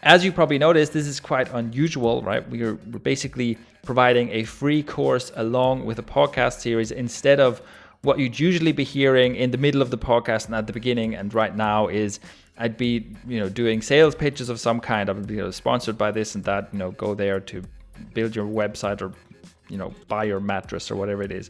as 0.02 0.26
you 0.26 0.32
probably 0.32 0.58
noticed 0.58 0.92
this 0.94 1.08
is 1.08 1.20
quite 1.20 1.50
unusual 1.54 2.22
right? 2.24 2.44
We're, 2.50 2.76
we're 2.92 3.08
basically 3.14 3.58
providing 3.84 4.30
a 4.32 4.44
free 4.44 4.84
course 4.84 5.32
along 5.36 5.86
with 5.86 6.00
a 6.00 6.08
podcast 6.18 6.60
series 6.60 6.92
instead 6.92 7.40
of 7.40 7.62
what 8.02 8.18
you'd 8.18 8.40
usually 8.40 8.72
be 8.72 8.84
hearing 8.84 9.36
in 9.36 9.52
the 9.52 9.58
middle 9.58 9.82
of 9.82 9.90
the 9.90 9.98
podcast 9.98 10.46
and 10.46 10.56
at 10.56 10.68
the 10.68 10.74
beginning 10.74 11.16
and 11.16 11.34
right 11.34 11.56
now 11.56 11.88
is 11.88 12.20
I'd 12.60 12.78
be, 12.78 13.08
you 13.26 13.40
know, 13.40 13.48
doing 13.48 13.82
sales 13.82 14.14
pitches 14.14 14.50
of 14.50 14.60
some 14.60 14.82
kind. 14.82 15.10
I 15.10 15.14
would 15.14 15.28
be 15.28 15.36
you 15.36 15.44
know, 15.44 15.52
sponsored 15.52 15.98
by 15.98 16.12
this 16.12 16.36
and 16.36 16.44
that. 16.44 16.70
You 16.74 16.80
know, 16.80 16.92
go 16.92 17.16
there 17.16 17.40
to 17.40 17.64
build 18.14 18.36
your 18.36 18.46
website 18.46 19.02
or, 19.02 19.14
you 19.70 19.78
know, 19.78 19.94
buy 20.10 20.26
your 20.26 20.42
mattress 20.42 20.92
or 20.92 20.98
whatever 20.98 21.24
it 21.24 21.32
is. 21.32 21.50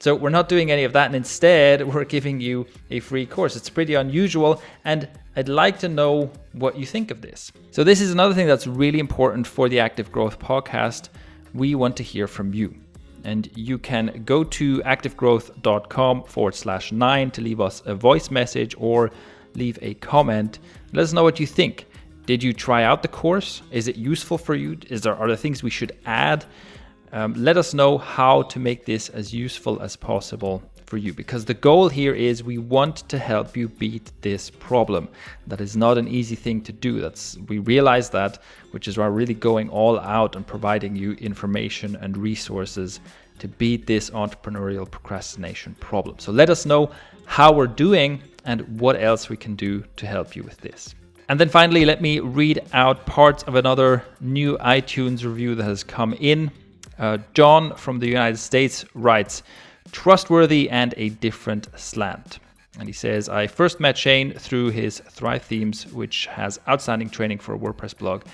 So 0.00 0.14
we're 0.14 0.30
not 0.30 0.48
doing 0.48 0.70
any 0.70 0.84
of 0.84 0.92
that, 0.94 1.06
and 1.06 1.14
instead 1.14 1.86
we're 1.94 2.04
giving 2.04 2.40
you 2.40 2.66
a 2.90 3.00
free 3.00 3.26
course. 3.26 3.54
It's 3.54 3.70
pretty 3.70 3.94
unusual, 3.94 4.60
and 4.84 5.08
I'd 5.36 5.48
like 5.48 5.78
to 5.80 5.88
know 5.88 6.32
what 6.52 6.76
you 6.76 6.84
think 6.84 7.10
of 7.10 7.20
this. 7.20 7.52
So 7.70 7.84
this 7.84 8.00
is 8.00 8.10
another 8.10 8.34
thing 8.34 8.48
that's 8.48 8.66
really 8.66 8.98
important 8.98 9.46
for 9.46 9.68
the 9.68 9.78
Active 9.78 10.10
Growth 10.10 10.40
podcast. 10.40 11.10
We 11.54 11.76
want 11.76 11.96
to 11.98 12.02
hear 12.02 12.26
from 12.26 12.52
you. 12.54 12.74
And 13.22 13.50
you 13.54 13.78
can 13.78 14.22
go 14.24 14.42
to 14.44 14.78
activegrowth.com 14.78 16.24
forward 16.24 16.54
slash 16.54 16.90
nine 16.90 17.30
to 17.32 17.42
leave 17.42 17.60
us 17.60 17.82
a 17.84 17.94
voice 17.94 18.30
message 18.30 18.74
or 18.78 19.10
leave 19.54 19.78
a 19.82 19.94
comment. 19.94 20.58
Let 20.92 21.02
us 21.02 21.12
know 21.12 21.22
what 21.22 21.40
you 21.40 21.46
think. 21.46 21.86
Did 22.26 22.42
you 22.42 22.52
try 22.52 22.84
out 22.84 23.02
the 23.02 23.08
course? 23.08 23.62
Is 23.70 23.88
it 23.88 23.96
useful 23.96 24.38
for 24.38 24.54
you? 24.54 24.78
Is 24.88 25.00
there 25.00 25.20
other 25.20 25.36
things 25.36 25.62
we 25.62 25.70
should 25.70 25.92
add? 26.06 26.44
Um, 27.12 27.34
let 27.34 27.56
us 27.56 27.74
know 27.74 27.98
how 27.98 28.42
to 28.42 28.58
make 28.58 28.84
this 28.84 29.08
as 29.08 29.34
useful 29.34 29.82
as 29.82 29.96
possible 29.96 30.62
for 30.90 30.96
you 30.96 31.14
because 31.14 31.44
the 31.44 31.54
goal 31.54 31.88
here 31.88 32.12
is 32.12 32.42
we 32.42 32.58
want 32.58 33.08
to 33.08 33.16
help 33.16 33.56
you 33.56 33.68
beat 33.68 34.10
this 34.22 34.50
problem 34.50 35.08
that 35.46 35.60
is 35.60 35.76
not 35.76 35.96
an 35.96 36.08
easy 36.08 36.34
thing 36.34 36.60
to 36.60 36.72
do 36.72 37.00
that's 37.00 37.38
we 37.46 37.60
realize 37.60 38.10
that 38.10 38.42
which 38.72 38.88
is 38.88 38.98
why 38.98 39.06
we're 39.06 39.14
really 39.14 39.34
going 39.34 39.68
all 39.68 40.00
out 40.00 40.34
and 40.34 40.44
providing 40.48 40.96
you 40.96 41.12
information 41.12 41.94
and 42.00 42.16
resources 42.16 42.98
to 43.38 43.46
beat 43.46 43.86
this 43.86 44.10
entrepreneurial 44.10 44.90
procrastination 44.90 45.76
problem 45.78 46.18
so 46.18 46.32
let 46.32 46.50
us 46.50 46.66
know 46.66 46.90
how 47.30 47.52
we're 47.52 47.68
doing 47.68 48.20
and 48.44 48.80
what 48.80 49.00
else 49.00 49.28
we 49.28 49.36
can 49.36 49.54
do 49.54 49.84
to 49.94 50.04
help 50.04 50.34
you 50.34 50.42
with 50.42 50.56
this. 50.56 50.96
And 51.28 51.38
then 51.38 51.48
finally, 51.48 51.84
let 51.84 52.02
me 52.02 52.18
read 52.18 52.60
out 52.72 53.06
parts 53.06 53.44
of 53.44 53.54
another 53.54 54.04
new 54.20 54.58
iTunes 54.58 55.22
review 55.22 55.54
that 55.54 55.62
has 55.62 55.84
come 55.84 56.12
in. 56.14 56.50
Uh, 56.98 57.18
John 57.34 57.76
from 57.76 58.00
the 58.00 58.08
United 58.08 58.36
States 58.36 58.84
writes, 58.94 59.44
trustworthy 59.92 60.68
and 60.70 60.92
a 60.96 61.10
different 61.10 61.68
slant. 61.78 62.40
And 62.80 62.88
he 62.88 62.92
says, 62.92 63.28
I 63.28 63.46
first 63.46 63.78
met 63.78 63.96
Shane 63.96 64.32
through 64.32 64.70
his 64.70 64.98
Thrive 64.98 65.44
Themes, 65.44 65.86
which 65.92 66.26
has 66.26 66.58
outstanding 66.66 67.10
training 67.10 67.38
for 67.38 67.54
a 67.54 67.58
WordPress 67.58 67.96
blog, 67.96 68.24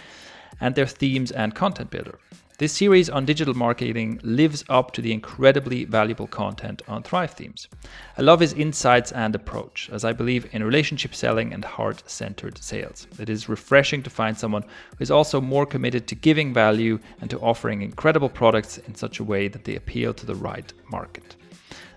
and 0.63 0.75
their 0.75 0.87
themes 0.87 1.33
and 1.33 1.55
content 1.55 1.91
builder. 1.91 2.19
This 2.59 2.73
series 2.73 3.11
on 3.11 3.27
digital 3.27 3.53
marketing 3.53 4.19
lives 4.23 4.65
up 4.71 4.93
to 4.93 5.03
the 5.03 5.13
incredibly 5.13 5.85
valuable 5.85 6.27
content 6.27 6.81
on 6.89 7.03
Thrive 7.03 7.33
Themes. 7.33 7.69
I 8.17 8.23
love 8.23 8.41
his 8.41 8.55
insights 8.55 9.13
and 9.13 9.35
approach, 9.35 9.91
as 9.93 10.07
I 10.07 10.15
believe 10.15 10.49
in 10.53 10.65
relationship 10.65 11.15
selling 11.15 11.53
and 11.53 11.63
heart 11.63 12.03
centered 12.07 12.57
sales. 12.57 13.09
It 13.19 13.29
is 13.29 13.51
refreshing 13.51 14.03
to 14.05 14.09
find 14.09 14.39
someone 14.39 14.63
who 14.63 15.03
is 15.03 15.11
also 15.11 15.39
more 15.39 15.67
committed 15.67 16.07
to 16.07 16.15
giving 16.15 16.55
value 16.55 16.99
and 17.21 17.29
to 17.29 17.39
offering 17.41 17.83
incredible 17.83 18.31
products 18.31 18.79
in 18.79 18.95
such 18.95 19.21
a 19.21 19.25
way 19.25 19.49
that 19.49 19.65
they 19.65 19.77
appeal 19.77 20.15
to 20.15 20.25
the 20.25 20.35
right 20.35 20.73
market. 20.91 21.37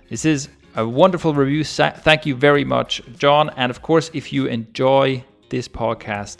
This 0.09 0.25
is 0.25 0.49
a 0.75 0.85
wonderful 0.85 1.33
review. 1.33 1.63
Thank 1.63 2.25
you 2.25 2.35
very 2.35 2.65
much, 2.65 3.01
John. 3.17 3.49
And 3.55 3.69
of 3.69 3.81
course, 3.81 4.11
if 4.13 4.33
you 4.33 4.47
enjoy 4.47 5.23
this 5.47 5.69
podcast, 5.69 6.39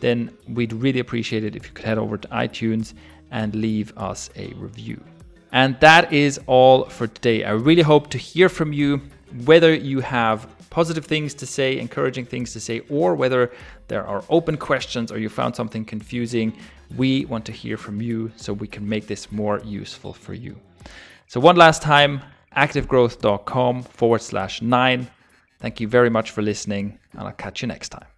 then 0.00 0.36
we'd 0.48 0.74
really 0.74 1.00
appreciate 1.00 1.44
it 1.44 1.56
if 1.56 1.64
you 1.64 1.72
could 1.72 1.86
head 1.86 1.96
over 1.96 2.18
to 2.18 2.28
iTunes 2.28 2.92
and 3.34 3.54
leave 3.54 3.92
us 3.98 4.30
a 4.36 4.54
review. 4.54 4.98
And 5.52 5.78
that 5.80 6.12
is 6.12 6.40
all 6.46 6.86
for 6.86 7.06
today. 7.06 7.44
I 7.44 7.50
really 7.50 7.82
hope 7.82 8.08
to 8.10 8.18
hear 8.18 8.48
from 8.48 8.72
you 8.72 9.02
whether 9.44 9.74
you 9.74 10.00
have 10.00 10.48
positive 10.70 11.04
things 11.04 11.34
to 11.34 11.46
say, 11.46 11.78
encouraging 11.78 12.26
things 12.26 12.52
to 12.52 12.60
say, 12.60 12.80
or 12.88 13.14
whether 13.14 13.52
there 13.88 14.06
are 14.06 14.24
open 14.30 14.56
questions 14.56 15.12
or 15.12 15.18
you 15.18 15.28
found 15.28 15.54
something 15.54 15.84
confusing. 15.84 16.56
We 16.96 17.24
want 17.26 17.44
to 17.46 17.52
hear 17.52 17.76
from 17.76 18.00
you 18.00 18.32
so 18.36 18.52
we 18.52 18.68
can 18.68 18.88
make 18.88 19.06
this 19.08 19.30
more 19.30 19.60
useful 19.64 20.12
for 20.12 20.34
you. 20.34 20.58
So, 21.26 21.40
one 21.40 21.56
last 21.56 21.82
time 21.82 22.22
activegrowth.com 22.56 23.82
forward 23.82 24.22
slash 24.22 24.62
nine. 24.62 25.08
Thank 25.58 25.80
you 25.80 25.88
very 25.88 26.10
much 26.10 26.30
for 26.30 26.42
listening, 26.42 26.98
and 27.12 27.22
I'll 27.22 27.32
catch 27.32 27.62
you 27.62 27.68
next 27.68 27.88
time. 27.88 28.13